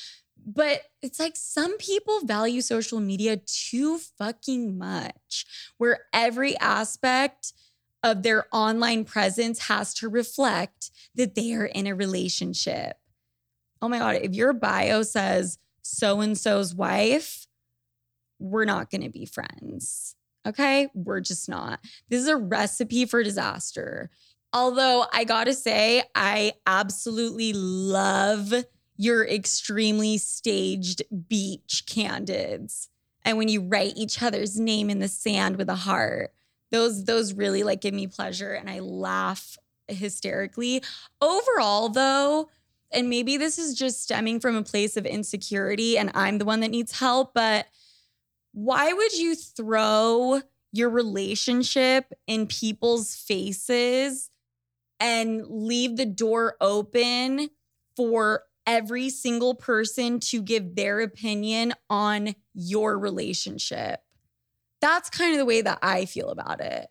But 0.44 0.82
it's 1.02 1.20
like 1.20 1.34
some 1.36 1.76
people 1.78 2.20
value 2.20 2.60
social 2.60 3.00
media 3.00 3.38
too 3.46 3.98
fucking 4.18 4.78
much, 4.78 5.44
where 5.78 6.00
every 6.12 6.58
aspect 6.58 7.52
of 8.06 8.22
their 8.22 8.46
online 8.52 9.04
presence 9.04 9.66
has 9.66 9.92
to 9.94 10.08
reflect 10.08 10.90
that 11.16 11.34
they 11.34 11.52
are 11.54 11.66
in 11.66 11.88
a 11.88 11.94
relationship. 11.94 12.96
Oh 13.82 13.88
my 13.88 13.98
God, 13.98 14.16
if 14.22 14.32
your 14.32 14.52
bio 14.52 15.02
says 15.02 15.58
so 15.82 16.20
and 16.20 16.38
so's 16.38 16.72
wife, 16.72 17.46
we're 18.38 18.64
not 18.64 18.90
going 18.90 19.02
to 19.02 19.10
be 19.10 19.26
friends. 19.26 20.14
Okay. 20.46 20.88
We're 20.94 21.20
just 21.20 21.48
not. 21.48 21.80
This 22.08 22.22
is 22.22 22.28
a 22.28 22.36
recipe 22.36 23.04
for 23.06 23.24
disaster. 23.24 24.10
Although 24.52 25.06
I 25.12 25.24
got 25.24 25.44
to 25.44 25.54
say, 25.54 26.04
I 26.14 26.52
absolutely 26.64 27.52
love 27.52 28.54
your 28.96 29.26
extremely 29.26 30.16
staged 30.16 31.02
beach 31.28 31.82
candids. 31.88 32.88
And 33.24 33.36
when 33.36 33.48
you 33.48 33.62
write 33.62 33.94
each 33.96 34.22
other's 34.22 34.60
name 34.60 34.88
in 34.88 35.00
the 35.00 35.08
sand 35.08 35.56
with 35.56 35.68
a 35.68 35.74
heart, 35.74 36.32
those 36.70 37.04
those 37.04 37.34
really 37.34 37.62
like 37.62 37.80
give 37.80 37.94
me 37.94 38.06
pleasure 38.06 38.52
and 38.52 38.68
I 38.68 38.80
laugh 38.80 39.56
hysterically. 39.88 40.82
Overall 41.20 41.88
though, 41.88 42.48
and 42.90 43.08
maybe 43.08 43.36
this 43.36 43.58
is 43.58 43.74
just 43.74 44.02
stemming 44.02 44.40
from 44.40 44.56
a 44.56 44.62
place 44.62 44.96
of 44.96 45.06
insecurity 45.06 45.98
and 45.98 46.10
I'm 46.14 46.38
the 46.38 46.44
one 46.44 46.60
that 46.60 46.70
needs 46.70 46.98
help, 46.98 47.34
but 47.34 47.66
why 48.52 48.92
would 48.92 49.12
you 49.12 49.34
throw 49.34 50.40
your 50.72 50.90
relationship 50.90 52.12
in 52.26 52.46
people's 52.46 53.14
faces 53.14 54.30
and 54.98 55.44
leave 55.46 55.96
the 55.96 56.06
door 56.06 56.56
open 56.60 57.50
for 57.96 58.42
every 58.66 59.10
single 59.10 59.54
person 59.54 60.20
to 60.20 60.42
give 60.42 60.74
their 60.74 61.00
opinion 61.00 61.72
on 61.88 62.34
your 62.54 62.98
relationship? 62.98 64.00
That's 64.86 65.10
kind 65.10 65.32
of 65.32 65.38
the 65.38 65.44
way 65.44 65.62
that 65.62 65.80
I 65.82 66.04
feel 66.04 66.28
about 66.28 66.60
it. 66.60 66.86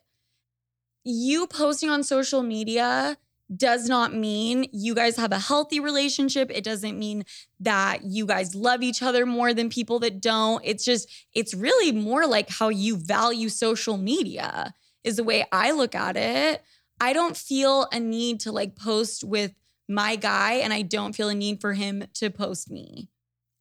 You 1.02 1.46
posting 1.46 1.88
on 1.88 2.02
social 2.02 2.42
media 2.42 3.16
does 3.56 3.88
not 3.88 4.12
mean 4.12 4.66
you 4.70 4.94
guys 4.94 5.16
have 5.16 5.32
a 5.32 5.38
healthy 5.38 5.80
relationship. 5.80 6.50
It 6.54 6.62
doesn't 6.62 6.98
mean 6.98 7.24
that 7.58 8.04
you 8.04 8.26
guys 8.26 8.54
love 8.54 8.82
each 8.82 9.02
other 9.02 9.24
more 9.24 9.54
than 9.54 9.70
people 9.70 9.98
that 10.00 10.20
don't. 10.20 10.60
It's 10.62 10.84
just, 10.84 11.08
it's 11.32 11.54
really 11.54 11.90
more 11.90 12.26
like 12.26 12.50
how 12.50 12.68
you 12.68 12.98
value 12.98 13.48
social 13.48 13.96
media, 13.96 14.74
is 15.02 15.16
the 15.16 15.24
way 15.24 15.46
I 15.50 15.70
look 15.70 15.94
at 15.94 16.18
it. 16.18 16.62
I 17.00 17.14
don't 17.14 17.34
feel 17.34 17.88
a 17.92 17.98
need 17.98 18.40
to 18.40 18.52
like 18.52 18.76
post 18.76 19.24
with 19.24 19.54
my 19.88 20.16
guy, 20.16 20.54
and 20.54 20.70
I 20.70 20.82
don't 20.82 21.14
feel 21.14 21.30
a 21.30 21.34
need 21.34 21.62
for 21.62 21.72
him 21.72 22.04
to 22.14 22.28
post 22.28 22.70
me. 22.70 23.08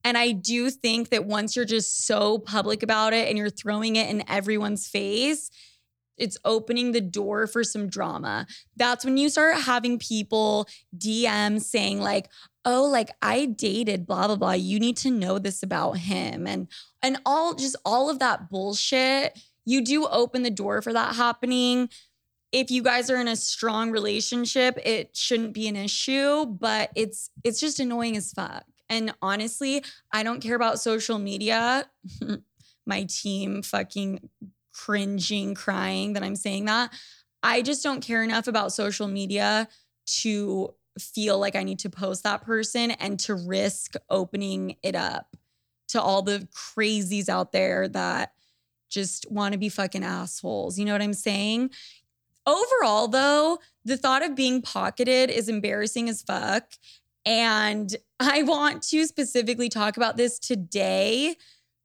And 0.05 0.19
I 0.19 0.33
do 0.33 0.69
think 0.69 1.09
that 1.09 1.25
once 1.25 1.55
you're 1.55 1.65
just 1.65 2.05
so 2.05 2.37
public 2.37 2.83
about 2.83 3.11
it 3.13 3.27
and 3.27 3.39
you're 3.39 3.49
throwing 3.49 3.95
it 3.95 4.07
in 4.07 4.23
everyone's 4.29 4.87
face, 4.87 5.49
it's 6.15 6.37
opening 6.45 6.91
the 6.91 7.01
door 7.01 7.47
for 7.47 7.63
some 7.63 7.89
drama. 7.89 8.45
That's 8.77 9.03
when 9.03 9.17
you 9.17 9.29
start 9.29 9.57
having 9.61 9.97
people 9.97 10.67
DM 10.95 11.59
saying, 11.59 11.99
like, 11.99 12.29
oh, 12.65 12.85
like 12.85 13.09
I 13.23 13.47
dated 13.47 14.05
blah 14.05 14.27
blah 14.27 14.35
blah. 14.35 14.51
You 14.51 14.79
need 14.79 14.95
to 14.97 15.11
know 15.11 15.39
this 15.39 15.63
about 15.63 15.93
him. 15.93 16.45
And 16.45 16.67
and 17.01 17.17
all 17.25 17.55
just 17.55 17.75
all 17.83 18.09
of 18.09 18.19
that 18.19 18.47
bullshit. 18.49 19.37
You 19.65 19.83
do 19.83 20.05
open 20.05 20.43
the 20.43 20.51
door 20.51 20.83
for 20.83 20.93
that 20.93 21.15
happening. 21.15 21.89
If 22.51 22.69
you 22.69 22.83
guys 22.83 23.09
are 23.09 23.19
in 23.19 23.27
a 23.27 23.35
strong 23.35 23.89
relationship, 23.89 24.77
it 24.85 25.17
shouldn't 25.17 25.53
be 25.53 25.67
an 25.67 25.75
issue, 25.75 26.45
but 26.45 26.91
it's 26.95 27.31
it's 27.43 27.59
just 27.59 27.79
annoying 27.79 28.15
as 28.15 28.31
fuck. 28.31 28.65
And 28.89 29.13
honestly, 29.21 29.83
I 30.11 30.23
don't 30.23 30.41
care 30.41 30.55
about 30.55 30.79
social 30.79 31.19
media. 31.19 31.89
My 32.85 33.03
team 33.09 33.61
fucking 33.63 34.29
cringing, 34.73 35.55
crying 35.55 36.13
that 36.13 36.23
I'm 36.23 36.35
saying 36.35 36.65
that. 36.65 36.93
I 37.41 37.61
just 37.61 37.83
don't 37.83 38.01
care 38.01 38.23
enough 38.23 38.47
about 38.47 38.73
social 38.73 39.07
media 39.07 39.67
to 40.21 40.73
feel 40.99 41.39
like 41.39 41.55
I 41.55 41.63
need 41.63 41.79
to 41.79 41.89
post 41.89 42.23
that 42.23 42.43
person 42.43 42.91
and 42.91 43.19
to 43.21 43.35
risk 43.35 43.95
opening 44.09 44.77
it 44.81 44.95
up 44.95 45.35
to 45.89 46.01
all 46.01 46.21
the 46.21 46.47
crazies 46.53 47.29
out 47.29 47.51
there 47.51 47.87
that 47.89 48.33
just 48.89 49.29
want 49.31 49.53
to 49.53 49.57
be 49.57 49.69
fucking 49.69 50.03
assholes. 50.03 50.79
You 50.79 50.85
know 50.85 50.93
what 50.93 51.01
I'm 51.01 51.13
saying? 51.13 51.71
Overall, 52.47 53.07
though, 53.07 53.59
the 53.83 53.97
thought 53.97 54.23
of 54.23 54.35
being 54.35 54.61
pocketed 54.61 55.29
is 55.29 55.49
embarrassing 55.49 56.09
as 56.09 56.21
fuck. 56.21 56.71
And 57.25 57.95
I 58.19 58.43
want 58.43 58.83
to 58.83 59.05
specifically 59.05 59.69
talk 59.69 59.97
about 59.97 60.17
this 60.17 60.39
today 60.39 61.35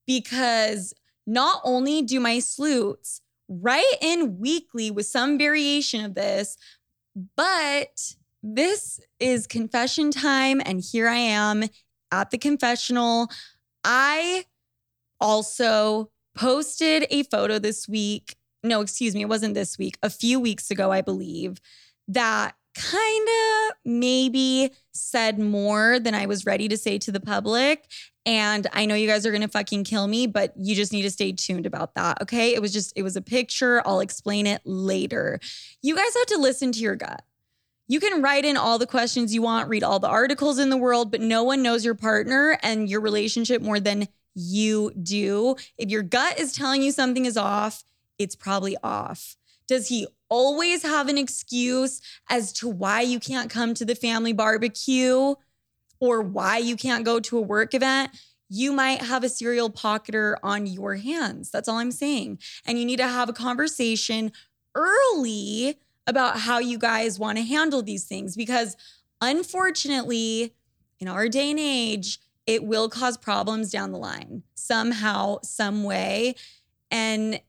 because 0.06 0.92
not 1.26 1.60
only 1.64 2.02
do 2.02 2.20
my 2.20 2.40
sloots 2.40 3.20
write 3.48 3.96
in 4.00 4.38
weekly 4.38 4.90
with 4.90 5.06
some 5.06 5.38
variation 5.38 6.04
of 6.04 6.14
this, 6.14 6.56
but 7.36 8.14
this 8.42 9.00
is 9.18 9.46
confession 9.46 10.10
time. 10.10 10.60
And 10.64 10.80
here 10.80 11.08
I 11.08 11.16
am 11.16 11.64
at 12.12 12.30
the 12.30 12.38
confessional. 12.38 13.30
I 13.84 14.44
also 15.20 16.10
posted 16.36 17.06
a 17.10 17.24
photo 17.24 17.58
this 17.58 17.88
week. 17.88 18.36
No, 18.62 18.80
excuse 18.80 19.14
me, 19.14 19.22
it 19.22 19.28
wasn't 19.28 19.54
this 19.54 19.78
week, 19.78 19.96
a 20.02 20.10
few 20.10 20.38
weeks 20.38 20.70
ago, 20.70 20.92
I 20.92 21.00
believe, 21.00 21.60
that 22.08 22.54
kind 22.74 23.28
of 23.28 23.76
maybe 23.84 24.70
said 24.92 25.38
more 25.38 25.98
than 25.98 26.14
I 26.14 26.26
was 26.26 26.46
ready 26.46 26.68
to 26.68 26.76
say 26.76 26.98
to 26.98 27.12
the 27.12 27.20
public. 27.20 27.86
And 28.26 28.66
I 28.72 28.86
know 28.86 28.94
you 28.94 29.08
guys 29.08 29.24
are 29.24 29.30
going 29.30 29.42
to 29.42 29.48
fucking 29.48 29.84
kill 29.84 30.06
me, 30.06 30.26
but 30.26 30.52
you 30.56 30.74
just 30.74 30.92
need 30.92 31.02
to 31.02 31.10
stay 31.10 31.32
tuned 31.32 31.66
about 31.66 31.94
that. 31.94 32.20
Okay. 32.22 32.54
It 32.54 32.60
was 32.60 32.72
just, 32.72 32.92
it 32.94 33.02
was 33.02 33.16
a 33.16 33.22
picture. 33.22 33.82
I'll 33.86 34.00
explain 34.00 34.46
it 34.46 34.60
later. 34.64 35.40
You 35.82 35.96
guys 35.96 36.14
have 36.14 36.26
to 36.26 36.38
listen 36.38 36.70
to 36.72 36.80
your 36.80 36.96
gut. 36.96 37.22
You 37.88 37.98
can 37.98 38.22
write 38.22 38.44
in 38.44 38.56
all 38.56 38.78
the 38.78 38.86
questions 38.86 39.34
you 39.34 39.42
want, 39.42 39.68
read 39.68 39.82
all 39.82 39.98
the 39.98 40.08
articles 40.08 40.60
in 40.60 40.70
the 40.70 40.76
world, 40.76 41.10
but 41.10 41.20
no 41.20 41.42
one 41.42 41.62
knows 41.62 41.84
your 41.84 41.96
partner 41.96 42.56
and 42.62 42.88
your 42.88 43.00
relationship 43.00 43.62
more 43.62 43.80
than 43.80 44.06
you 44.34 44.92
do. 45.02 45.56
If 45.76 45.90
your 45.90 46.02
gut 46.04 46.38
is 46.38 46.52
telling 46.52 46.82
you 46.82 46.92
something 46.92 47.24
is 47.24 47.36
off, 47.36 47.82
it's 48.16 48.36
probably 48.36 48.76
off. 48.84 49.36
Does 49.70 49.86
he 49.86 50.08
always 50.28 50.82
have 50.82 51.06
an 51.06 51.16
excuse 51.16 52.00
as 52.28 52.52
to 52.54 52.68
why 52.68 53.02
you 53.02 53.20
can't 53.20 53.48
come 53.48 53.72
to 53.74 53.84
the 53.84 53.94
family 53.94 54.32
barbecue 54.32 55.36
or 56.00 56.22
why 56.22 56.58
you 56.58 56.74
can't 56.74 57.04
go 57.04 57.20
to 57.20 57.38
a 57.38 57.40
work 57.40 57.72
event? 57.72 58.10
You 58.48 58.72
might 58.72 59.00
have 59.02 59.22
a 59.22 59.28
serial 59.28 59.70
pocketer 59.70 60.34
on 60.42 60.66
your 60.66 60.96
hands. 60.96 61.52
That's 61.52 61.68
all 61.68 61.76
I'm 61.76 61.92
saying. 61.92 62.40
And 62.66 62.80
you 62.80 62.84
need 62.84 62.96
to 62.96 63.06
have 63.06 63.28
a 63.28 63.32
conversation 63.32 64.32
early 64.74 65.78
about 66.04 66.40
how 66.40 66.58
you 66.58 66.76
guys 66.76 67.20
want 67.20 67.38
to 67.38 67.44
handle 67.44 67.80
these 67.80 68.06
things 68.06 68.34
because 68.34 68.76
unfortunately, 69.20 70.52
in 70.98 71.06
our 71.06 71.28
day 71.28 71.48
and 71.48 71.60
age, 71.60 72.18
it 72.44 72.64
will 72.64 72.88
cause 72.88 73.16
problems 73.16 73.70
down 73.70 73.92
the 73.92 73.98
line 73.98 74.42
somehow, 74.54 75.38
some 75.44 75.84
way. 75.84 76.34
And 76.90 77.40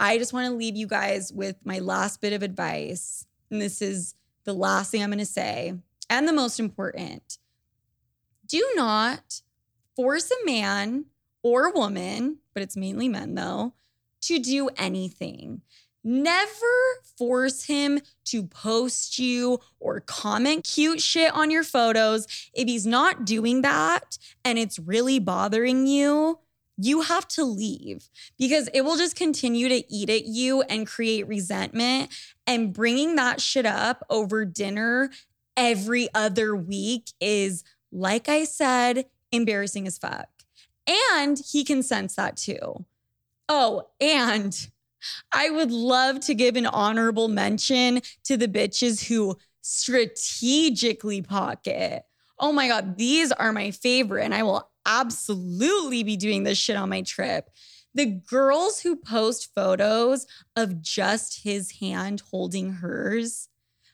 I 0.00 0.18
just 0.18 0.32
want 0.32 0.48
to 0.48 0.54
leave 0.54 0.76
you 0.76 0.86
guys 0.86 1.32
with 1.32 1.56
my 1.64 1.78
last 1.78 2.20
bit 2.20 2.32
of 2.32 2.42
advice. 2.42 3.26
And 3.50 3.60
this 3.60 3.80
is 3.80 4.14
the 4.44 4.52
last 4.52 4.90
thing 4.90 5.02
I'm 5.02 5.10
going 5.10 5.18
to 5.18 5.26
say, 5.26 5.74
and 6.10 6.28
the 6.28 6.32
most 6.32 6.60
important. 6.60 7.38
Do 8.46 8.62
not 8.74 9.40
force 9.96 10.30
a 10.30 10.46
man 10.46 11.06
or 11.42 11.72
woman, 11.72 12.38
but 12.52 12.62
it's 12.62 12.76
mainly 12.76 13.08
men 13.08 13.34
though, 13.34 13.74
to 14.22 14.38
do 14.38 14.68
anything. 14.76 15.62
Never 16.02 16.50
force 17.16 17.64
him 17.64 18.00
to 18.26 18.44
post 18.44 19.18
you 19.18 19.60
or 19.80 20.00
comment 20.00 20.64
cute 20.64 21.00
shit 21.00 21.32
on 21.32 21.50
your 21.50 21.64
photos. 21.64 22.26
If 22.52 22.68
he's 22.68 22.86
not 22.86 23.24
doing 23.24 23.62
that 23.62 24.18
and 24.44 24.58
it's 24.58 24.78
really 24.78 25.18
bothering 25.18 25.86
you, 25.86 26.40
you 26.76 27.02
have 27.02 27.28
to 27.28 27.44
leave 27.44 28.08
because 28.38 28.68
it 28.74 28.82
will 28.82 28.96
just 28.96 29.16
continue 29.16 29.68
to 29.68 29.92
eat 29.92 30.10
at 30.10 30.26
you 30.26 30.62
and 30.62 30.86
create 30.86 31.28
resentment. 31.28 32.10
And 32.46 32.72
bringing 32.72 33.16
that 33.16 33.40
shit 33.40 33.66
up 33.66 34.04
over 34.10 34.44
dinner 34.44 35.10
every 35.56 36.08
other 36.14 36.54
week 36.56 37.10
is, 37.20 37.64
like 37.92 38.28
I 38.28 38.44
said, 38.44 39.06
embarrassing 39.32 39.86
as 39.86 39.98
fuck. 39.98 40.28
And 41.16 41.38
he 41.38 41.64
can 41.64 41.82
sense 41.82 42.16
that 42.16 42.36
too. 42.36 42.84
Oh, 43.48 43.88
and 44.00 44.68
I 45.32 45.50
would 45.50 45.70
love 45.70 46.20
to 46.20 46.34
give 46.34 46.56
an 46.56 46.66
honorable 46.66 47.28
mention 47.28 48.00
to 48.24 48.36
the 48.36 48.48
bitches 48.48 49.06
who 49.06 49.36
strategically 49.60 51.22
pocket. 51.22 52.04
Oh 52.38 52.52
my 52.52 52.68
God, 52.68 52.96
these 52.96 53.32
are 53.32 53.52
my 53.52 53.70
favorite. 53.70 54.24
And 54.24 54.34
I 54.34 54.42
will 54.42 54.68
absolutely 54.86 56.02
be 56.02 56.16
doing 56.16 56.44
this 56.44 56.58
shit 56.58 56.76
on 56.76 56.88
my 56.88 57.02
trip. 57.02 57.50
The 57.94 58.06
girls 58.06 58.80
who 58.80 58.96
post 58.96 59.54
photos 59.54 60.26
of 60.56 60.82
just 60.82 61.42
his 61.44 61.78
hand 61.80 62.22
holding 62.30 62.74
hers, 62.74 63.48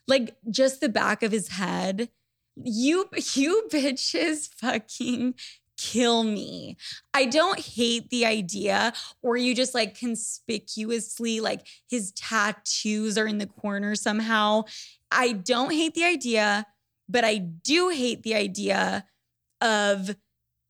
like 0.07 0.37
just 0.51 0.81
the 0.81 0.89
back 0.89 1.23
of 1.23 1.33
his 1.33 1.49
head. 1.49 2.09
You, 2.57 3.09
you 3.35 3.69
bitches 3.71 4.49
fucking 4.55 5.35
kill 5.81 6.25
me. 6.25 6.77
I 7.15 7.25
don't 7.25 7.59
hate 7.59 8.11
the 8.11 8.27
idea, 8.27 8.93
or 9.23 9.37
you 9.37 9.55
just 9.55 9.75
like 9.75 9.99
conspicuously, 9.99 11.41
like 11.41 11.67
his 11.89 12.13
tattoos 12.13 13.17
are 13.17 13.27
in 13.27 13.39
the 13.39 13.47
corner 13.47 13.95
somehow. 13.95 14.65
I 15.11 15.33
don't 15.33 15.73
hate 15.73 15.95
the 15.95 16.05
idea, 16.05 16.67
but 17.09 17.25
I 17.25 17.39
do 17.39 17.89
hate 17.89 18.23
the 18.23 18.35
idea 18.35 19.07
of 19.61 20.17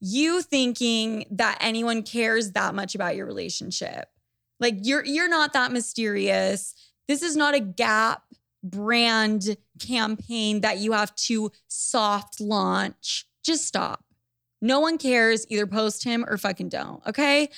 you 0.00 0.42
thinking 0.42 1.26
that 1.30 1.58
anyone 1.60 2.02
cares 2.02 2.52
that 2.52 2.74
much 2.74 2.94
about 2.94 3.16
your 3.16 3.26
relationship. 3.26 4.08
Like 4.58 4.76
you're 4.82 5.04
you're 5.04 5.28
not 5.28 5.52
that 5.52 5.72
mysterious. 5.72 6.74
This 7.08 7.22
is 7.22 7.36
not 7.36 7.54
a 7.54 7.60
gap 7.60 8.22
brand 8.62 9.56
campaign 9.78 10.60
that 10.60 10.78
you 10.78 10.92
have 10.92 11.14
to 11.16 11.50
soft 11.68 12.40
launch. 12.40 13.26
Just 13.42 13.66
stop. 13.66 14.04
No 14.60 14.80
one 14.80 14.98
cares. 14.98 15.46
Either 15.48 15.66
post 15.66 16.04
him 16.04 16.24
or 16.28 16.36
fucking 16.36 16.68
don't. 16.68 17.06
Okay. 17.06 17.48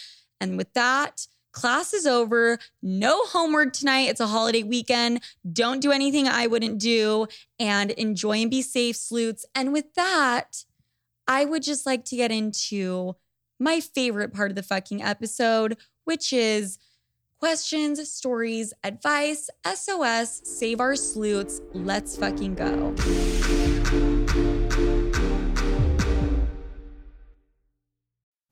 And 0.40 0.56
with 0.56 0.72
that, 0.74 1.26
class 1.52 1.92
is 1.92 2.06
over. 2.06 2.58
No 2.82 3.24
homework 3.26 3.72
tonight. 3.72 4.08
It's 4.08 4.20
a 4.20 4.26
holiday 4.26 4.62
weekend. 4.62 5.22
Don't 5.52 5.80
do 5.80 5.92
anything 5.92 6.28
I 6.28 6.46
wouldn't 6.46 6.78
do 6.78 7.26
and 7.58 7.90
enjoy 7.92 8.42
and 8.42 8.50
be 8.50 8.62
safe, 8.62 8.96
sloots. 8.96 9.44
And 9.54 9.72
with 9.72 9.92
that, 9.94 10.64
I 11.32 11.46
would 11.46 11.62
just 11.62 11.86
like 11.86 12.04
to 12.06 12.16
get 12.16 12.30
into 12.30 13.16
my 13.58 13.80
favorite 13.80 14.34
part 14.34 14.50
of 14.50 14.54
the 14.54 14.62
fucking 14.62 15.02
episode, 15.02 15.78
which 16.04 16.30
is 16.30 16.78
questions, 17.38 18.06
stories, 18.12 18.74
advice, 18.84 19.48
SOS, 19.64 20.42
save 20.44 20.78
our 20.78 20.94
sloots. 20.94 21.62
Let's 21.72 22.18
fucking 22.18 22.56
go. 22.56 22.94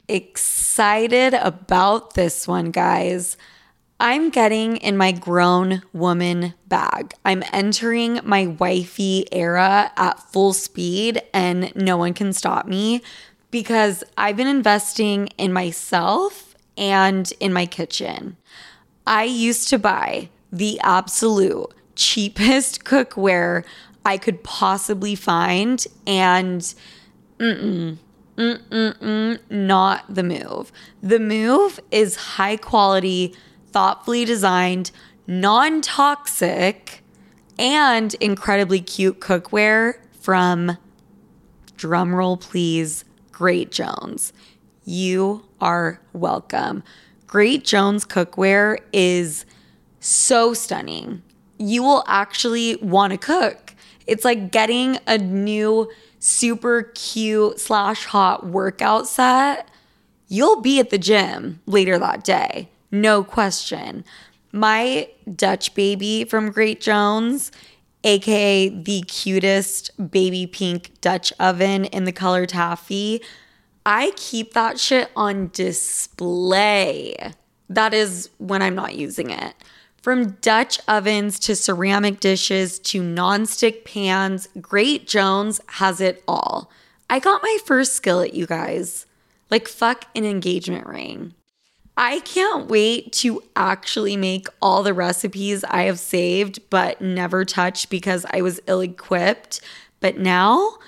excited 0.09 1.35
about 1.35 2.15
this 2.15 2.49
one, 2.49 2.71
guys. 2.71 3.37
I'm 4.01 4.31
getting 4.31 4.79
in 4.79 4.97
my 4.97 5.13
grown 5.13 5.83
woman 5.93 6.55
bag. 6.67 7.13
I'm 7.23 7.45
entering 7.53 8.21
my 8.25 8.47
wifey 8.47 9.27
era 9.31 9.93
at 9.95 10.19
full 10.33 10.55
speed, 10.55 11.23
and 11.35 11.71
no 11.77 11.99
one 11.99 12.15
can 12.15 12.33
stop 12.33 12.67
me 12.67 13.03
because 13.51 14.03
I've 14.17 14.39
been 14.39 14.47
investing 14.47 15.27
in 15.37 15.53
myself 15.53 16.55
and 16.79 17.31
in 17.41 17.53
my 17.53 17.67
kitchen. 17.67 18.39
I 19.07 19.25
used 19.25 19.69
to 19.69 19.79
buy 19.79 20.31
the 20.51 20.81
absolute 20.81 21.67
cheapest 21.95 22.85
cookware 22.85 23.65
I 24.03 24.17
could 24.17 24.43
possibly 24.43 25.15
find, 25.15 25.87
and 26.07 26.63
mm-mm, 27.39 27.99
Mm-mm-mm, 28.39 29.39
not 29.51 30.15
the 30.15 30.23
move. 30.23 30.73
The 31.03 31.19
move 31.19 31.79
is 31.91 32.17
high 32.17 32.57
quality, 32.57 33.35
thoughtfully 33.73 34.25
designed, 34.25 34.91
non 35.27 35.81
toxic, 35.81 37.03
and 37.59 38.15
incredibly 38.15 38.81
cute 38.81 39.21
cookware 39.21 39.95
from, 40.21 40.77
drumroll 41.77 42.41
please, 42.41 43.05
Great 43.33 43.71
Jones. 43.71 44.33
You 44.85 45.45
are 45.61 46.01
welcome. 46.13 46.83
Great 47.27 47.65
Jones 47.65 48.05
cookware 48.05 48.79
is 48.93 49.45
so 50.01 50.55
stunning. 50.55 51.23
You 51.59 51.83
will 51.83 52.05
actually 52.07 52.77
want 52.77 53.13
to 53.13 53.19
cook. 53.19 53.75
It's 54.07 54.25
like 54.25 54.51
getting 54.51 54.99
a 55.07 55.19
new 55.19 55.91
super 56.21 56.93
cute 56.95 57.59
slash 57.59 58.05
hot 58.05 58.47
workout 58.47 59.09
set, 59.09 59.69
you'll 60.29 60.61
be 60.61 60.79
at 60.79 60.91
the 60.91 60.99
gym 60.99 61.61
later 61.67 61.99
that 61.99 62.23
day. 62.23 62.69
No 62.91 63.23
question. 63.25 64.05
My 64.53 65.09
Dutch 65.37 65.75
baby 65.75 66.25
from 66.25 66.51
Great 66.51 66.81
Jones 66.81 67.53
aka 68.05 68.69
the 68.69 69.03
cutest 69.03 69.91
baby 70.11 70.47
pink 70.47 71.01
Dutch 71.01 71.33
oven 71.39 71.85
in 71.87 72.05
the 72.05 72.13
color 72.13 72.47
taffy. 72.47 73.21
I 73.85 74.13
keep 74.17 74.53
that 74.53 74.79
shit 74.79 75.11
on 75.17 75.51
display. 75.53 77.33
That 77.69 77.95
is 77.95 78.31
when 78.39 78.63
I'm 78.63 78.75
not 78.75 78.95
using 78.95 79.31
it. 79.31 79.55
From 80.03 80.33
Dutch 80.41 80.81
ovens 80.89 81.39
to 81.41 81.55
ceramic 81.55 82.21
dishes 82.21 82.79
to 82.81 83.03
nonstick 83.03 83.85
pans, 83.85 84.49
Great 84.61 85.07
Jones 85.07 85.61
has 85.67 86.01
it 86.01 86.23
all. 86.27 86.71
I 87.11 87.19
got 87.19 87.43
my 87.43 87.59
first 87.67 87.95
skillet, 87.95 88.33
you 88.33 88.47
guys. 88.47 89.07
Like, 89.51 89.69
fuck 89.69 90.07
an 90.15 90.25
engagement 90.25 90.87
ring. 90.87 91.35
I 92.03 92.21
can't 92.21 92.67
wait 92.71 93.13
to 93.13 93.43
actually 93.55 94.17
make 94.17 94.47
all 94.63 94.83
the 94.83 94.95
recipes 94.95 95.65
I 95.65 95.83
have 95.83 95.99
saved 95.99 96.59
but 96.71 97.03
never 97.03 97.45
touched 97.45 97.91
because 97.91 98.25
I 98.31 98.41
was 98.41 98.59
ill 98.67 98.81
equipped. 98.81 99.61
But 100.01 100.17
now 100.17 100.79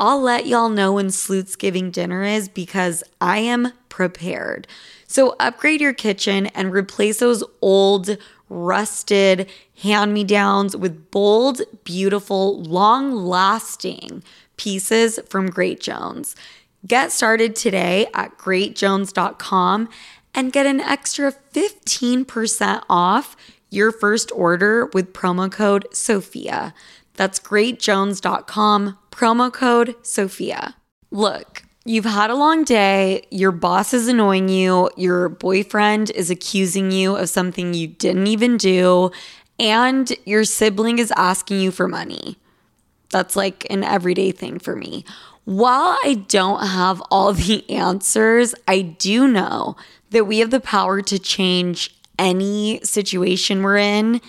I'll 0.00 0.20
let 0.20 0.46
y'all 0.46 0.68
know 0.68 0.94
when 0.94 1.12
Sloot's 1.12 1.54
Giving 1.54 1.92
dinner 1.92 2.24
is 2.24 2.48
because 2.48 3.04
I 3.20 3.38
am 3.38 3.72
prepared. 3.88 4.66
So 5.06 5.36
upgrade 5.38 5.80
your 5.80 5.92
kitchen 5.94 6.46
and 6.46 6.72
replace 6.72 7.20
those 7.20 7.44
old, 7.60 8.18
rusted 8.48 9.48
hand 9.80 10.12
me 10.12 10.24
downs 10.24 10.76
with 10.76 11.12
bold, 11.12 11.60
beautiful, 11.84 12.60
long 12.62 13.12
lasting 13.12 14.24
pieces 14.56 15.20
from 15.28 15.50
Great 15.50 15.80
Jones. 15.80 16.34
Get 16.84 17.12
started 17.12 17.54
today 17.54 18.08
at 18.12 18.38
greatjones.com 18.38 19.88
and 20.34 20.52
get 20.52 20.66
an 20.66 20.80
extra 20.80 21.32
15% 21.52 22.82
off 22.88 23.36
your 23.70 23.90
first 23.90 24.30
order 24.32 24.86
with 24.92 25.12
promo 25.12 25.50
code 25.50 25.86
SOFIA. 25.92 26.72
That's 27.14 27.38
greatjones.com, 27.38 28.98
promo 29.10 29.52
code 29.52 29.96
SOFIA. 30.02 30.74
Look, 31.10 31.64
you've 31.84 32.04
had 32.04 32.30
a 32.30 32.34
long 32.34 32.64
day, 32.64 33.26
your 33.30 33.52
boss 33.52 33.92
is 33.92 34.08
annoying 34.08 34.48
you, 34.48 34.90
your 34.96 35.28
boyfriend 35.28 36.10
is 36.10 36.30
accusing 36.30 36.90
you 36.90 37.16
of 37.16 37.28
something 37.28 37.74
you 37.74 37.88
didn't 37.88 38.26
even 38.26 38.56
do, 38.56 39.10
and 39.58 40.12
your 40.24 40.44
sibling 40.44 40.98
is 40.98 41.12
asking 41.16 41.60
you 41.60 41.70
for 41.70 41.86
money. 41.88 42.36
That's 43.10 43.36
like 43.36 43.66
an 43.70 43.84
everyday 43.84 44.32
thing 44.32 44.58
for 44.58 44.74
me. 44.74 45.04
While 45.44 45.98
I 46.04 46.24
don't 46.28 46.66
have 46.66 47.02
all 47.10 47.32
the 47.32 47.68
answers, 47.68 48.54
I 48.66 48.80
do 48.80 49.28
know 49.28 49.76
that 50.12 50.26
we 50.26 50.38
have 50.38 50.50
the 50.50 50.60
power 50.60 51.02
to 51.02 51.18
change 51.18 51.94
any 52.18 52.80
situation 52.82 53.62
we're 53.62 53.78
in 53.78 54.20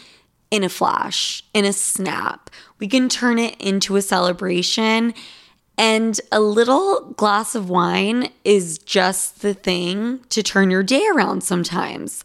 in 0.49 0.63
a 0.63 0.69
flash, 0.69 1.43
in 1.53 1.65
a 1.65 1.73
snap. 1.73 2.49
We 2.79 2.87
can 2.87 3.09
turn 3.09 3.39
it 3.39 3.59
into 3.59 3.95
a 3.95 4.01
celebration. 4.01 5.13
And 5.77 6.19
a 6.31 6.39
little 6.39 7.13
glass 7.17 7.55
of 7.55 7.69
wine 7.69 8.29
is 8.43 8.77
just 8.77 9.41
the 9.41 9.53
thing 9.55 10.19
to 10.29 10.43
turn 10.43 10.69
your 10.69 10.83
day 10.83 11.07
around 11.13 11.43
sometimes. 11.43 12.23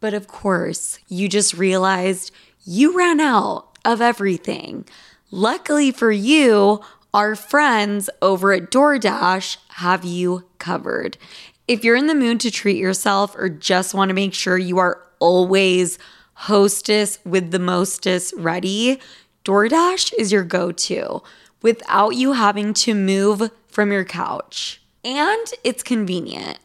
But 0.00 0.12
of 0.12 0.26
course, 0.28 0.98
you 1.08 1.28
just 1.28 1.54
realized 1.54 2.30
you 2.66 2.96
ran 2.96 3.20
out 3.20 3.68
of 3.84 4.02
everything. 4.02 4.84
Luckily 5.30 5.90
for 5.90 6.12
you, 6.12 6.82
our 7.14 7.34
friends 7.34 8.10
over 8.20 8.52
at 8.52 8.70
DoorDash 8.70 9.56
have 9.76 10.04
you 10.04 10.44
covered. 10.58 11.16
If 11.66 11.82
you're 11.82 11.96
in 11.96 12.08
the 12.08 12.14
mood 12.14 12.40
to 12.40 12.50
treat 12.50 12.76
yourself 12.76 13.34
or 13.36 13.48
just 13.48 13.94
want 13.94 14.10
to 14.10 14.14
make 14.14 14.34
sure 14.34 14.58
you 14.58 14.78
are 14.78 15.00
always 15.18 15.98
hostess 16.34 17.18
with 17.24 17.52
the 17.52 17.58
mostest 17.58 18.34
ready, 18.36 19.00
DoorDash 19.46 20.12
is 20.18 20.30
your 20.30 20.44
go 20.44 20.72
to 20.72 21.22
without 21.62 22.10
you 22.10 22.32
having 22.32 22.74
to 22.74 22.94
move 22.94 23.50
from 23.66 23.92
your 23.92 24.04
couch. 24.04 24.82
And 25.06 25.46
it's 25.62 25.82
convenient. 25.82 26.58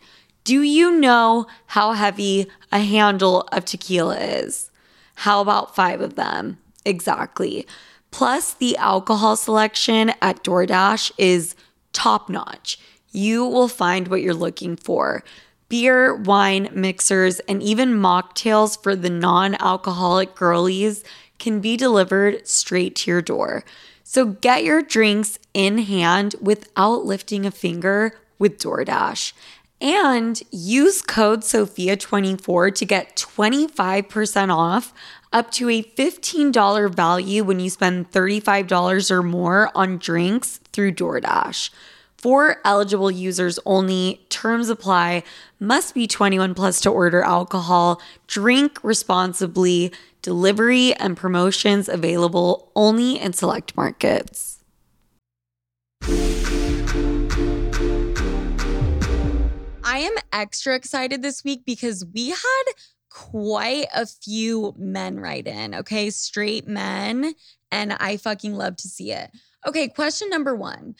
Do 0.44 0.62
you 0.62 0.92
know 0.92 1.48
how 1.68 1.94
heavy 1.94 2.48
a 2.70 2.80
handle 2.80 3.48
of 3.54 3.64
tequila 3.64 4.18
is? 4.18 4.70
How 5.16 5.40
about 5.40 5.76
five 5.76 6.02
of 6.02 6.16
them? 6.16 6.58
Exactly. 6.84 7.66
Plus, 8.12 8.54
the 8.54 8.76
alcohol 8.76 9.38
selection 9.38 10.12
at 10.22 10.44
DoorDash 10.44 11.14
is 11.18 11.56
top 11.94 12.30
notch. 12.30 12.78
You 13.12 13.46
will 13.46 13.68
find 13.68 14.08
what 14.08 14.22
you're 14.22 14.34
looking 14.34 14.76
for 14.76 15.24
beer, 15.70 16.16
wine, 16.16 16.70
mixers, 16.74 17.40
and 17.42 17.62
even 17.62 17.94
mocktails 17.94 18.82
for 18.82 18.96
the 18.96 19.10
non 19.10 19.56
alcoholic 19.56 20.36
girlies 20.36 21.04
can 21.38 21.60
be 21.60 21.78
delivered 21.78 22.48
straight 22.48 22.96
to 22.96 23.12
your 23.12 23.22
door. 23.22 23.64
So 24.04 24.26
get 24.26 24.64
your 24.64 24.82
drinks 24.82 25.38
in 25.54 25.78
hand 25.78 26.36
without 26.42 27.06
lifting 27.06 27.46
a 27.46 27.52
finger 27.52 28.20
with 28.40 28.58
DoorDash. 28.58 29.34
And 29.82 30.42
use 30.52 31.02
code 31.02 31.42
SOFIA24 31.42 32.76
to 32.76 32.86
get 32.86 33.16
25% 33.16 34.54
off 34.54 34.94
up 35.32 35.52
to 35.52 35.70
a 35.70 35.84
$15 35.84 36.94
value 36.94 37.44
when 37.44 37.60
you 37.60 37.70
spend 37.70 38.12
$35 38.12 39.12
or 39.12 39.24
more 39.24 39.72
on 39.76 39.98
drinks 40.00 40.60
through 40.74 40.94
DoorDash. 40.94 41.70
For 42.20 42.58
eligible 42.66 43.10
users 43.10 43.58
only, 43.66 44.26
terms 44.28 44.68
apply, 44.68 45.24
must 45.58 45.96
be 45.96 46.06
21 46.06 46.54
plus 46.54 46.82
to 46.82 46.90
order 46.90 47.22
alcohol, 47.22 48.02
drink 48.28 48.78
responsibly, 48.84 49.94
delivery 50.22 50.94
and 50.96 51.16
promotions 51.16 51.88
available 51.88 52.74
only 52.76 53.18
in 53.18 53.32
select 53.32 53.78
markets. 53.78 54.62
I 56.02 56.10
am 59.86 60.16
extra 60.34 60.76
excited 60.76 61.22
this 61.22 61.46
week 61.46 61.62
because 61.66 62.06
we 62.14 62.32
had 62.32 62.64
quite 63.10 63.86
a 63.96 64.06
few 64.06 64.76
men 64.78 65.22
write 65.22 65.48
in, 65.48 65.74
okay? 65.74 66.10
Straight 66.10 66.68
men. 66.68 67.34
And 67.72 67.94
I 67.94 68.18
fucking 68.18 68.56
love 68.56 68.76
to 68.76 68.90
see 68.90 69.14
it. 69.14 69.32
Okay, 69.66 69.88
question 69.88 70.30
number 70.30 70.56
one. 70.56 70.96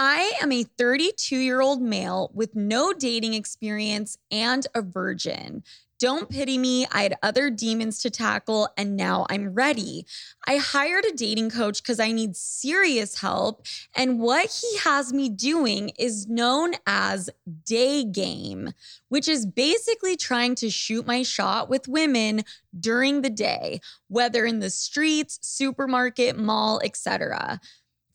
I 0.00 0.34
am 0.40 0.52
a 0.52 0.62
32 0.62 1.36
year 1.36 1.60
old 1.60 1.82
male 1.82 2.30
with 2.32 2.54
no 2.54 2.92
dating 2.92 3.34
experience 3.34 4.16
and 4.30 4.64
a 4.72 4.80
virgin. 4.80 5.64
Don't 5.98 6.30
pity 6.30 6.56
me. 6.56 6.86
I 6.92 7.02
had 7.02 7.16
other 7.24 7.50
demons 7.50 8.00
to 8.02 8.10
tackle 8.10 8.68
and 8.76 8.96
now 8.96 9.26
I'm 9.28 9.54
ready. 9.54 10.06
I 10.46 10.58
hired 10.58 11.04
a 11.04 11.12
dating 11.12 11.50
coach 11.50 11.82
because 11.82 11.98
I 11.98 12.12
need 12.12 12.36
serious 12.36 13.20
help. 13.20 13.66
And 13.96 14.20
what 14.20 14.62
he 14.62 14.78
has 14.78 15.12
me 15.12 15.28
doing 15.28 15.90
is 15.98 16.28
known 16.28 16.74
as 16.86 17.28
day 17.64 18.04
game, 18.04 18.74
which 19.08 19.26
is 19.26 19.46
basically 19.46 20.16
trying 20.16 20.54
to 20.56 20.70
shoot 20.70 21.04
my 21.08 21.24
shot 21.24 21.68
with 21.68 21.88
women 21.88 22.44
during 22.78 23.22
the 23.22 23.30
day, 23.30 23.80
whether 24.06 24.46
in 24.46 24.60
the 24.60 24.70
streets, 24.70 25.40
supermarket, 25.42 26.38
mall, 26.38 26.80
etc. 26.84 27.60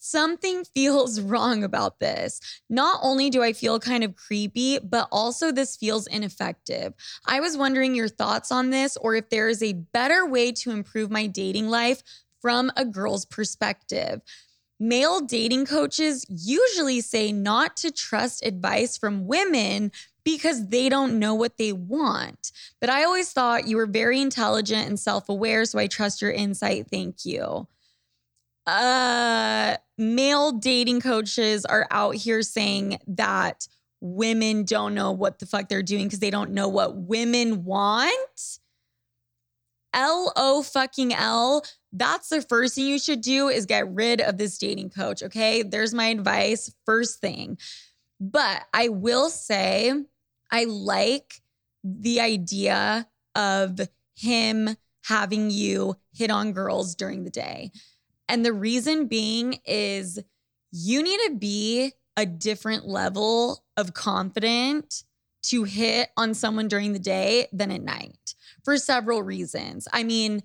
Something 0.05 0.65
feels 0.75 1.21
wrong 1.21 1.63
about 1.63 2.01
this. 2.01 2.41
Not 2.69 2.99
only 3.01 3.29
do 3.29 3.41
I 3.41 3.53
feel 3.53 3.79
kind 3.79 4.03
of 4.03 4.17
creepy, 4.17 4.77
but 4.79 5.07
also 5.13 5.49
this 5.49 5.77
feels 5.77 6.07
ineffective. 6.07 6.93
I 7.25 7.39
was 7.39 7.55
wondering 7.55 7.95
your 7.95 8.09
thoughts 8.09 8.51
on 8.51 8.69
this 8.69 8.97
or 8.97 9.15
if 9.15 9.29
there 9.29 9.47
is 9.47 9.63
a 9.63 9.71
better 9.71 10.25
way 10.25 10.51
to 10.51 10.71
improve 10.71 11.09
my 11.09 11.27
dating 11.27 11.69
life 11.69 12.03
from 12.41 12.69
a 12.75 12.83
girl's 12.83 13.23
perspective. 13.23 14.19
Male 14.77 15.21
dating 15.21 15.67
coaches 15.67 16.25
usually 16.27 16.99
say 16.99 17.31
not 17.31 17.77
to 17.77 17.89
trust 17.89 18.45
advice 18.45 18.97
from 18.97 19.25
women 19.25 19.89
because 20.25 20.67
they 20.67 20.89
don't 20.89 21.17
know 21.17 21.33
what 21.33 21.57
they 21.57 21.71
want. 21.71 22.51
But 22.81 22.89
I 22.89 23.05
always 23.05 23.31
thought 23.31 23.69
you 23.69 23.77
were 23.77 23.85
very 23.85 24.19
intelligent 24.19 24.85
and 24.85 24.99
self 24.99 25.29
aware, 25.29 25.63
so 25.63 25.79
I 25.79 25.87
trust 25.87 26.21
your 26.21 26.31
insight. 26.31 26.87
Thank 26.91 27.23
you 27.23 27.69
uh 28.66 29.76
male 29.97 30.51
dating 30.53 31.01
coaches 31.01 31.66
are 31.66 31.88
out 31.91 32.16
here 32.16 32.41
saying 32.41 32.97
that 33.07 33.68
women 34.01 34.66
don't 34.66 34.93
know 34.93 35.11
what 35.11 35.39
the 35.39 35.45
fuck 35.45 35.70
they're 35.70 35.84
doing 35.84 36.05
because 36.05 36.20
they 36.20 36.30
don't 36.30 36.51
know 36.51 36.68
what 36.68 36.95
women 36.95 37.64
want. 37.64 38.59
L 39.93 40.34
O 40.36 40.64
fucking 40.64 41.14
L. 41.14 41.64
That's 41.91 42.30
the 42.30 42.41
first 42.41 42.76
thing 42.76 42.88
you 42.88 42.99
should 42.99 43.22
do 43.22 43.47
is 43.47 43.66
get 43.66 43.89
rid 43.93 44.20
of 44.20 44.38
this 44.38 44.57
dating 44.57 44.89
coach. 44.89 45.22
Okay. 45.22 45.61
There's 45.61 45.93
my 45.93 46.07
advice. 46.07 46.74
First 46.86 47.20
thing. 47.20 47.57
But 48.20 48.64
I 48.74 48.89
will 48.89 49.30
say, 49.30 49.93
I 50.51 50.66
like 50.66 51.41
the 51.84 52.22
idea 52.22 53.07
of 53.36 53.80
him 54.16 54.76
having 55.05 55.51
you 55.51 55.95
hit 56.14 56.32
on 56.32 56.53
girls 56.53 56.95
during 56.95 57.24
the 57.24 57.30
day. 57.30 57.72
And 58.28 58.45
the 58.45 58.53
reason 58.53 59.07
being 59.07 59.59
is 59.65 60.19
you 60.71 61.03
need 61.03 61.19
to 61.28 61.36
be 61.36 61.93
a 62.17 62.26
different 62.26 62.88
level 62.88 63.63
of 63.78 63.93
confident 63.93 65.03
to 65.43 65.63
hit 65.63 66.09
on 66.15 66.34
someone 66.34 66.67
during 66.67 66.93
the 66.93 66.99
day 66.99 67.47
than 67.51 67.71
at 67.71 67.82
night 67.82 68.36
for 68.63 68.78
several 68.78 69.21
reasons. 69.24 69.88
I 69.91 70.03
mean, 70.03 70.41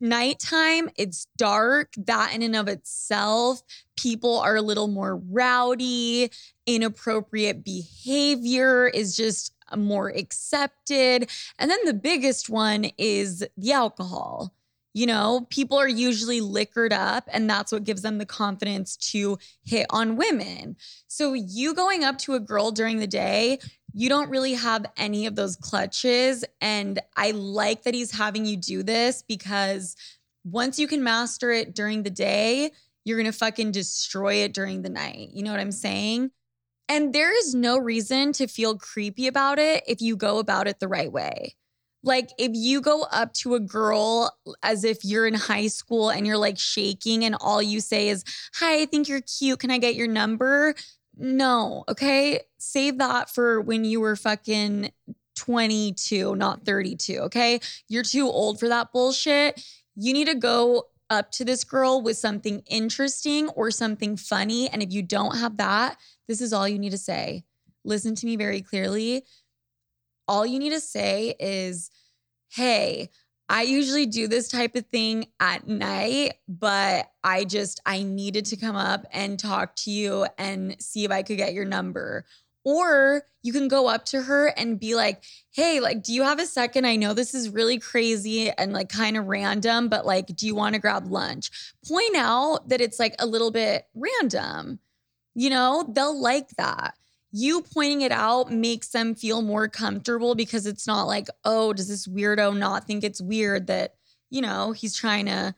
nighttime, 0.00 0.90
it's 0.96 1.26
dark. 1.36 1.92
That 1.96 2.34
in 2.34 2.42
and 2.42 2.54
of 2.56 2.68
itself, 2.68 3.62
people 3.96 4.38
are 4.38 4.56
a 4.56 4.62
little 4.62 4.88
more 4.88 5.16
rowdy, 5.16 6.30
inappropriate 6.66 7.64
behavior 7.64 8.88
is 8.88 9.16
just 9.16 9.54
more 9.76 10.08
accepted. 10.08 11.30
And 11.58 11.70
then 11.70 11.80
the 11.84 11.94
biggest 11.94 12.48
one 12.48 12.90
is 12.96 13.46
the 13.56 13.72
alcohol. 13.72 14.54
You 14.94 15.06
know, 15.06 15.46
people 15.50 15.78
are 15.78 15.88
usually 15.88 16.40
liquored 16.40 16.92
up, 16.92 17.28
and 17.32 17.48
that's 17.48 17.70
what 17.70 17.84
gives 17.84 18.02
them 18.02 18.18
the 18.18 18.26
confidence 18.26 18.96
to 19.12 19.38
hit 19.64 19.86
on 19.90 20.16
women. 20.16 20.76
So, 21.06 21.34
you 21.34 21.74
going 21.74 22.04
up 22.04 22.18
to 22.18 22.34
a 22.34 22.40
girl 22.40 22.70
during 22.70 22.98
the 22.98 23.06
day, 23.06 23.58
you 23.94 24.08
don't 24.08 24.30
really 24.30 24.54
have 24.54 24.86
any 24.96 25.26
of 25.26 25.34
those 25.36 25.56
clutches. 25.56 26.44
And 26.60 27.00
I 27.16 27.32
like 27.32 27.82
that 27.82 27.94
he's 27.94 28.10
having 28.10 28.46
you 28.46 28.56
do 28.56 28.82
this 28.82 29.22
because 29.22 29.96
once 30.44 30.78
you 30.78 30.86
can 30.86 31.02
master 31.02 31.50
it 31.50 31.74
during 31.74 32.02
the 32.02 32.10
day, 32.10 32.72
you're 33.04 33.18
gonna 33.18 33.32
fucking 33.32 33.72
destroy 33.72 34.36
it 34.36 34.52
during 34.52 34.82
the 34.82 34.90
night. 34.90 35.30
You 35.32 35.42
know 35.42 35.50
what 35.50 35.60
I'm 35.60 35.72
saying? 35.72 36.30
And 36.88 37.12
there 37.12 37.36
is 37.36 37.54
no 37.54 37.78
reason 37.78 38.32
to 38.34 38.46
feel 38.46 38.78
creepy 38.78 39.26
about 39.26 39.58
it 39.58 39.84
if 39.86 40.00
you 40.00 40.16
go 40.16 40.38
about 40.38 40.68
it 40.68 40.80
the 40.80 40.88
right 40.88 41.12
way. 41.12 41.54
Like 42.08 42.30
if 42.38 42.52
you 42.54 42.80
go 42.80 43.02
up 43.12 43.34
to 43.34 43.54
a 43.54 43.60
girl 43.60 44.34
as 44.62 44.82
if 44.82 45.04
you're 45.04 45.26
in 45.26 45.34
high 45.34 45.66
school 45.66 46.08
and 46.08 46.26
you're 46.26 46.38
like 46.38 46.58
shaking 46.58 47.22
and 47.22 47.36
all 47.38 47.60
you 47.62 47.80
say 47.80 48.08
is, 48.08 48.24
Hi, 48.54 48.80
I 48.80 48.86
think 48.86 49.10
you're 49.10 49.20
cute. 49.20 49.60
Can 49.60 49.70
I 49.70 49.76
get 49.76 49.94
your 49.94 50.08
number? 50.08 50.74
No, 51.18 51.84
okay? 51.86 52.40
Save 52.56 52.96
that 52.96 53.28
for 53.28 53.60
when 53.60 53.84
you 53.84 54.00
were 54.00 54.16
fucking 54.16 54.90
22, 55.36 56.34
not 56.34 56.64
32, 56.64 57.18
okay? 57.24 57.60
You're 57.88 58.02
too 58.02 58.26
old 58.26 58.58
for 58.58 58.68
that 58.68 58.90
bullshit. 58.90 59.62
You 59.94 60.14
need 60.14 60.28
to 60.28 60.34
go 60.34 60.84
up 61.10 61.30
to 61.32 61.44
this 61.44 61.62
girl 61.62 62.00
with 62.00 62.16
something 62.16 62.62
interesting 62.70 63.50
or 63.50 63.70
something 63.70 64.16
funny. 64.16 64.70
And 64.70 64.82
if 64.82 64.92
you 64.94 65.02
don't 65.02 65.36
have 65.36 65.58
that, 65.58 65.98
this 66.26 66.40
is 66.40 66.54
all 66.54 66.66
you 66.66 66.78
need 66.78 66.92
to 66.92 66.98
say. 66.98 67.44
Listen 67.84 68.14
to 68.14 68.24
me 68.24 68.36
very 68.36 68.62
clearly. 68.62 69.24
All 70.26 70.46
you 70.46 70.58
need 70.58 70.70
to 70.70 70.80
say 70.80 71.34
is, 71.38 71.90
Hey, 72.48 73.10
I 73.48 73.62
usually 73.62 74.06
do 74.06 74.28
this 74.28 74.48
type 74.48 74.76
of 74.76 74.86
thing 74.86 75.26
at 75.40 75.66
night, 75.66 76.34
but 76.46 77.10
I 77.24 77.44
just, 77.44 77.80
I 77.86 78.02
needed 78.02 78.44
to 78.46 78.56
come 78.56 78.76
up 78.76 79.06
and 79.10 79.38
talk 79.38 79.74
to 79.76 79.90
you 79.90 80.26
and 80.36 80.76
see 80.80 81.04
if 81.04 81.10
I 81.10 81.22
could 81.22 81.38
get 81.38 81.54
your 81.54 81.64
number. 81.64 82.26
Or 82.64 83.22
you 83.42 83.54
can 83.54 83.68
go 83.68 83.88
up 83.88 84.04
to 84.06 84.20
her 84.20 84.48
and 84.48 84.78
be 84.78 84.94
like, 84.94 85.24
hey, 85.52 85.80
like, 85.80 86.02
do 86.02 86.12
you 86.12 86.22
have 86.22 86.38
a 86.38 86.44
second? 86.44 86.84
I 86.84 86.96
know 86.96 87.14
this 87.14 87.32
is 87.32 87.48
really 87.48 87.78
crazy 87.78 88.50
and 88.50 88.74
like 88.74 88.90
kind 88.90 89.16
of 89.16 89.26
random, 89.26 89.88
but 89.88 90.04
like, 90.04 90.26
do 90.26 90.46
you 90.46 90.54
want 90.54 90.74
to 90.74 90.80
grab 90.80 91.06
lunch? 91.06 91.50
Point 91.88 92.16
out 92.16 92.68
that 92.68 92.82
it's 92.82 92.98
like 92.98 93.14
a 93.18 93.26
little 93.26 93.50
bit 93.50 93.86
random. 93.94 94.80
You 95.34 95.48
know, 95.48 95.86
they'll 95.88 96.20
like 96.20 96.50
that 96.58 96.94
you 97.30 97.62
pointing 97.62 98.00
it 98.00 98.12
out 98.12 98.50
makes 98.50 98.88
them 98.88 99.14
feel 99.14 99.42
more 99.42 99.68
comfortable 99.68 100.34
because 100.34 100.66
it's 100.66 100.86
not 100.86 101.04
like, 101.04 101.28
oh, 101.44 101.72
does 101.72 101.88
this 101.88 102.06
weirdo 102.06 102.56
not 102.56 102.86
think 102.86 103.04
it's 103.04 103.20
weird 103.20 103.66
that, 103.66 103.94
you 104.30 104.40
know, 104.40 104.72
he's 104.72 104.94
trying 104.94 105.26
to 105.26 105.54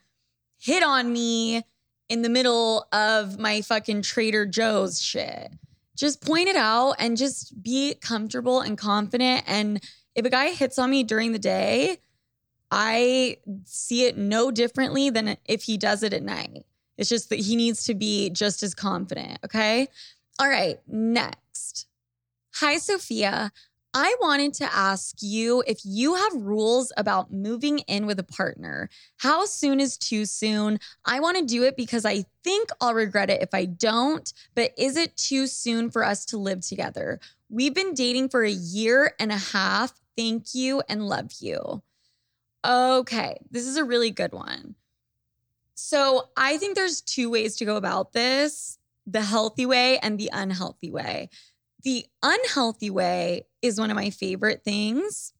hit 0.58 0.82
on 0.82 1.12
me 1.12 1.62
in 2.08 2.22
the 2.22 2.28
middle 2.28 2.86
of 2.92 3.38
my 3.38 3.62
fucking 3.62 4.02
Trader 4.02 4.46
Joe's 4.46 5.00
shit. 5.00 5.52
Just 5.96 6.24
point 6.24 6.48
it 6.48 6.56
out 6.56 6.96
and 6.98 7.16
just 7.16 7.62
be 7.62 7.94
comfortable 7.94 8.60
and 8.60 8.76
confident. 8.76 9.44
And 9.46 9.82
if 10.14 10.24
a 10.24 10.30
guy 10.30 10.50
hits 10.50 10.78
on 10.78 10.90
me 10.90 11.04
during 11.04 11.32
the 11.32 11.38
day, 11.38 11.98
I 12.70 13.36
see 13.64 14.06
it 14.06 14.16
no 14.16 14.50
differently 14.50 15.10
than 15.10 15.36
if 15.44 15.62
he 15.62 15.76
does 15.76 16.02
it 16.02 16.12
at 16.12 16.22
night. 16.22 16.64
It's 16.96 17.08
just 17.08 17.30
that 17.30 17.38
he 17.38 17.56
needs 17.56 17.84
to 17.84 17.94
be 17.94 18.30
just 18.30 18.62
as 18.62 18.74
confident. 18.74 19.38
Okay. 19.44 19.88
All 20.40 20.48
right. 20.48 20.80
Next. 20.88 21.86
Hi, 22.54 22.78
Sofia. 22.78 23.52
I 23.92 24.16
wanted 24.22 24.54
to 24.54 24.74
ask 24.74 25.16
you 25.20 25.62
if 25.66 25.80
you 25.84 26.14
have 26.14 26.32
rules 26.34 26.94
about 26.96 27.30
moving 27.30 27.80
in 27.80 28.06
with 28.06 28.18
a 28.18 28.24
partner. 28.24 28.88
How 29.18 29.44
soon 29.44 29.80
is 29.80 29.98
too 29.98 30.24
soon? 30.24 30.78
I 31.04 31.20
want 31.20 31.36
to 31.36 31.44
do 31.44 31.64
it 31.64 31.76
because 31.76 32.06
I 32.06 32.24
think 32.42 32.70
I'll 32.80 32.94
regret 32.94 33.28
it 33.28 33.42
if 33.42 33.52
I 33.52 33.66
don't, 33.66 34.32
but 34.54 34.70
is 34.78 34.96
it 34.96 35.14
too 35.18 35.46
soon 35.46 35.90
for 35.90 36.02
us 36.02 36.24
to 36.26 36.38
live 36.38 36.62
together? 36.62 37.20
We've 37.50 37.74
been 37.74 37.92
dating 37.92 38.30
for 38.30 38.42
a 38.42 38.50
year 38.50 39.12
and 39.20 39.30
a 39.30 39.36
half. 39.36 39.92
Thank 40.16 40.54
you 40.54 40.82
and 40.88 41.06
love 41.06 41.32
you. 41.40 41.82
Okay, 42.66 43.36
this 43.50 43.66
is 43.66 43.76
a 43.76 43.84
really 43.84 44.10
good 44.10 44.32
one. 44.32 44.74
So 45.74 46.30
I 46.34 46.56
think 46.56 46.76
there's 46.76 47.02
two 47.02 47.28
ways 47.28 47.56
to 47.56 47.66
go 47.66 47.76
about 47.76 48.14
this 48.14 48.78
the 49.10 49.22
healthy 49.22 49.66
way 49.66 49.98
and 49.98 50.18
the 50.18 50.30
unhealthy 50.32 50.90
way. 50.90 51.28
The 51.82 52.06
unhealthy 52.22 52.90
way 52.90 53.46
is 53.62 53.78
one 53.78 53.90
of 53.90 53.96
my 53.96 54.10
favorite 54.10 54.62
things. 54.64 55.32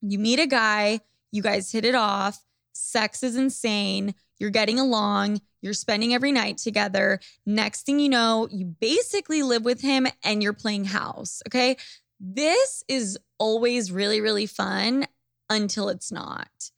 You 0.00 0.18
meet 0.18 0.38
a 0.38 0.46
guy, 0.46 1.00
you 1.32 1.42
guys 1.42 1.72
hit 1.72 1.84
it 1.84 1.94
off, 1.94 2.40
sex 2.72 3.22
is 3.22 3.36
insane, 3.36 4.14
you're 4.38 4.50
getting 4.50 4.78
along, 4.78 5.40
you're 5.62 5.72
spending 5.72 6.14
every 6.14 6.32
night 6.32 6.58
together. 6.58 7.20
Next 7.46 7.86
thing 7.86 7.98
you 7.98 8.08
know, 8.08 8.48
you 8.50 8.66
basically 8.66 9.42
live 9.42 9.64
with 9.64 9.80
him 9.80 10.06
and 10.22 10.42
you're 10.42 10.52
playing 10.52 10.84
house. 10.84 11.42
Okay. 11.48 11.76
This 12.20 12.84
is 12.88 13.18
always 13.38 13.90
really, 13.90 14.20
really 14.20 14.46
fun 14.46 15.06
until 15.50 15.88
it's 15.88 16.12
not 16.12 16.70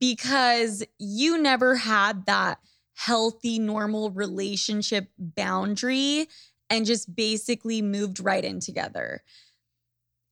because 0.00 0.84
you 0.98 1.40
never 1.40 1.76
had 1.76 2.26
that 2.26 2.58
healthy, 2.96 3.58
normal 3.58 4.10
relationship 4.10 5.08
boundary 5.18 6.26
and 6.70 6.86
just 6.86 7.14
basically 7.14 7.82
moved 7.82 8.20
right 8.20 8.44
in 8.44 8.58
together. 8.58 9.22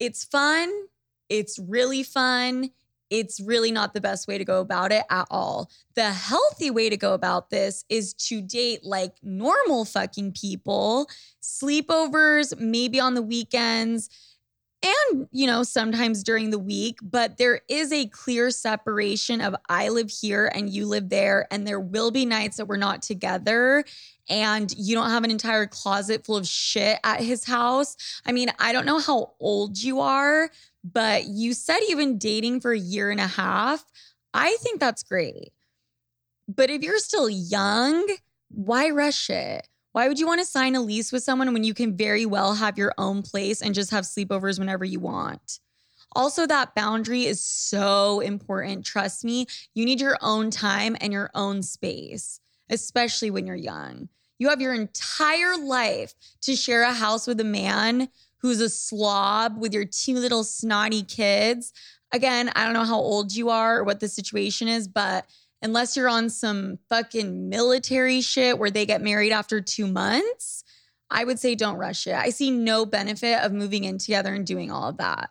It's 0.01 0.25
fun. 0.25 0.73
It's 1.29 1.59
really 1.59 2.03
fun. 2.03 2.71
It's 3.11 3.39
really 3.39 3.71
not 3.71 3.93
the 3.93 4.01
best 4.01 4.27
way 4.27 4.39
to 4.39 4.45
go 4.45 4.61
about 4.61 4.93
it 4.93 5.05
at 5.11 5.27
all. 5.31 5.71
The 5.95 6.11
healthy 6.11 6.71
way 6.71 6.89
to 6.89 6.97
go 6.97 7.13
about 7.13 7.51
this 7.51 7.85
is 7.91 8.15
to 8.15 8.41
date 8.41 8.83
like 8.83 9.15
normal 9.23 9.85
fucking 9.85 10.33
people, 10.33 11.09
sleepovers, 11.43 12.59
maybe 12.59 12.99
on 12.99 13.15
the 13.15 13.23
weekends 13.23 14.09
and 14.85 15.29
you 15.33 15.47
know 15.47 15.63
sometimes 15.63 16.23
during 16.23 16.51
the 16.51 16.59
week 16.59 16.99
but 17.03 17.39
there 17.39 17.61
is 17.69 17.93
a 17.93 18.07
clear 18.07 18.51
separation 18.51 19.41
of 19.41 19.55
i 19.69 19.89
live 19.89 20.11
here 20.11 20.51
and 20.55 20.71
you 20.71 20.87
live 20.87 21.09
there 21.09 21.47
and 21.51 21.67
there 21.67 21.81
will 21.81 22.11
be 22.11 22.27
nights 22.27 22.57
that 22.57 22.67
we're 22.67 22.77
not 22.77 23.03
together 23.03 23.85
and 24.29 24.75
you 24.79 24.95
don't 24.95 25.11
have 25.11 25.25
an 25.25 25.31
entire 25.31 25.67
closet 25.67 26.25
full 26.25 26.37
of 26.37 26.47
shit 26.47 26.99
at 27.05 27.21
his 27.21 27.45
house. 27.45 27.97
I 28.27 28.33
mean 28.33 28.51
i 28.59 28.73
don't 28.73 28.87
know 28.87 28.99
how 28.99 29.33
old 29.41 29.83
you 29.83 30.01
are 30.01 30.51
but 30.85 31.25
you 31.27 31.55
said 31.55 31.81
you've 31.89 31.99
been 31.99 32.19
dating 32.19 32.61
for 32.61 32.73
a 32.73 32.79
year 32.79 33.11
and 33.11 33.21
a 33.21 33.27
half. 33.27 33.83
I 34.35 34.57
think 34.61 34.81
that's 34.81 35.03
great. 35.03 35.53
But 36.47 36.69
if 36.69 36.83
you're 36.83 36.99
still 36.99 37.31
young 37.31 38.07
why 38.51 38.91
rush 38.91 39.31
it 39.31 39.67
why 39.95 40.09
would 40.09 40.19
you 40.19 40.27
want 40.27 40.41
to 40.41 40.45
sign 40.45 40.75
a 40.75 40.81
lease 40.81 41.13
with 41.13 41.23
someone 41.23 41.53
when 41.53 41.63
you 41.63 41.73
can 41.73 41.97
very 41.97 42.27
well 42.27 42.55
have 42.55 42.77
your 42.77 42.93
own 42.99 43.23
place 43.23 43.63
and 43.63 43.77
just 43.77 43.93
have 43.93 44.03
sleepovers 44.03 44.59
whenever 44.59 44.85
you 44.85 44.99
want? 44.99 45.61
Also, 46.17 46.49
that 46.49 46.75
boundary 46.75 47.27
is 47.27 47.41
so 47.41 48.19
important. 48.19 48.85
Trust 48.85 49.25
me, 49.25 49.47
you 49.73 49.85
need 49.85 50.01
your 50.01 50.19
own 50.21 50.51
time 50.51 50.97
and 51.01 51.13
your 51.13 51.31
own 51.37 51.63
space, 51.63 52.41
especially 52.69 53.31
when 53.31 53.47
you're 53.47 53.55
young. 53.55 54.09
You 54.41 54.49
have 54.49 54.61
your 54.61 54.75
entire 54.75 55.57
life 55.57 56.13
to 56.41 56.57
share 56.57 56.83
a 56.83 56.93
house 56.93 57.29
with 57.29 57.39
a 57.39 57.45
man 57.45 58.09
who's 58.39 58.61
a 58.61 58.71
slob 58.71 59.59
with 59.59 59.73
your 59.73 59.85
two 59.85 60.17
little 60.17 60.43
snotty 60.43 61.05
kids. 61.05 61.73
Again, 62.11 62.51
I 62.57 62.65
don't 62.65 62.75
know 62.75 62.83
how 62.83 62.99
old 62.99 63.33
you 63.33 63.49
are 63.49 63.79
or 63.79 63.85
what 63.85 64.01
the 64.01 64.09
situation 64.09 64.67
is, 64.67 64.89
but 64.89 65.25
unless 65.65 65.97
you're 65.97 66.11
on 66.11 66.29
some 66.29 66.79
fucking 66.91 67.49
military 67.49 68.21
shit 68.21 68.59
where 68.59 68.71
they 68.71 68.85
get 68.85 69.01
married 69.01 69.33
after 69.33 69.63
two 69.63 69.87
months, 69.87 70.63
I 71.11 71.25
would 71.25 71.39
say 71.39 71.55
don't 71.55 71.79
rush 71.79 72.07
it. 72.07 72.15
I 72.15 72.31
see 72.31 72.51
no 72.51 72.85
benefit 72.85 73.43
of 73.43 73.53
moving 73.53 73.85
in 73.85 73.97
together 73.97 74.35
and 74.35 74.47
doing 74.47 74.71
all 74.71 74.91
of 74.91 74.99
that. 74.99 75.31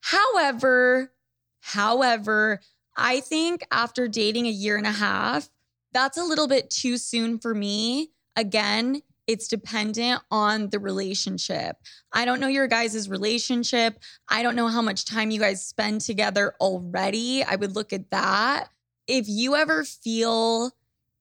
However, 0.00 1.12
however, 1.60 2.60
I 2.96 3.20
think 3.20 3.64
after 3.70 4.08
dating 4.08 4.46
a 4.46 4.50
year 4.50 4.76
and 4.76 4.86
a 4.86 4.92
half, 4.92 5.48
that's 5.92 6.18
a 6.18 6.24
little 6.24 6.48
bit 6.48 6.70
too 6.70 6.98
soon 6.98 7.38
for 7.38 7.54
me. 7.54 8.10
Again, 8.36 9.02
it's 9.28 9.46
dependent 9.46 10.22
on 10.30 10.70
the 10.70 10.80
relationship. 10.80 11.76
I 12.12 12.24
don't 12.24 12.40
know 12.40 12.48
your 12.48 12.66
guys' 12.66 13.08
relationship. 13.08 14.00
I 14.28 14.42
don't 14.42 14.56
know 14.56 14.68
how 14.68 14.82
much 14.82 15.04
time 15.04 15.30
you 15.30 15.38
guys 15.38 15.64
spend 15.64 16.00
together 16.00 16.54
already. 16.60 17.44
I 17.44 17.56
would 17.56 17.76
look 17.76 17.92
at 17.92 18.10
that 18.10 18.70
if 19.08 19.26
you 19.26 19.56
ever 19.56 19.82
feel 19.82 20.70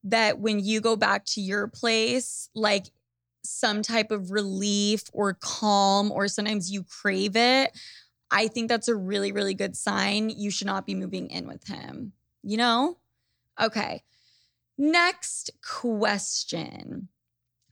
that 0.04 0.40
when 0.40 0.60
you 0.60 0.82
go 0.82 0.96
back 0.96 1.26
to 1.26 1.42
your 1.42 1.68
place, 1.68 2.50
like 2.54 2.92
some 3.44 3.82
type 3.82 4.12
of 4.12 4.32
relief 4.32 5.06
or 5.14 5.34
calm, 5.34 6.12
or 6.12 6.28
sometimes 6.28 6.72
you 6.72 6.84
crave 6.84 7.36
it, 7.36 7.72
I 8.30 8.48
think 8.48 8.68
that's 8.68 8.90
a 8.90 8.96
really, 8.96 9.32
really 9.32 9.54
good 9.54 9.76
sign. 9.76 10.30
You 10.30 10.52
should 10.52 10.68
not 10.68 10.86
be 10.86 10.96
moving 10.96 11.30
in 11.30 11.48
with 11.48 11.66
him, 11.66 12.12
you 12.44 12.58
know? 12.58 12.98
Okay. 13.60 14.04
Next 14.78 15.50
question. 15.64 17.08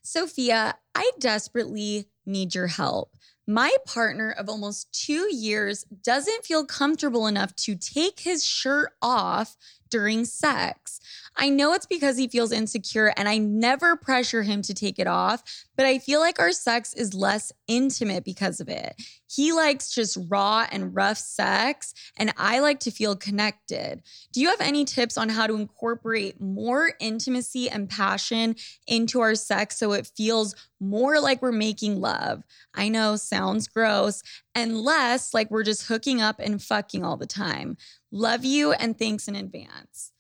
Sofia, 0.02 0.78
I 0.94 1.12
desperately 1.20 2.06
need 2.26 2.56
your 2.56 2.68
help. 2.68 3.16
My 3.48 3.76
partner 3.86 4.32
of 4.32 4.50
almost 4.50 4.92
two 4.92 5.34
years 5.34 5.84
doesn't 6.04 6.46
feel 6.46 6.66
comfortable 6.66 7.28
enough 7.28 7.56
to 7.58 7.76
take 7.76 8.22
his 8.22 8.44
shirt 8.44 8.94
off 9.02 9.56
during 9.96 10.26
sex. 10.26 11.00
I 11.38 11.50
know 11.50 11.74
it's 11.74 11.86
because 11.86 12.18
he 12.18 12.28
feels 12.28 12.52
insecure 12.52 13.14
and 13.18 13.28
I 13.28 13.38
never 13.38 13.96
pressure 13.98 14.44
him 14.44 14.62
to 14.64 14.74
take 14.74 15.00
it 15.00 15.08
off, 15.08 15.44
but 15.76 15.86
I 15.86 16.00
feel 16.00 16.22
like 16.22 16.40
our 16.40 16.54
sex 16.54 16.94
is 16.94 17.14
less 17.14 17.52
intimate 17.68 18.24
because 18.24 18.62
of 18.62 18.70
it. 18.70 18.96
He 19.28 19.52
likes 19.52 19.94
just 19.94 20.18
raw 20.30 20.66
and 20.72 20.96
rough 20.96 21.18
sex, 21.18 21.94
and 22.16 22.34
I 22.38 22.60
like 22.60 22.80
to 22.82 22.92
feel 22.92 23.16
connected. 23.18 24.02
Do 24.32 24.40
you 24.40 24.50
have 24.50 24.62
any 24.62 24.86
tips 24.86 25.18
on 25.18 25.28
how 25.28 25.46
to 25.48 25.56
incorporate 25.56 26.40
more 26.40 26.94
intimacy 27.02 27.70
and 27.70 27.90
passion 27.90 28.56
into 28.88 29.20
our 29.20 29.36
sex 29.36 29.78
so 29.78 29.92
it 29.92 30.12
feels 30.16 30.56
more 30.80 31.20
like 31.20 31.42
we're 31.42 31.52
making 31.52 32.00
love? 32.00 32.44
I 32.74 32.88
know, 32.88 33.18
sounds 33.18 33.68
gross, 33.68 34.24
and 34.54 34.80
less 34.80 35.34
like 35.34 35.52
we're 35.52 35.64
just 35.64 35.88
hooking 35.88 36.22
up 36.22 36.40
and 36.40 36.62
fucking 36.62 37.04
all 37.04 37.18
the 37.18 37.26
time. 37.26 37.76
Love 38.12 38.46
you 38.46 38.72
and 38.72 38.98
thanks 38.98 39.28
in 39.28 39.36
advance. 39.36 40.14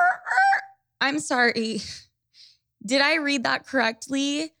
I'm 1.00 1.18
sorry. 1.18 1.80
Did 2.84 3.00
I 3.00 3.16
read 3.16 3.44
that 3.44 3.66
correctly? 3.66 4.52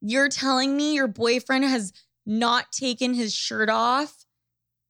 You're 0.00 0.28
telling 0.28 0.76
me 0.76 0.94
your 0.94 1.08
boyfriend 1.08 1.64
has 1.64 1.92
not 2.26 2.72
taken 2.72 3.14
his 3.14 3.34
shirt 3.34 3.68
off 3.68 4.24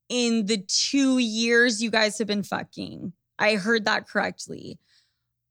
in 0.09 0.47
the 0.47 0.59
two 0.59 1.19
years 1.19 1.83
you 1.83 1.91
guys 1.91 2.19
have 2.19 2.27
been 2.27 2.43
fucking. 2.43 3.13
I 3.39 3.57
heard 3.57 3.85
that 3.87 4.09
correctly. 4.09 4.79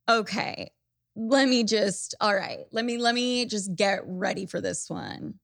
Okay. 0.07 0.71
Let 1.15 1.49
me 1.49 1.63
just, 1.63 2.15
all 2.21 2.33
right, 2.33 2.59
let 2.71 2.85
me, 2.85 2.97
let 2.97 3.15
me 3.15 3.45
just 3.45 3.75
get 3.75 4.01
ready 4.05 4.45
for 4.45 4.61
this 4.61 4.89
one. 4.89 5.35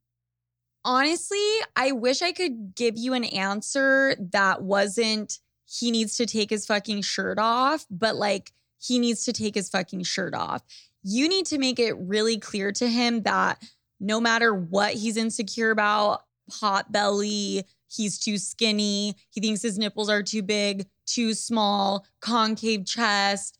Honestly, 0.85 1.45
I 1.75 1.91
wish 1.91 2.21
I 2.21 2.31
could 2.31 2.73
give 2.75 2.97
you 2.97 3.13
an 3.13 3.25
answer 3.25 4.15
that 4.31 4.61
wasn't 4.61 5.39
he 5.65 5.91
needs 5.91 6.15
to 6.17 6.25
take 6.25 6.49
his 6.49 6.65
fucking 6.65 7.01
shirt 7.01 7.37
off, 7.37 7.85
but 7.91 8.15
like 8.15 8.53
he 8.79 8.99
needs 8.99 9.25
to 9.25 9.33
take 9.33 9.55
his 9.55 9.69
fucking 9.69 10.03
shirt 10.03 10.33
off. 10.33 10.63
You 11.03 11.27
need 11.27 11.45
to 11.47 11.57
make 11.57 11.79
it 11.79 11.93
really 11.97 12.37
clear 12.37 12.71
to 12.73 12.87
him 12.87 13.23
that 13.23 13.61
no 13.99 14.19
matter 14.19 14.53
what 14.53 14.93
he's 14.93 15.17
insecure 15.17 15.71
about, 15.71 16.21
hot 16.51 16.91
belly, 16.91 17.65
he's 17.87 18.19
too 18.19 18.37
skinny, 18.37 19.15
he 19.29 19.41
thinks 19.41 19.61
his 19.61 19.77
nipples 19.77 20.09
are 20.09 20.23
too 20.23 20.43
big, 20.43 20.87
too 21.05 21.33
small, 21.33 22.05
concave 22.21 22.85
chest, 22.85 23.57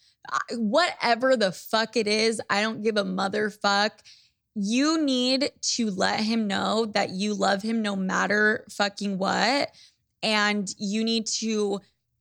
whatever 0.51 1.35
the 1.35 1.51
fuck 1.51 1.95
it 1.95 2.07
is, 2.07 2.41
I 2.49 2.61
don't 2.61 2.83
give 2.83 2.97
a 2.97 3.03
motherfuck. 3.03 3.91
You 4.55 5.01
need 5.01 5.51
to 5.61 5.91
let 5.91 6.21
him 6.21 6.47
know 6.47 6.85
that 6.87 7.11
you 7.11 7.33
love 7.33 7.61
him 7.61 7.81
no 7.81 7.95
matter 7.95 8.65
fucking 8.71 9.17
what. 9.17 9.71
And 10.23 10.67
you 10.77 11.03
need 11.03 11.27
to 11.39 11.79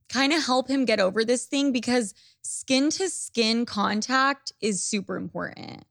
kind 0.09 0.31
of 0.31 0.45
help 0.45 0.69
him 0.69 0.85
get 0.85 0.99
over 0.99 1.25
this 1.25 1.45
thing 1.45 1.71
because 1.71 2.13
skin 2.47 2.89
to 2.91 3.09
skin 3.09 3.65
contact 3.65 4.51
is 4.61 4.83
super 4.83 5.15
important. 5.15 5.83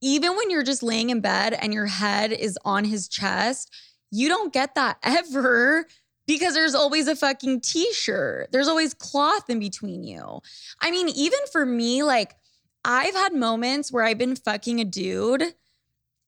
Even 0.00 0.36
when 0.36 0.50
you're 0.50 0.64
just 0.64 0.82
laying 0.82 1.10
in 1.10 1.20
bed 1.20 1.52
and 1.52 1.72
your 1.72 1.86
head 1.86 2.32
is 2.32 2.58
on 2.64 2.84
his 2.84 3.08
chest, 3.08 3.72
you 4.10 4.28
don't 4.28 4.52
get 4.52 4.74
that 4.74 4.98
ever 5.02 5.86
because 6.26 6.54
there's 6.54 6.74
always 6.74 7.08
a 7.08 7.16
fucking 7.16 7.60
t 7.60 7.92
shirt. 7.92 8.50
There's 8.52 8.68
always 8.68 8.94
cloth 8.94 9.48
in 9.48 9.58
between 9.58 10.04
you. 10.04 10.40
I 10.80 10.90
mean, 10.90 11.08
even 11.10 11.38
for 11.50 11.64
me, 11.66 12.02
like, 12.02 12.36
I've 12.84 13.14
had 13.14 13.34
moments 13.34 13.92
where 13.92 14.04
I've 14.04 14.18
been 14.18 14.34
fucking 14.34 14.80
a 14.80 14.84
dude 14.84 15.44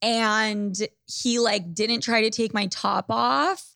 and 0.02 0.76
he 1.06 1.38
like 1.38 1.74
didn't 1.74 2.02
try 2.02 2.22
to 2.22 2.30
take 2.30 2.54
my 2.54 2.66
top 2.66 3.06
off 3.08 3.74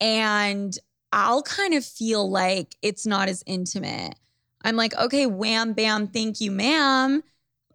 and 0.00 0.76
I'll 1.12 1.42
kind 1.42 1.74
of 1.74 1.84
feel 1.84 2.28
like 2.30 2.76
it's 2.82 3.06
not 3.06 3.28
as 3.28 3.42
intimate. 3.46 4.14
I'm 4.64 4.76
like, 4.76 4.96
okay, 4.96 5.26
wham, 5.26 5.72
bam, 5.72 6.06
thank 6.06 6.40
you, 6.40 6.50
ma'am. 6.50 7.22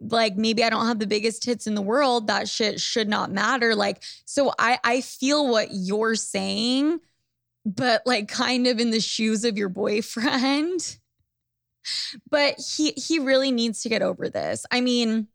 Like 0.02 0.36
maybe 0.36 0.64
I 0.64 0.70
don't 0.70 0.88
have 0.88 1.00
the 1.00 1.08
biggest 1.08 1.42
tits 1.44 1.68
in 1.68 1.76
the 1.76 1.82
world. 1.82 2.28
That 2.28 2.50
shit 2.50 2.80
should 2.80 3.08
not 3.08 3.32
matter. 3.32 3.76
Like, 3.76 4.04
so 4.26 4.54
I 4.60 4.78
I 4.84 5.02
feel 5.02 5.50
what 5.50 5.70
you're 5.72 6.16
saying, 6.16 7.00
but 7.66 8.02
like 8.06 8.28
kind 8.28 8.68
of 8.68 8.80
in 8.80 8.92
the 8.92 9.00
shoes 9.00 9.46
of 9.46 9.58
your 9.58 9.70
boyfriend. 9.70 10.98
but 12.30 12.60
he 12.60 12.92
he 12.92 13.20
really 13.20 13.52
needs 13.52 13.82
to 13.82 13.90
get 13.90 14.02
over 14.02 14.30
this. 14.30 14.66
I 14.70 14.82
mean, 14.82 15.28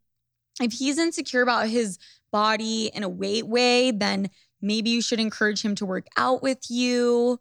if 0.60 0.72
he's 0.72 0.98
insecure 0.98 1.42
about 1.42 1.68
his 1.68 1.98
body 2.30 2.90
in 2.94 3.02
a 3.02 3.08
weight 3.08 3.46
way, 3.46 3.90
then 3.90 4.30
maybe 4.60 4.90
you 4.90 5.02
should 5.02 5.20
encourage 5.20 5.62
him 5.62 5.74
to 5.76 5.86
work 5.86 6.06
out 6.16 6.42
with 6.42 6.70
you 6.70 7.40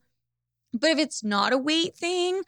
but 0.73 0.91
if 0.91 0.99
it's 0.99 1.23
not 1.23 1.53
a 1.53 1.57
weight 1.57 1.95
thing, 1.95 2.41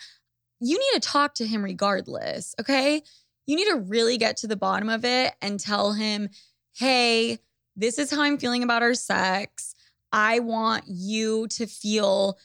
you 0.61 0.77
need 0.77 1.01
to 1.01 1.07
talk 1.07 1.33
to 1.35 1.45
him 1.45 1.63
regardless, 1.63 2.55
okay? 2.59 3.01
You 3.47 3.55
need 3.55 3.67
to 3.67 3.77
really 3.77 4.17
get 4.17 4.37
to 4.37 4.47
the 4.47 4.55
bottom 4.55 4.89
of 4.89 5.03
it 5.03 5.33
and 5.41 5.59
tell 5.59 5.93
him, 5.93 6.29
hey, 6.77 7.39
this 7.75 7.97
is 7.97 8.11
how 8.11 8.21
I'm 8.21 8.37
feeling 8.37 8.63
about 8.63 8.83
our 8.83 8.93
sex. 8.93 9.75
I 10.13 10.39
want 10.39 10.83
you 10.87 11.47
to 11.47 11.65
feel 11.65 12.37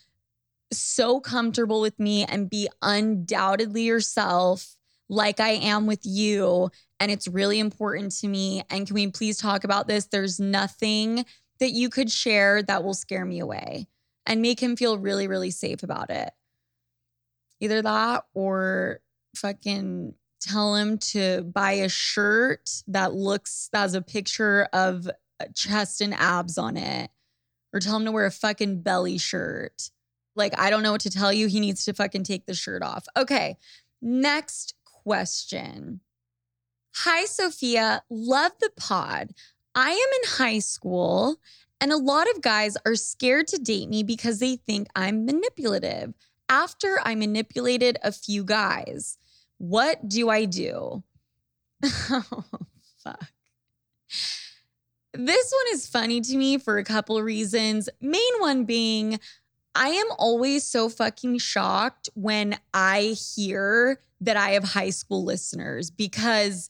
so 0.73 1.21
comfortable 1.21 1.81
with 1.81 1.99
me 2.01 2.25
and 2.25 2.51
be 2.51 2.69
undoubtedly 2.81 3.83
yourself 3.83 4.77
like 5.09 5.39
I 5.39 5.51
am 5.51 5.87
with 5.87 6.01
you. 6.05 6.71
And 6.99 7.13
it's 7.13 7.29
really 7.29 7.61
important 7.61 8.13
to 8.19 8.29
me. 8.29 8.63
And 8.71 8.87
can 8.87 8.95
we 8.95 9.09
please 9.09 9.37
talk 9.37 9.63
about 9.63 9.87
this? 9.87 10.07
There's 10.07 10.41
nothing 10.41 11.25
that 11.61 11.71
you 11.71 11.91
could 11.91 12.11
share 12.11 12.63
that 12.63 12.83
will 12.83 12.95
scare 12.95 13.25
me 13.25 13.41
away 13.41 13.87
and 14.25 14.43
make 14.43 14.61
him 14.61 14.77
feel 14.77 14.99
really, 14.99 15.29
really 15.29 15.51
safe 15.51 15.83
about 15.83 16.11
it. 16.11 16.31
Either 17.61 17.83
that 17.83 18.25
or 18.35 19.01
fucking 19.35 20.15
tell 20.41 20.75
him 20.75 20.99
to 20.99 21.43
buy 21.43 21.73
a 21.73 21.89
shirt 21.89 22.71
that 22.87 23.15
looks, 23.15 23.69
that 23.73 23.81
has 23.81 23.95
a 23.95 24.03
picture 24.03 24.69
of 24.73 25.09
uh, 25.41 25.47
chest 25.55 26.01
and 26.01 26.15
abs 26.15 26.59
on 26.59 26.77
it, 26.77 27.11
or 27.73 27.81
tell 27.81 27.97
him 27.97 28.05
to 28.05 28.13
wear 28.13 28.27
a 28.27 28.31
fucking 28.31 28.83
belly 28.83 29.19
shirt. 29.19 29.91
Like, 30.35 30.59
I 30.59 30.71
don't 30.71 30.83
know 30.83 30.93
what 30.93 31.01
to 31.03 31.11
tell 31.11 31.33
you. 31.33 31.47
He 31.47 31.61
needs 31.61 31.85
to 31.87 31.95
fucking 31.95 32.25
take 32.25 32.47
the 32.47 32.55
shirt 32.55 32.83
off. 32.83 33.07
Okay. 33.17 33.57
Next 34.03 34.75
question. 34.85 36.01
Hi, 36.95 37.25
Sofia. 37.25 38.03
Love 38.11 38.53
the 38.61 38.71
pod. 38.77 39.31
I 39.75 39.91
am 39.91 39.97
in 39.97 40.31
high 40.31 40.59
school 40.59 41.39
and 41.81 41.93
a 41.93 41.97
lot 41.97 42.27
of 42.35 42.41
guys 42.41 42.77
are 42.87 42.95
scared 42.95 43.49
to 43.49 43.59
date 43.59 43.89
me 43.89 44.03
because 44.03 44.39
they 44.39 44.57
think 44.57 44.89
I'm 44.97 45.27
manipulative. 45.27 46.15
After 46.49 46.99
I 47.05 47.15
manipulated 47.15 47.99
a 48.03 48.13
few 48.13 48.45
guys, 48.45 49.19
what 49.59 50.09
do 50.09 50.29
I 50.29 50.45
do? 50.45 51.03
oh, 51.85 52.45
fuck. 53.03 53.33
This 55.13 55.53
one 55.53 55.75
is 55.75 55.87
funny 55.87 56.21
to 56.21 56.37
me 56.37 56.59
for 56.59 56.79
a 56.79 56.85
couple 56.85 57.21
reasons. 57.23 57.89
Main 58.01 58.21
one 58.39 58.65
being, 58.65 59.19
I 59.75 59.89
am 59.89 60.07
always 60.19 60.65
so 60.65 60.89
fucking 60.89 61.39
shocked 61.39 62.11
when 62.15 62.59
I 62.75 63.17
hear 63.35 64.01
that 64.21 64.37
I 64.37 64.51
have 64.51 64.65
high 64.65 64.91
school 64.91 65.25
listeners 65.25 65.91
because 65.91 66.69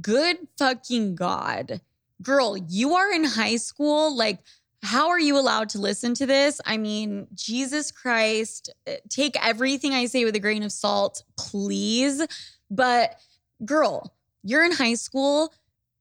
good 0.00 0.36
fucking 0.58 1.14
God 1.14 1.80
girl, 2.22 2.56
you 2.56 2.94
are 2.94 3.12
in 3.12 3.24
high 3.24 3.56
school. 3.56 4.14
Like, 4.14 4.40
how 4.82 5.08
are 5.10 5.20
you 5.20 5.38
allowed 5.38 5.68
to 5.70 5.78
listen 5.78 6.14
to 6.14 6.26
this? 6.26 6.60
I 6.64 6.78
mean, 6.78 7.26
Jesus 7.34 7.92
Christ, 7.92 8.70
eh, 8.86 8.96
take 9.08 9.36
everything 9.44 9.92
I 9.92 10.06
say 10.06 10.24
with 10.24 10.34
a 10.34 10.40
grain 10.40 10.62
of 10.62 10.72
salt, 10.72 11.22
please. 11.36 12.26
But, 12.70 13.16
girl, 13.64 14.14
you're 14.42 14.64
in 14.64 14.72
high 14.72 14.94
school. 14.94 15.52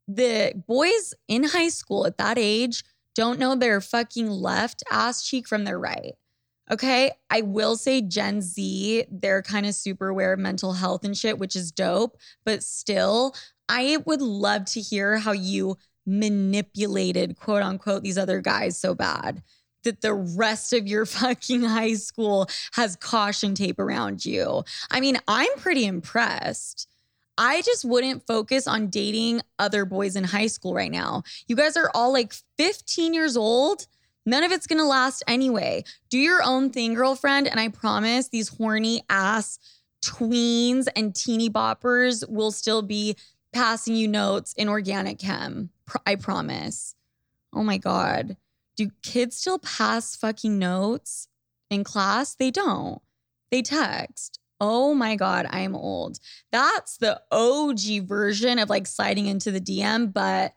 The 0.07 0.53
boys 0.67 1.13
in 1.27 1.43
high 1.43 1.69
school 1.69 2.05
at 2.05 2.17
that 2.17 2.37
age 2.37 2.83
don't 3.15 3.39
know 3.39 3.55
their 3.55 3.81
fucking 3.81 4.29
left 4.29 4.83
ass 4.89 5.23
cheek 5.23 5.47
from 5.47 5.65
their 5.65 5.77
right. 5.77 6.13
Okay. 6.71 7.11
I 7.29 7.41
will 7.41 7.75
say 7.75 8.01
Gen 8.01 8.41
Z, 8.41 9.05
they're 9.11 9.41
kind 9.41 9.65
of 9.65 9.73
super 9.73 10.07
aware 10.07 10.33
of 10.33 10.39
mental 10.39 10.73
health 10.73 11.03
and 11.03 11.17
shit, 11.17 11.39
which 11.39 11.55
is 11.55 11.71
dope. 11.71 12.17
But 12.45 12.63
still, 12.63 13.35
I 13.67 13.97
would 14.05 14.21
love 14.21 14.65
to 14.65 14.81
hear 14.81 15.17
how 15.17 15.31
you 15.31 15.77
manipulated, 16.09 17.37
quote 17.39 17.61
unquote, 17.61 18.03
these 18.03 18.17
other 18.17 18.41
guys 18.41 18.77
so 18.77 18.95
bad 18.95 19.43
that 19.83 20.01
the 20.01 20.13
rest 20.13 20.73
of 20.73 20.87
your 20.87 21.05
fucking 21.05 21.61
high 21.63 21.93
school 21.93 22.49
has 22.73 22.95
caution 22.95 23.55
tape 23.55 23.79
around 23.79 24.25
you. 24.25 24.63
I 24.91 24.99
mean, 24.99 25.17
I'm 25.27 25.51
pretty 25.57 25.85
impressed. 25.85 26.87
I 27.37 27.61
just 27.61 27.85
wouldn't 27.85 28.27
focus 28.27 28.67
on 28.67 28.87
dating 28.87 29.41
other 29.59 29.85
boys 29.85 30.17
in 30.17 30.25
high 30.25 30.47
school 30.47 30.73
right 30.73 30.91
now. 30.91 31.23
You 31.47 31.55
guys 31.55 31.77
are 31.77 31.89
all 31.93 32.11
like 32.11 32.33
15 32.57 33.13
years 33.13 33.37
old. 33.37 33.87
None 34.25 34.43
of 34.43 34.51
it's 34.51 34.67
gonna 34.67 34.85
last 34.85 35.23
anyway. 35.25 35.85
Do 36.09 36.17
your 36.17 36.43
own 36.43 36.69
thing, 36.69 36.95
girlfriend. 36.95 37.47
And 37.47 37.59
I 37.59 37.69
promise 37.69 38.27
these 38.27 38.49
horny 38.49 39.03
ass 39.09 39.57
tweens 40.03 40.87
and 40.95 41.15
teeny 41.15 41.49
boppers 41.49 42.27
will 42.29 42.51
still 42.51 42.81
be 42.81 43.15
passing 43.53 43.95
you 43.95 44.07
notes 44.07 44.53
in 44.53 44.67
organic 44.67 45.19
chem. 45.19 45.69
I 46.05 46.15
promise. 46.15 46.95
Oh 47.53 47.63
my 47.63 47.77
God. 47.77 48.37
Do 48.75 48.91
kids 49.03 49.35
still 49.37 49.59
pass 49.59 50.15
fucking 50.15 50.57
notes 50.57 51.27
in 51.69 51.83
class? 51.83 52.35
They 52.35 52.51
don't. 52.51 53.01
They 53.51 53.61
text. 53.61 54.39
Oh 54.61 54.93
my 54.93 55.15
God, 55.15 55.47
I 55.49 55.61
am 55.61 55.75
old. 55.75 56.19
That's 56.51 56.97
the 56.97 57.21
OG 57.31 58.07
version 58.07 58.59
of 58.59 58.69
like 58.69 58.87
sliding 58.87 59.25
into 59.25 59.51
the 59.51 59.61
DM. 59.61 60.13
But 60.13 60.53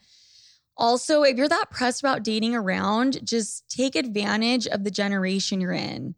also, 0.76 1.22
if 1.22 1.36
you're 1.36 1.48
that 1.48 1.70
pressed 1.70 2.00
about 2.00 2.24
dating 2.24 2.54
around, 2.54 3.24
just 3.24 3.68
take 3.68 3.94
advantage 3.94 4.66
of 4.66 4.84
the 4.84 4.90
generation 4.90 5.60
you're 5.60 5.72
in. 5.72 6.14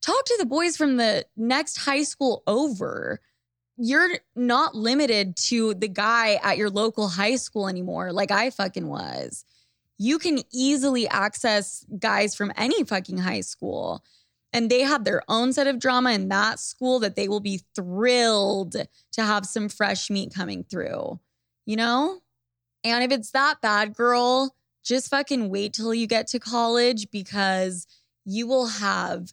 Talk 0.00 0.24
to 0.24 0.36
the 0.38 0.46
boys 0.46 0.76
from 0.76 0.96
the 0.96 1.26
next 1.36 1.78
high 1.78 2.04
school 2.04 2.42
over. 2.46 3.20
You're 3.78 4.18
not 4.34 4.74
limited 4.74 5.36
to 5.48 5.74
the 5.74 5.88
guy 5.88 6.40
at 6.42 6.58
your 6.58 6.68
local 6.68 7.08
high 7.08 7.36
school 7.36 7.68
anymore, 7.68 8.12
like 8.12 8.30
I 8.30 8.50
fucking 8.50 8.88
was. 8.88 9.44
You 9.98 10.18
can 10.18 10.40
easily 10.52 11.08
access 11.08 11.84
guys 11.98 12.34
from 12.34 12.52
any 12.56 12.84
fucking 12.84 13.18
high 13.18 13.40
school 13.40 14.04
and 14.52 14.70
they 14.70 14.80
have 14.80 15.04
their 15.04 15.22
own 15.28 15.52
set 15.52 15.66
of 15.66 15.78
drama 15.78 16.12
in 16.12 16.28
that 16.28 16.58
school 16.58 16.98
that 17.00 17.16
they 17.16 17.28
will 17.28 17.40
be 17.40 17.62
thrilled 17.74 18.76
to 19.12 19.22
have 19.22 19.44
some 19.44 19.68
fresh 19.68 20.08
meat 20.10 20.32
coming 20.34 20.64
through, 20.64 21.20
you 21.66 21.76
know? 21.76 22.20
And 22.84 23.04
if 23.04 23.12
it's 23.16 23.32
that 23.32 23.60
bad, 23.60 23.94
girl, 23.94 24.54
just 24.84 25.10
fucking 25.10 25.50
wait 25.50 25.74
till 25.74 25.92
you 25.92 26.06
get 26.06 26.28
to 26.28 26.38
college 26.38 27.10
because 27.10 27.86
you 28.24 28.46
will 28.46 28.66
have 28.66 29.32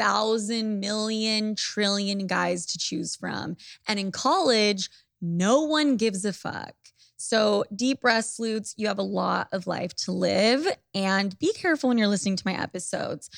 30,000 0.00 0.80
million 0.80 1.54
trillion 1.54 2.26
guys 2.26 2.64
to 2.66 2.78
choose 2.78 3.16
from. 3.16 3.56
And 3.86 4.00
in 4.00 4.10
college, 4.10 4.88
no 5.20 5.62
one 5.62 5.96
gives 5.96 6.24
a 6.24 6.32
fuck. 6.32 6.74
So, 7.16 7.64
deep 7.74 8.00
breath 8.00 8.24
sloots, 8.24 8.74
you 8.78 8.86
have 8.86 8.98
a 8.98 9.02
lot 9.02 9.48
of 9.52 9.66
life 9.66 9.94
to 10.04 10.12
live. 10.12 10.66
And 10.94 11.38
be 11.38 11.52
careful 11.52 11.88
when 11.88 11.98
you're 11.98 12.08
listening 12.08 12.36
to 12.36 12.46
my 12.46 12.58
episodes. 12.58 13.28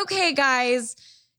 Okay, 0.00 0.32
guys. 0.32 0.96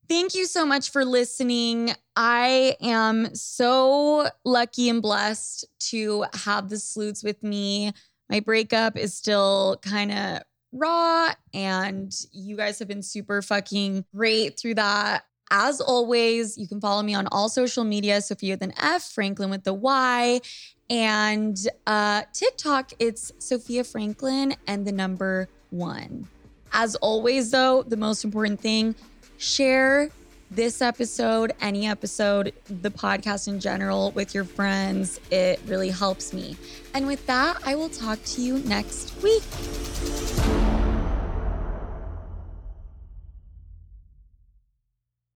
Thank 0.08 0.36
you 0.36 0.46
so 0.46 0.66
much 0.66 0.92
for 0.92 1.04
listening. 1.04 1.92
I 2.16 2.76
am 2.82 3.34
so 3.36 4.30
lucky 4.46 4.90
and 4.90 5.02
blessed 5.02 5.66
to 5.90 6.26
have 6.34 6.70
the 6.70 6.78
sloots 6.78 7.24
with 7.24 7.42
me. 7.44 7.92
My 8.30 8.40
breakup 8.40 8.96
is 8.96 9.16
still 9.16 9.80
kind 9.82 10.12
of 10.12 10.42
raw, 10.72 11.34
and 11.54 12.14
you 12.32 12.56
guys 12.56 12.80
have 12.80 12.88
been 12.88 13.04
super 13.04 13.42
fucking 13.42 14.06
great 14.16 14.60
through 14.60 14.76
that. 14.76 15.24
As 15.52 15.82
always, 15.82 16.58
you 16.58 16.68
can 16.68 16.80
follow 16.80 17.02
me 17.02 17.16
on 17.16 17.28
all 17.32 17.50
social 17.50 17.84
media, 17.84 18.22
Sofia 18.22 18.54
with 18.54 18.62
an 18.62 18.74
F, 18.80 19.04
Franklin 19.04 19.50
with 19.50 19.64
the 19.64 19.74
Y, 19.74 20.42
and 20.90 21.58
uh, 21.88 22.24
TikTok, 22.34 22.92
it's 23.00 23.32
Sofia 23.40 23.84
Franklin 23.84 24.56
and 24.68 24.86
the 24.86 24.92
number 24.92 25.48
one. 25.70 26.28
As 26.72 26.96
always, 26.96 27.52
though, 27.52 27.84
the 27.84 27.98
most 27.98 28.24
important 28.24 28.60
thing 28.60 28.96
share 29.38 30.10
this 30.52 30.82
episode, 30.82 31.54
any 31.62 31.88
episode, 31.88 32.54
the 32.66 32.90
podcast 32.90 33.48
in 33.48 33.60
general 33.60 34.12
with 34.12 34.34
your 34.34 34.46
friends. 34.46 35.20
It 35.32 35.60
really 35.68 35.90
helps 35.90 36.34
me. 36.34 36.58
And 36.94 37.08
with 37.08 37.26
that, 37.28 37.58
I 37.66 37.76
will 37.76 37.90
talk 37.90 38.24
to 38.24 38.42
you 38.42 38.60
next 38.60 39.14
week. 39.22 39.44